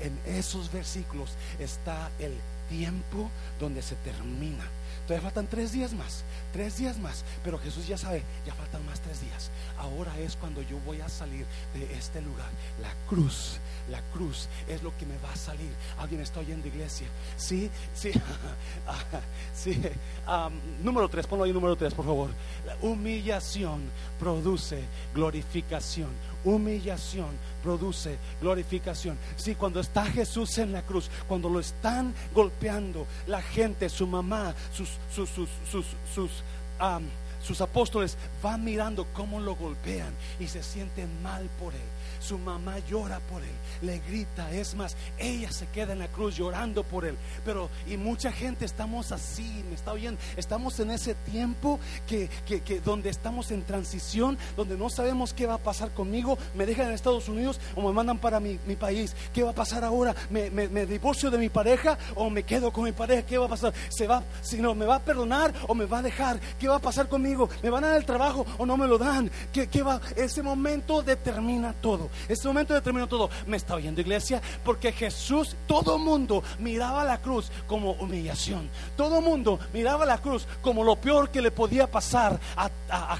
En 0.00 0.36
esos 0.36 0.72
versículos 0.72 1.30
está 1.58 2.10
el 2.18 2.34
tiempo 2.68 3.30
donde 3.60 3.82
se 3.82 3.96
termina. 3.96 4.64
Todavía 5.06 5.28
faltan 5.28 5.48
tres 5.48 5.72
días 5.72 5.92
más, 5.92 6.24
tres 6.52 6.78
días 6.78 6.98
más, 6.98 7.24
pero 7.42 7.58
Jesús 7.58 7.86
ya 7.86 7.98
sabe, 7.98 8.22
ya 8.46 8.54
faltan 8.54 8.84
más 8.86 9.00
tres 9.00 9.20
días. 9.20 9.50
Ahora 9.78 10.16
es 10.18 10.36
cuando 10.36 10.62
yo 10.62 10.78
voy 10.80 11.00
a 11.00 11.08
salir 11.08 11.44
de 11.74 11.92
este 11.94 12.22
lugar. 12.22 12.48
La 12.80 12.92
cruz, 13.08 13.58
la 13.90 14.00
cruz 14.12 14.48
es 14.68 14.82
lo 14.82 14.96
que 14.96 15.06
me 15.06 15.16
va 15.18 15.32
a 15.32 15.36
salir. 15.36 15.70
¿Alguien 15.98 16.20
está 16.20 16.40
oyendo 16.40 16.68
iglesia? 16.68 17.06
Sí, 17.36 17.70
sí, 17.94 18.12
sí. 19.54 19.80
número 20.82 21.08
tres, 21.08 21.26
ponlo 21.26 21.44
ahí 21.44 21.52
número 21.52 21.76
tres, 21.76 21.94
por 21.94 22.04
favor. 22.04 22.30
La 22.66 22.76
humillación 22.80 23.82
produce 24.18 24.84
glorificación. 25.14 26.10
Humillación 26.44 27.30
produce 27.62 28.18
glorificación. 28.40 29.18
Sí, 29.36 29.54
cuando 29.54 29.80
está 29.80 30.04
Jesús 30.06 30.58
en 30.58 30.72
la 30.72 30.82
cruz, 30.82 31.10
cuando 31.28 31.48
lo 31.48 31.60
están 31.60 32.14
golpeando 32.34 33.06
la 33.26 33.42
gente, 33.42 33.88
su 33.88 34.06
mamá, 34.06 34.54
sus, 34.72 34.90
sus, 35.14 35.28
sus, 35.30 35.86
sus 36.14 36.30
sus 37.42 37.60
apóstoles 37.60 38.16
van 38.42 38.64
mirando 38.64 39.06
cómo 39.12 39.40
lo 39.40 39.54
golpean 39.54 40.12
y 40.38 40.46
se 40.46 40.62
sienten 40.62 41.22
mal 41.22 41.48
por 41.58 41.74
él 41.74 41.91
Su 42.22 42.38
mamá 42.38 42.78
llora 42.88 43.18
por 43.20 43.42
él, 43.42 43.50
le 43.82 43.98
grita, 43.98 44.50
es 44.52 44.74
más, 44.74 44.96
ella 45.18 45.50
se 45.50 45.66
queda 45.66 45.92
en 45.92 45.98
la 45.98 46.08
cruz 46.08 46.36
llorando 46.36 46.84
por 46.84 47.04
él. 47.04 47.16
Pero, 47.44 47.68
y 47.86 47.96
mucha 47.96 48.30
gente 48.30 48.64
estamos 48.64 49.10
así, 49.10 49.64
me 49.68 49.74
está 49.74 49.92
oyendo, 49.92 50.20
estamos 50.36 50.78
en 50.78 50.92
ese 50.92 51.14
tiempo 51.14 51.80
que, 52.06 52.28
que, 52.46 52.80
donde 52.80 53.10
estamos 53.10 53.50
en 53.50 53.64
transición, 53.64 54.38
donde 54.56 54.76
no 54.76 54.88
sabemos 54.88 55.34
qué 55.34 55.46
va 55.46 55.54
a 55.54 55.58
pasar 55.58 55.90
conmigo, 55.90 56.38
me 56.54 56.64
dejan 56.64 56.86
en 56.88 56.92
Estados 56.92 57.28
Unidos 57.28 57.60
o 57.74 57.82
me 57.82 57.92
mandan 57.92 58.18
para 58.18 58.38
mi, 58.38 58.58
mi 58.66 58.76
país, 58.76 59.16
¿qué 59.34 59.42
va 59.42 59.50
a 59.50 59.54
pasar 59.54 59.82
ahora? 59.82 60.14
¿Me, 60.30 60.50
me, 60.50 60.68
me 60.68 60.86
divorcio 60.86 61.30
de 61.30 61.38
mi 61.38 61.48
pareja 61.48 61.98
o 62.14 62.30
me 62.30 62.44
quedo 62.44 62.72
con 62.72 62.84
mi 62.84 62.92
pareja? 62.92 63.26
¿Qué 63.26 63.36
va 63.36 63.46
a 63.46 63.48
pasar? 63.48 63.74
¿Se 63.88 64.06
va, 64.06 64.22
si 64.42 64.58
no, 64.58 64.74
me 64.74 64.86
va 64.86 64.96
a 64.96 65.00
perdonar 65.00 65.52
o 65.66 65.74
me 65.74 65.86
va 65.86 65.98
a 65.98 66.02
dejar? 66.02 66.38
¿Qué 66.58 66.68
va 66.68 66.76
a 66.76 66.80
pasar 66.80 67.08
conmigo? 67.08 67.48
¿Me 67.62 67.70
van 67.70 67.82
a 67.84 67.88
dar 67.88 67.96
el 67.96 68.06
trabajo 68.06 68.46
o 68.58 68.64
no 68.64 68.76
me 68.76 68.86
lo 68.86 68.96
dan? 68.96 69.30
¿Qué, 69.52 69.66
qué 69.66 69.82
va? 69.82 70.00
Ese 70.14 70.42
momento 70.42 71.02
determina 71.02 71.72
todo. 71.72 72.11
Ese 72.28 72.48
momento 72.48 72.74
determina 72.74 73.06
todo. 73.06 73.30
Me 73.46 73.56
está 73.56 73.74
oyendo 73.74 74.00
iglesia 74.00 74.40
porque 74.64 74.92
Jesús, 74.92 75.56
todo 75.66 75.98
mundo 75.98 76.42
miraba 76.58 77.04
la 77.04 77.18
cruz 77.20 77.50
como 77.66 77.92
humillación. 77.92 78.68
Todo 78.96 79.20
mundo 79.20 79.58
miraba 79.72 80.04
la 80.06 80.18
cruz 80.18 80.46
como 80.60 80.84
lo 80.84 80.96
peor 80.96 81.30
que 81.30 81.42
le 81.42 81.50
podía 81.50 81.90
pasar 81.90 82.38
a, 82.56 82.70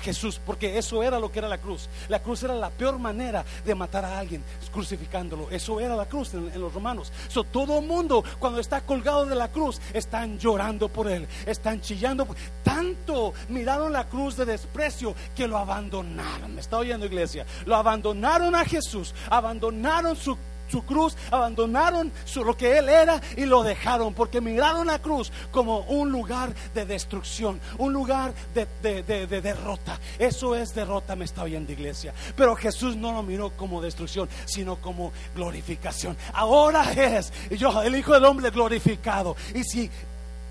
Jesús, 0.03 0.41
porque 0.45 0.79
eso 0.79 1.03
era 1.03 1.19
lo 1.19 1.31
que 1.31 1.39
era 1.39 1.49
la 1.49 1.59
cruz. 1.59 1.89
La 2.09 2.23
cruz 2.23 2.43
era 2.43 2.55
la 2.55 2.71
peor 2.71 2.99
manera 2.99 3.45
de 3.65 3.75
matar 3.75 4.05
a 4.05 4.19
alguien, 4.19 4.45
crucificándolo. 4.73 5.49
Eso 5.51 5.81
era 5.81 5.97
la 5.97 6.07
cruz 6.07 6.35
en, 6.35 6.61
los 6.61 6.75
romanos. 6.75 7.13
So, 7.29 7.45
todo 7.45 7.81
mundo 7.81 8.25
cuando 8.39 8.61
está 8.61 8.81
colgado 8.83 9.25
de 9.27 9.35
la 9.35 9.49
cruz 9.49 9.81
están 9.93 10.39
llorando 10.39 10.89
por 10.89 11.09
él, 11.09 11.27
están 11.47 11.81
chillando. 11.81 12.27
Tanto 12.63 13.33
miraron 13.49 13.93
la 13.93 14.09
cruz 14.09 14.37
de 14.37 14.45
desprecio 14.45 15.15
que 15.35 15.47
lo 15.47 15.57
abandonaron. 15.57 16.55
¿Me 16.55 16.61
está 16.61 16.79
oyendo 16.79 17.07
iglesia? 17.07 17.47
Lo 17.65 17.77
abandonaron 17.77 18.55
a 18.55 18.65
Jesús, 18.65 18.82
abandonaron 19.31 20.17
su 20.17 20.37
su 20.73 20.83
cruz, 20.87 21.15
abandonaron 21.31 22.11
su, 22.25 22.43
lo 22.43 22.57
que 22.57 22.79
él 22.79 22.89
era 22.89 23.21
y 23.37 23.45
lo 23.45 23.63
dejaron, 23.63 24.15
porque 24.15 24.41
miraron 24.41 24.87
la 24.87 25.01
cruz 25.01 25.31
como 25.51 25.81
un 25.81 26.11
lugar 26.11 26.55
de 26.75 26.87
destrucción, 26.87 27.61
un 27.77 27.93
lugar 27.93 28.33
de, 28.55 28.67
de, 29.03 29.27
derrota. 29.43 30.01
Eso 30.19 30.57
es 30.57 30.75
derrota, 30.75 31.15
me 31.15 31.27
está 31.27 31.43
oyendo 31.43 31.73
iglesia. 31.73 32.15
Pero 32.35 32.57
Jesús 32.57 32.97
no 32.97 33.13
lo 33.13 33.23
miró 33.23 33.51
como 33.51 33.83
destrucción, 33.83 34.31
sino 34.47 34.77
como 34.77 35.13
glorificación. 35.37 36.17
Ahora 36.33 36.91
es 36.93 37.31
yo, 37.51 37.83
el 37.83 37.95
Hijo 37.95 38.15
del 38.15 38.25
Hombre 38.25 38.49
glorificado. 38.49 39.37
Y 39.55 39.65
si 39.65 39.91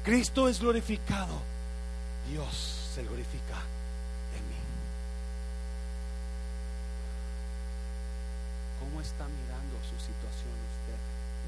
Cristo 0.04 0.48
es 0.48 0.60
glorificado, 0.60 1.34
Dios 2.30 2.92
se 2.94 3.02
glorifica 3.02 3.72
está 9.02 9.26
mirando 9.28 9.76
su 9.82 9.98
situación 9.98 10.54
usted, 10.54 11.00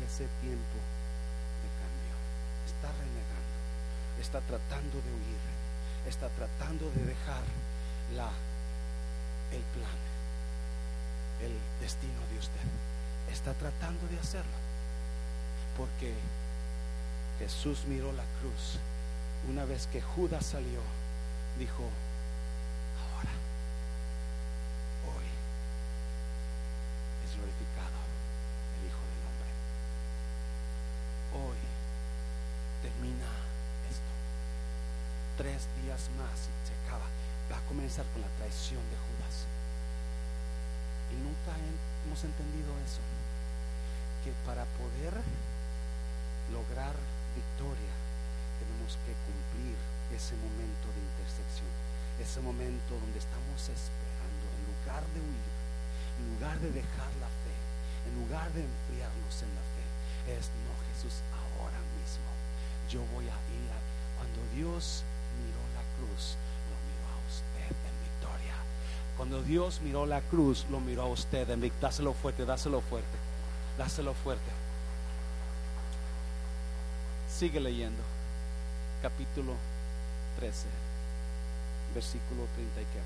ese 0.05 0.25
tiempo 0.41 0.77
de 1.61 1.69
cambio. 1.77 2.15
Está 2.65 2.89
renegando, 2.97 3.55
está 4.19 4.39
tratando 4.41 4.97
de 5.01 5.11
huir, 5.13 5.43
está 6.07 6.29
tratando 6.29 6.89
de 6.91 7.05
dejar 7.05 7.43
la, 8.15 8.29
el 9.53 9.63
plan, 9.77 9.99
el 11.41 11.53
destino 11.79 12.21
de 12.31 12.39
usted. 12.39 12.67
Está 13.31 13.53
tratando 13.53 14.07
de 14.07 14.19
hacerlo. 14.19 14.59
Porque 15.77 16.13
Jesús 17.39 17.85
miró 17.87 18.11
la 18.13 18.25
cruz. 18.39 18.77
Una 19.49 19.65
vez 19.65 19.87
que 19.87 20.01
Judas 20.01 20.45
salió, 20.45 20.79
dijo, 21.57 21.89
más 36.17 36.47
y 36.47 36.53
se 36.67 36.73
acaba. 36.83 37.07
Va 37.51 37.57
a 37.57 37.67
comenzar 37.67 38.05
con 38.11 38.21
la 38.21 38.31
traición 38.39 38.81
de 38.91 38.97
Judas. 38.97 39.47
Y 41.11 41.15
nunca 41.21 41.53
hemos 42.05 42.23
entendido 42.23 42.71
eso. 42.83 43.03
Que 44.23 44.31
para 44.47 44.63
poder 44.79 45.15
lograr 46.51 46.95
victoria 47.35 47.93
tenemos 48.59 48.95
que 49.03 49.13
cumplir 49.27 49.75
ese 50.13 50.35
momento 50.39 50.87
de 50.93 51.01
intersección. 51.01 51.71
Ese 52.21 52.39
momento 52.39 52.93
donde 52.93 53.19
estamos 53.19 53.57
esperando, 53.57 54.45
en 54.53 54.61
lugar 54.69 55.03
de 55.11 55.19
huir, 55.19 55.53
en 56.19 56.23
lugar 56.37 56.55
de 56.61 56.69
dejar 56.71 57.11
la 57.17 57.31
fe, 57.41 57.55
en 58.05 58.13
lugar 58.21 58.47
de 58.53 58.61
enfriarnos 58.61 59.35
en 59.41 59.51
la 59.57 59.65
fe, 59.73 59.83
es 60.37 60.47
no 60.63 60.73
Jesús 60.93 61.25
ahora 61.33 61.81
mismo. 61.97 62.29
Yo 62.87 63.01
voy 63.11 63.25
a 63.25 63.37
ir 63.49 63.69
a 63.73 63.79
cuando 64.15 64.39
Dios 64.55 65.03
lo 66.07 66.75
miró 66.87 67.05
a 67.09 67.17
usted 67.27 67.69
en 67.69 68.03
victoria. 68.03 68.55
Cuando 69.17 69.41
Dios 69.43 69.81
miró 69.81 70.05
la 70.05 70.21
cruz, 70.21 70.65
lo 70.69 70.79
miró 70.79 71.03
a 71.03 71.07
usted 71.07 71.49
en 71.49 71.61
victoria. 71.61 71.89
Dáselo 71.89 72.13
fuerte, 72.13 72.45
dáselo 72.45 72.81
fuerte, 72.81 73.17
dáselo 73.77 74.13
fuerte. 74.13 74.51
Sigue 77.29 77.59
leyendo. 77.59 78.01
Capítulo 79.01 79.53
13, 80.39 80.67
versículo 81.93 82.47
30 82.55 82.81
y 82.81 82.85
qué? 82.85 83.01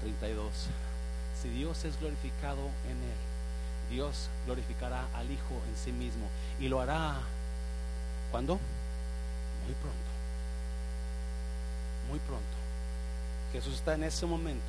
32. 0.00 0.50
Si 1.42 1.48
Dios 1.50 1.84
es 1.84 1.98
glorificado 2.00 2.70
en 2.88 2.96
él, 2.96 3.90
Dios 3.90 4.30
glorificará 4.46 5.06
al 5.14 5.30
Hijo 5.30 5.60
en 5.68 5.76
sí 5.76 5.92
mismo 5.92 6.26
y 6.58 6.68
lo 6.68 6.80
hará 6.80 7.20
¿cuándo? 8.34 8.58
Muy 9.64 9.74
pronto 9.74 10.13
muy 12.14 12.20
pronto. 12.20 12.56
Jesús 13.52 13.74
está 13.74 13.94
en 13.94 14.04
ese 14.04 14.24
momento 14.24 14.64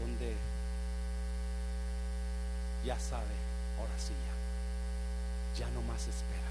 donde 0.00 0.34
ya 2.84 2.98
sabe, 2.98 3.34
ahora 3.78 3.92
sí 3.96 4.12
ya, 5.54 5.64
ya 5.64 5.70
no 5.70 5.82
más 5.82 6.00
espera. 6.08 6.50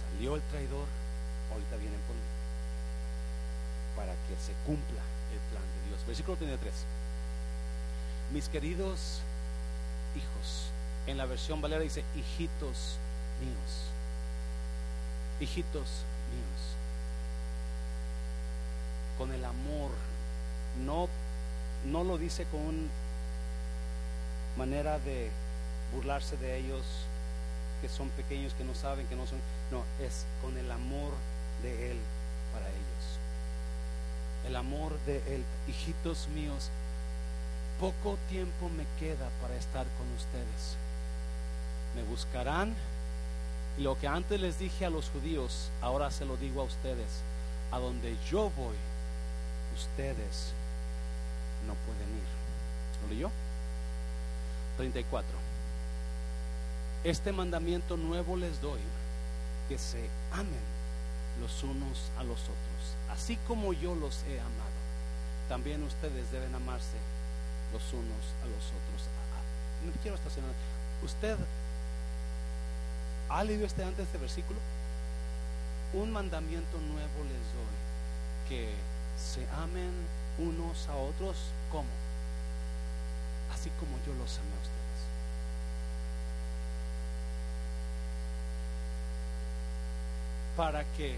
Salió 0.00 0.34
el 0.34 0.42
traidor, 0.48 0.86
ahorita 1.52 1.76
vienen 1.76 2.00
por 2.08 2.16
mí, 2.16 2.22
para 3.96 4.12
que 4.12 4.34
se 4.42 4.54
cumpla 4.64 5.02
el 5.30 5.40
plan 5.50 5.62
de 5.62 5.88
Dios. 5.90 6.06
Versículo 6.06 6.38
33. 6.38 6.72
Mis 8.32 8.48
queridos 8.48 9.20
hijos, 10.16 10.70
en 11.06 11.18
la 11.18 11.26
versión 11.26 11.60
Valera 11.60 11.82
dice, 11.82 12.02
hijitos 12.16 12.96
míos, 13.42 13.90
hijitos 15.38 15.84
míos 16.32 16.79
con 19.20 19.32
el 19.34 19.44
amor. 19.44 19.90
No, 20.86 21.06
no 21.84 22.04
lo 22.04 22.16
dice 22.16 22.46
con 22.46 22.88
manera 24.56 24.98
de 24.98 25.30
burlarse 25.94 26.38
de 26.38 26.56
ellos, 26.56 26.82
que 27.82 27.90
son 27.90 28.08
pequeños, 28.08 28.54
que 28.54 28.64
no 28.64 28.74
saben, 28.74 29.06
que 29.08 29.16
no 29.16 29.26
son. 29.26 29.38
No, 29.70 29.84
es 30.02 30.24
con 30.40 30.56
el 30.56 30.70
amor 30.70 31.12
de 31.62 31.90
Él 31.90 31.98
para 32.54 32.66
ellos. 32.68 33.04
El 34.46 34.56
amor 34.56 34.98
de 35.04 35.18
Él. 35.34 35.44
Hijitos 35.68 36.28
míos, 36.28 36.70
poco 37.78 38.16
tiempo 38.30 38.70
me 38.70 38.86
queda 38.98 39.28
para 39.42 39.54
estar 39.54 39.84
con 39.98 40.10
ustedes. 40.16 40.76
Me 41.94 42.04
buscarán. 42.04 42.74
Y 43.76 43.82
lo 43.82 43.98
que 43.98 44.08
antes 44.08 44.40
les 44.40 44.58
dije 44.58 44.86
a 44.86 44.90
los 44.90 45.10
judíos, 45.10 45.68
ahora 45.82 46.10
se 46.10 46.24
lo 46.24 46.38
digo 46.38 46.62
a 46.62 46.64
ustedes. 46.64 47.20
A 47.70 47.78
donde 47.78 48.16
yo 48.30 48.50
voy, 48.56 48.76
ustedes 49.80 50.52
no 51.66 51.74
pueden 51.74 52.08
ir. 52.16 52.30
¿Lo 53.02 53.08
leyó? 53.08 53.30
34. 54.76 55.28
Este 57.04 57.32
mandamiento 57.32 57.96
nuevo 57.96 58.36
les 58.36 58.60
doy, 58.60 58.80
que 59.68 59.78
se 59.78 60.08
amen 60.32 60.80
los 61.40 61.62
unos 61.62 62.10
a 62.18 62.24
los 62.24 62.40
otros, 62.40 62.82
así 63.10 63.36
como 63.48 63.72
yo 63.72 63.94
los 63.94 64.22
he 64.24 64.38
amado. 64.38 64.80
También 65.48 65.82
ustedes 65.82 66.30
deben 66.30 66.54
amarse 66.54 66.98
los 67.72 67.82
unos 67.92 68.24
a 68.42 68.46
los 68.46 68.64
otros. 68.66 69.08
Ah, 69.08 69.38
ah, 69.38 69.86
no 69.86 69.92
quiero 70.02 70.16
estacionar. 70.16 70.52
¿Usted 71.02 71.36
ha 73.30 73.44
leído 73.44 73.64
este 73.64 73.82
antes 73.82 74.04
este 74.06 74.18
versículo? 74.18 74.58
Un 75.94 76.12
mandamiento 76.12 76.78
nuevo 76.78 77.24
les 77.24 77.46
doy, 77.56 78.48
que 78.48 78.74
se 79.18 79.46
amen 79.62 79.92
unos 80.38 80.88
a 80.88 80.94
otros 80.94 81.36
como 81.70 81.88
así 83.52 83.70
como 83.78 83.92
yo 84.06 84.14
los 84.14 84.38
amé 84.38 84.48
a 84.48 84.62
ustedes. 84.62 85.00
Para 90.56 90.84
que, 90.96 91.16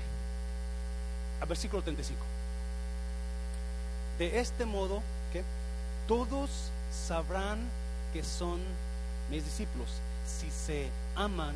a 1.40 1.44
versículo 1.46 1.82
35, 1.82 2.20
De 4.18 4.40
este 4.40 4.66
modo, 4.66 5.02
que 5.32 5.42
todos 6.06 6.70
sabrán 6.90 7.58
que 8.12 8.22
son 8.22 8.60
mis 9.30 9.44
discípulos 9.44 9.88
si 10.26 10.50
se 10.50 10.90
aman 11.16 11.54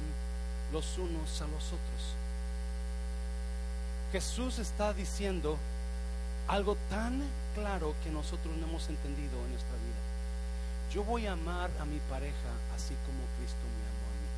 los 0.73 0.99
unos 0.99 1.41
a 1.43 1.47
los 1.47 1.67
otros. 1.67 2.17
Jesús 4.13 4.59
está 4.59 4.93
diciendo 4.93 5.59
algo 6.49 6.77
tan 6.89 7.23
claro 7.55 7.95
que 8.05 8.11
nosotros 8.11 8.55
no 8.57 8.67
hemos 8.67 8.89
entendido 8.89 9.43
en 9.45 9.51
nuestra 9.51 9.75
vida. 9.77 10.07
Yo 10.93 11.03
voy 11.05 11.27
a 11.27 11.33
amar 11.33 11.71
a 11.81 11.85
mi 11.85 11.99
pareja 12.11 12.51
así 12.75 12.95
como 13.07 13.23
Cristo 13.37 13.65
me 13.67 13.85
amó 13.91 14.07
a 14.07 14.17
mí. 14.21 14.29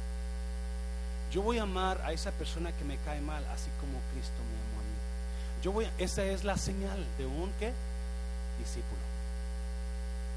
Yo 1.33 1.43
voy 1.43 1.59
a 1.59 1.63
amar 1.63 2.01
a 2.03 2.13
esa 2.13 2.33
persona 2.33 2.73
que 2.73 2.85
me 2.85 2.97
cae 2.99 3.21
mal 3.21 3.45
así 3.53 3.71
como 3.81 3.99
Cristo 4.13 4.41
me 4.51 4.57
amó 4.57 4.81
a 4.81 4.85
mí. 4.85 5.63
Yo 5.63 5.73
voy 5.73 5.89
esa 5.99 6.25
es 6.25 6.45
la 6.45 6.57
señal 6.57 7.05
de 7.19 7.27
un 7.27 7.53
¿qué? 7.59 7.73
discípulo, 8.59 9.01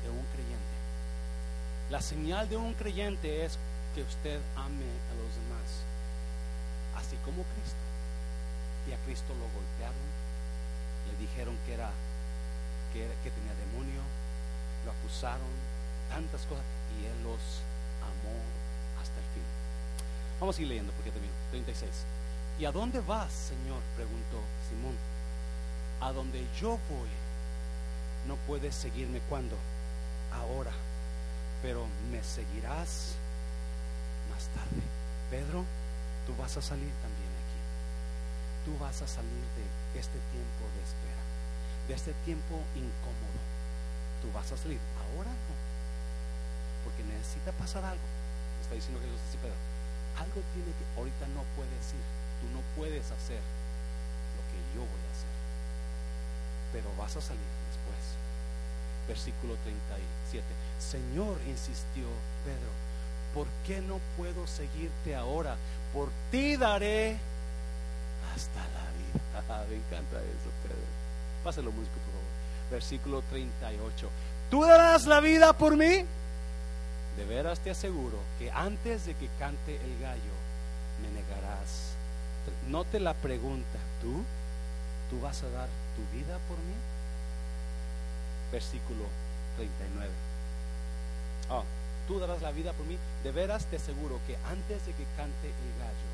de 0.03 0.09
un 0.09 0.25
creyente. 0.33 0.75
La 1.89 2.01
señal 2.01 2.49
de 2.49 2.57
un 2.57 2.73
creyente 2.73 3.45
es 3.45 3.57
que 3.95 4.03
usted 4.03 4.39
ame 4.55 4.87
a 5.11 5.13
los 5.19 5.31
demás, 5.35 5.67
así 6.95 7.17
como 7.25 7.43
Cristo. 7.43 7.85
Y 8.87 8.93
a 8.93 8.97
Cristo 9.05 9.33
lo 9.33 9.45
golpearon, 9.51 10.07
dijeron 11.21 11.55
que 11.65 11.73
era 11.73 11.89
que, 12.93 13.07
que 13.23 13.31
tenía 13.31 13.53
demonio, 13.55 14.01
lo 14.85 14.91
acusaron, 14.91 15.53
tantas 16.09 16.41
cosas, 16.45 16.65
y 16.99 17.05
él 17.05 17.23
los 17.23 17.61
amó 18.01 18.35
hasta 18.99 19.17
el 19.17 19.27
fin. 19.33 19.43
Vamos 20.39 20.57
a 20.57 20.61
ir 20.61 20.67
leyendo 20.67 20.91
porque 20.93 21.11
termino. 21.11 21.33
36. 21.51 21.89
¿Y 22.59 22.65
a 22.65 22.71
dónde 22.71 22.99
vas, 23.01 23.31
Señor? 23.31 23.79
preguntó 23.95 24.41
Simón. 24.69 24.95
A 26.01 26.11
donde 26.11 26.45
yo 26.59 26.79
voy, 26.89 27.09
no 28.27 28.35
puedes 28.47 28.73
seguirme 28.73 29.19
cuando, 29.29 29.55
ahora, 30.33 30.71
pero 31.61 31.85
me 32.11 32.23
seguirás 32.23 33.13
más 34.31 34.47
tarde. 34.55 34.81
Pedro, 35.29 35.63
tú 36.25 36.35
vas 36.41 36.57
a 36.57 36.61
salir 36.61 36.91
también. 37.01 37.10
Tú 38.65 38.77
vas 38.79 39.01
a 39.01 39.07
salir 39.07 39.45
de 39.57 39.99
este 39.99 40.19
tiempo 40.29 40.63
de 40.77 40.81
espera, 40.85 41.23
de 41.87 41.93
este 41.93 42.13
tiempo 42.25 42.61
incómodo. 42.75 43.41
Tú 44.21 44.31
vas 44.31 44.51
a 44.51 44.57
salir. 44.57 44.79
Ahora 45.01 45.31
no. 45.31 45.55
Porque 46.85 47.03
necesita 47.03 47.51
pasar 47.53 47.83
algo. 47.83 48.05
Está 48.61 48.75
diciendo 48.75 49.01
Jesús 49.01 49.17
así, 49.27 49.37
Pedro. 49.41 49.57
Algo 50.21 50.39
tiene 50.53 50.69
que, 50.77 50.85
ahorita 50.93 51.25
no 51.33 51.41
puedes 51.57 51.85
ir. 51.97 52.05
Tú 52.41 52.45
no 52.53 52.61
puedes 52.77 53.05
hacer 53.09 53.41
lo 53.41 54.41
que 54.53 54.59
yo 54.77 54.81
voy 54.85 55.01
a 55.01 55.11
hacer. 55.13 55.33
Pero 56.73 56.87
vas 56.97 57.17
a 57.17 57.21
salir 57.21 57.49
después. 57.65 58.01
Versículo 59.07 59.57
37. 59.65 60.45
Señor, 60.77 61.41
insistió 61.49 62.05
Pedro, 62.45 62.69
¿por 63.33 63.47
qué 63.65 63.81
no 63.81 63.99
puedo 64.17 64.45
seguirte 64.45 65.15
ahora? 65.15 65.57
Por 65.93 66.09
ti 66.29 66.57
daré 66.57 67.17
hasta 68.35 68.59
la 68.59 68.85
vida. 68.97 69.65
Me 69.69 69.75
encanta 69.75 70.17
eso, 70.17 70.51
Pedro. 70.63 70.87
Páselo 71.43 71.71
músico, 71.71 71.95
por 71.95 72.13
favor. 72.13 72.71
Versículo 72.71 73.21
38. 73.29 74.09
¿Tú 74.49 74.63
darás 74.63 75.05
la 75.05 75.19
vida 75.19 75.53
por 75.53 75.77
mí? 75.77 76.05
De 77.17 77.25
veras 77.25 77.59
te 77.59 77.71
aseguro 77.71 78.17
que 78.39 78.51
antes 78.51 79.05
de 79.05 79.13
que 79.15 79.27
cante 79.37 79.75
el 79.75 79.99
gallo, 79.99 80.35
me 81.01 81.09
negarás. 81.09 81.91
Note 82.67 82.99
la 82.99 83.13
pregunta, 83.13 83.79
¿tú? 84.01 84.23
¿Tú 85.09 85.19
vas 85.21 85.43
a 85.43 85.49
dar 85.49 85.67
tu 85.95 86.17
vida 86.17 86.37
por 86.47 86.57
mí? 86.57 86.73
Versículo 88.51 89.05
39. 89.57 90.09
Oh, 91.49 91.63
tú 92.07 92.19
darás 92.19 92.41
la 92.41 92.51
vida 92.51 92.71
por 92.73 92.85
mí. 92.85 92.97
De 93.23 93.31
veras 93.31 93.65
te 93.65 93.75
aseguro 93.75 94.19
que 94.25 94.37
antes 94.49 94.85
de 94.85 94.93
que 94.93 95.03
cante 95.17 95.47
el 95.47 95.71
gallo, 95.79 96.11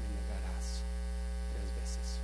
me 0.00 0.08
negarás 0.16 0.80
tres 1.52 1.68
veces. 1.80 2.18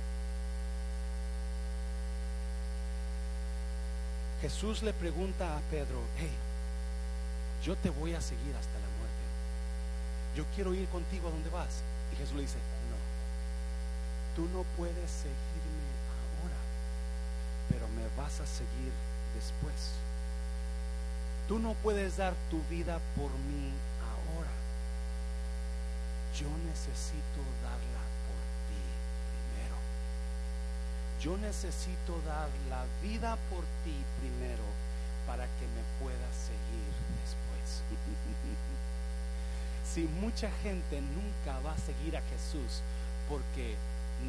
Jesús 4.41 4.81
le 4.81 4.91
pregunta 4.91 5.55
a 5.55 5.59
Pedro, 5.69 6.01
hey, 6.17 6.31
yo 7.63 7.75
te 7.75 7.91
voy 7.91 8.15
a 8.15 8.21
seguir 8.21 8.55
hasta 8.55 8.73
la 8.73 8.89
muerte. 8.97 9.21
Yo 10.35 10.45
quiero 10.55 10.73
ir 10.73 10.87
contigo 10.89 11.27
a 11.27 11.31
donde 11.31 11.49
vas. 11.51 11.83
Y 12.11 12.15
Jesús 12.15 12.35
le 12.35 12.41
dice, 12.41 12.57
no, 12.89 12.97
tú 14.35 14.49
no 14.49 14.63
puedes 14.75 15.11
seguirme 15.11 15.87
ahora, 16.09 16.57
pero 17.69 17.87
me 17.89 18.03
vas 18.17 18.39
a 18.39 18.47
seguir 18.47 18.91
después. 19.35 19.93
Tú 21.47 21.59
no 21.59 21.73
puedes 21.75 22.17
dar 22.17 22.33
tu 22.49 22.61
vida 22.69 22.99
por 23.15 23.29
mí 23.29 23.71
ahora. 24.01 24.49
Yo 26.33 26.47
necesito 26.65 27.41
darla 27.61 28.03
por 28.25 28.41
ti 28.65 28.81
primero. 29.29 29.77
Yo 31.21 31.37
necesito 31.37 32.19
dar 32.25 32.49
la 32.67 32.83
vida 33.03 33.37
por 33.51 33.63
ti 33.85 33.93
primero 34.19 34.63
para 35.27 35.45
que 35.45 35.67
me 35.67 35.83
puedas 36.01 36.33
seguir 36.35 36.91
después. 37.21 37.83
si 39.93 40.01
mucha 40.19 40.49
gente 40.63 40.99
nunca 40.99 41.59
va 41.59 41.73
a 41.73 41.77
seguir 41.77 42.17
a 42.17 42.21
Jesús 42.21 42.81
porque 43.29 43.75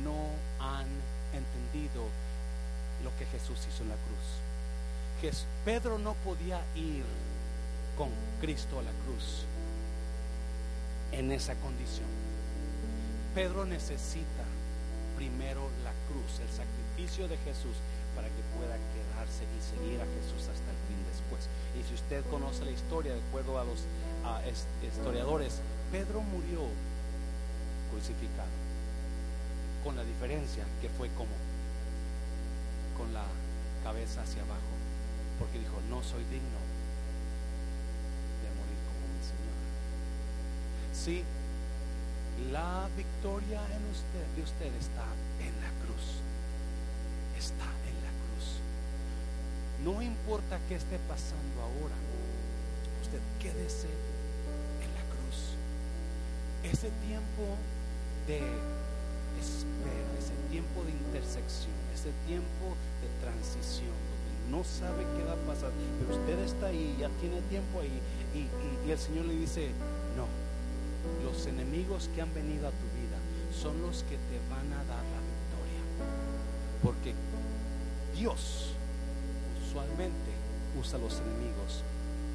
no 0.05 0.29
han 0.61 0.87
entendido 1.33 2.05
lo 3.03 3.17
que 3.17 3.27
Jesús 3.27 3.59
hizo 3.69 3.83
en 3.85 3.89
la 3.89 3.97
cruz. 3.97 4.43
Pedro 5.65 5.99
no 5.99 6.15
podía 6.25 6.61
ir 6.75 7.05
con 7.97 8.09
Cristo 8.41 8.81
a 8.81 8.83
la 8.83 8.91
cruz 8.91 9.45
en 11.13 11.31
esa 11.31 11.55
condición. 11.55 12.09
Pedro 13.33 13.65
necesita 13.65 14.45
primero 15.17 15.71
la 15.85 15.92
cruz, 16.09 16.41
el 16.41 16.51
sacrificio 16.51 17.29
de 17.29 17.37
Jesús, 17.45 17.77
para 18.15 18.29
que 18.29 18.43
pueda 18.57 18.77
quedarse 18.93 19.45
y 19.49 19.59
seguir 19.61 20.01
a 20.01 20.07
Jesús 20.07 20.49
hasta 20.49 20.71
el 20.71 20.81
fin 20.89 21.01
después. 21.09 21.49
Y 21.79 21.83
si 21.87 21.95
usted 21.95 22.25
conoce 22.31 22.65
la 22.65 22.73
historia, 22.73 23.15
de 23.15 23.21
acuerdo 23.21 23.59
a 23.59 23.65
los 23.65 23.85
historiadores, 24.83 25.61
Pedro 25.91 26.21
murió 26.21 26.67
crucificado, 27.91 28.53
con 29.85 29.97
la 29.97 30.05
diferencia 30.05 30.65
que 30.81 30.89
fue 30.89 31.09
como 31.19 31.35
con 32.97 33.13
la 33.13 33.25
cabeza 33.83 34.23
hacia 34.23 34.43
abajo 34.43 34.73
porque 35.43 35.59
dijo, 35.59 35.75
no 35.91 36.03
soy 36.03 36.23
digno 36.31 36.61
de 38.43 38.49
morir 38.55 38.79
como 38.87 39.03
mi 39.11 39.23
Señor. 39.27 39.59
Sí, 40.95 41.25
la 42.53 42.89
victoria 42.97 43.61
en 43.75 43.83
usted, 43.91 44.25
de 44.37 44.43
usted 44.43 44.73
está 44.79 45.03
Está 47.39 47.69
en 47.89 47.97
la 48.05 48.13
cruz. 48.23 48.61
No 49.85 50.03
importa 50.03 50.59
qué 50.69 50.77
esté 50.77 50.99
pasando 51.09 51.61
ahora, 51.61 51.97
usted 53.03 53.21
quédese 53.41 53.89
en 54.81 54.91
la 54.95 55.05
cruz. 55.13 55.57
Ese 56.63 56.91
tiempo 57.07 57.57
de 58.27 58.39
espera, 59.41 60.13
ese 60.19 60.35
tiempo 60.51 60.85
de 60.85 60.93
intersección, 60.93 61.75
ese 61.95 62.13
tiempo 62.27 62.77
de 63.03 63.09
transición 63.21 64.13
no 64.53 64.63
sabe 64.65 65.07
qué 65.17 65.25
va 65.25 65.33
a 65.33 65.47
pasar, 65.49 65.71
pero 65.99 66.21
usted 66.21 66.39
está 66.41 66.67
ahí, 66.67 66.95
ya 67.01 67.09
tiene 67.21 67.41
tiempo 67.49 67.81
ahí, 67.81 68.01
y, 68.37 68.91
el 68.91 68.99
Señor 68.99 69.25
le 69.25 69.35
dice, 69.35 69.71
no, 70.15 70.29
los 71.25 71.47
enemigos 71.47 72.11
que 72.15 72.21
han 72.21 72.35
venido 72.35 72.69
a 72.69 72.71
tu 72.71 72.87
vida 72.93 73.17
son 73.51 73.81
los 73.81 74.03
que 74.05 74.17
te 74.29 74.37
van 74.51 74.71
a 74.75 74.85
dar 74.85 74.92
porque 76.83 77.15
Dios 78.17 78.75
usualmente 79.67 80.31
usa 80.79 80.99
los 80.99 81.21
enemigos 81.21 81.83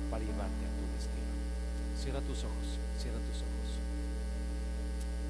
para 0.09 0.23
llevarte 0.23 0.43
a 0.43 0.71
tu 0.77 0.83
destino. 0.95 1.33
Cierra 2.01 2.21
tus 2.21 2.43
ojos, 2.43 2.79
cierra 2.99 3.19
tus 3.19 3.41
ojos. 3.41 3.69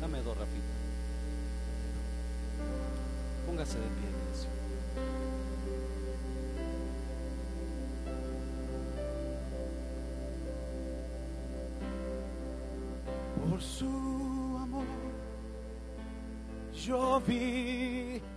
Dame 0.01 0.21
dos, 0.21 0.37
Rafita. 0.37 0.77
Póngase 3.45 3.79
de 3.79 3.87
pie, 3.87 4.09
iglesia. 4.09 4.49
por 13.49 13.61
su 13.61 13.87
amor 14.61 14.85
yo 16.73 17.21
viviré 17.25 18.36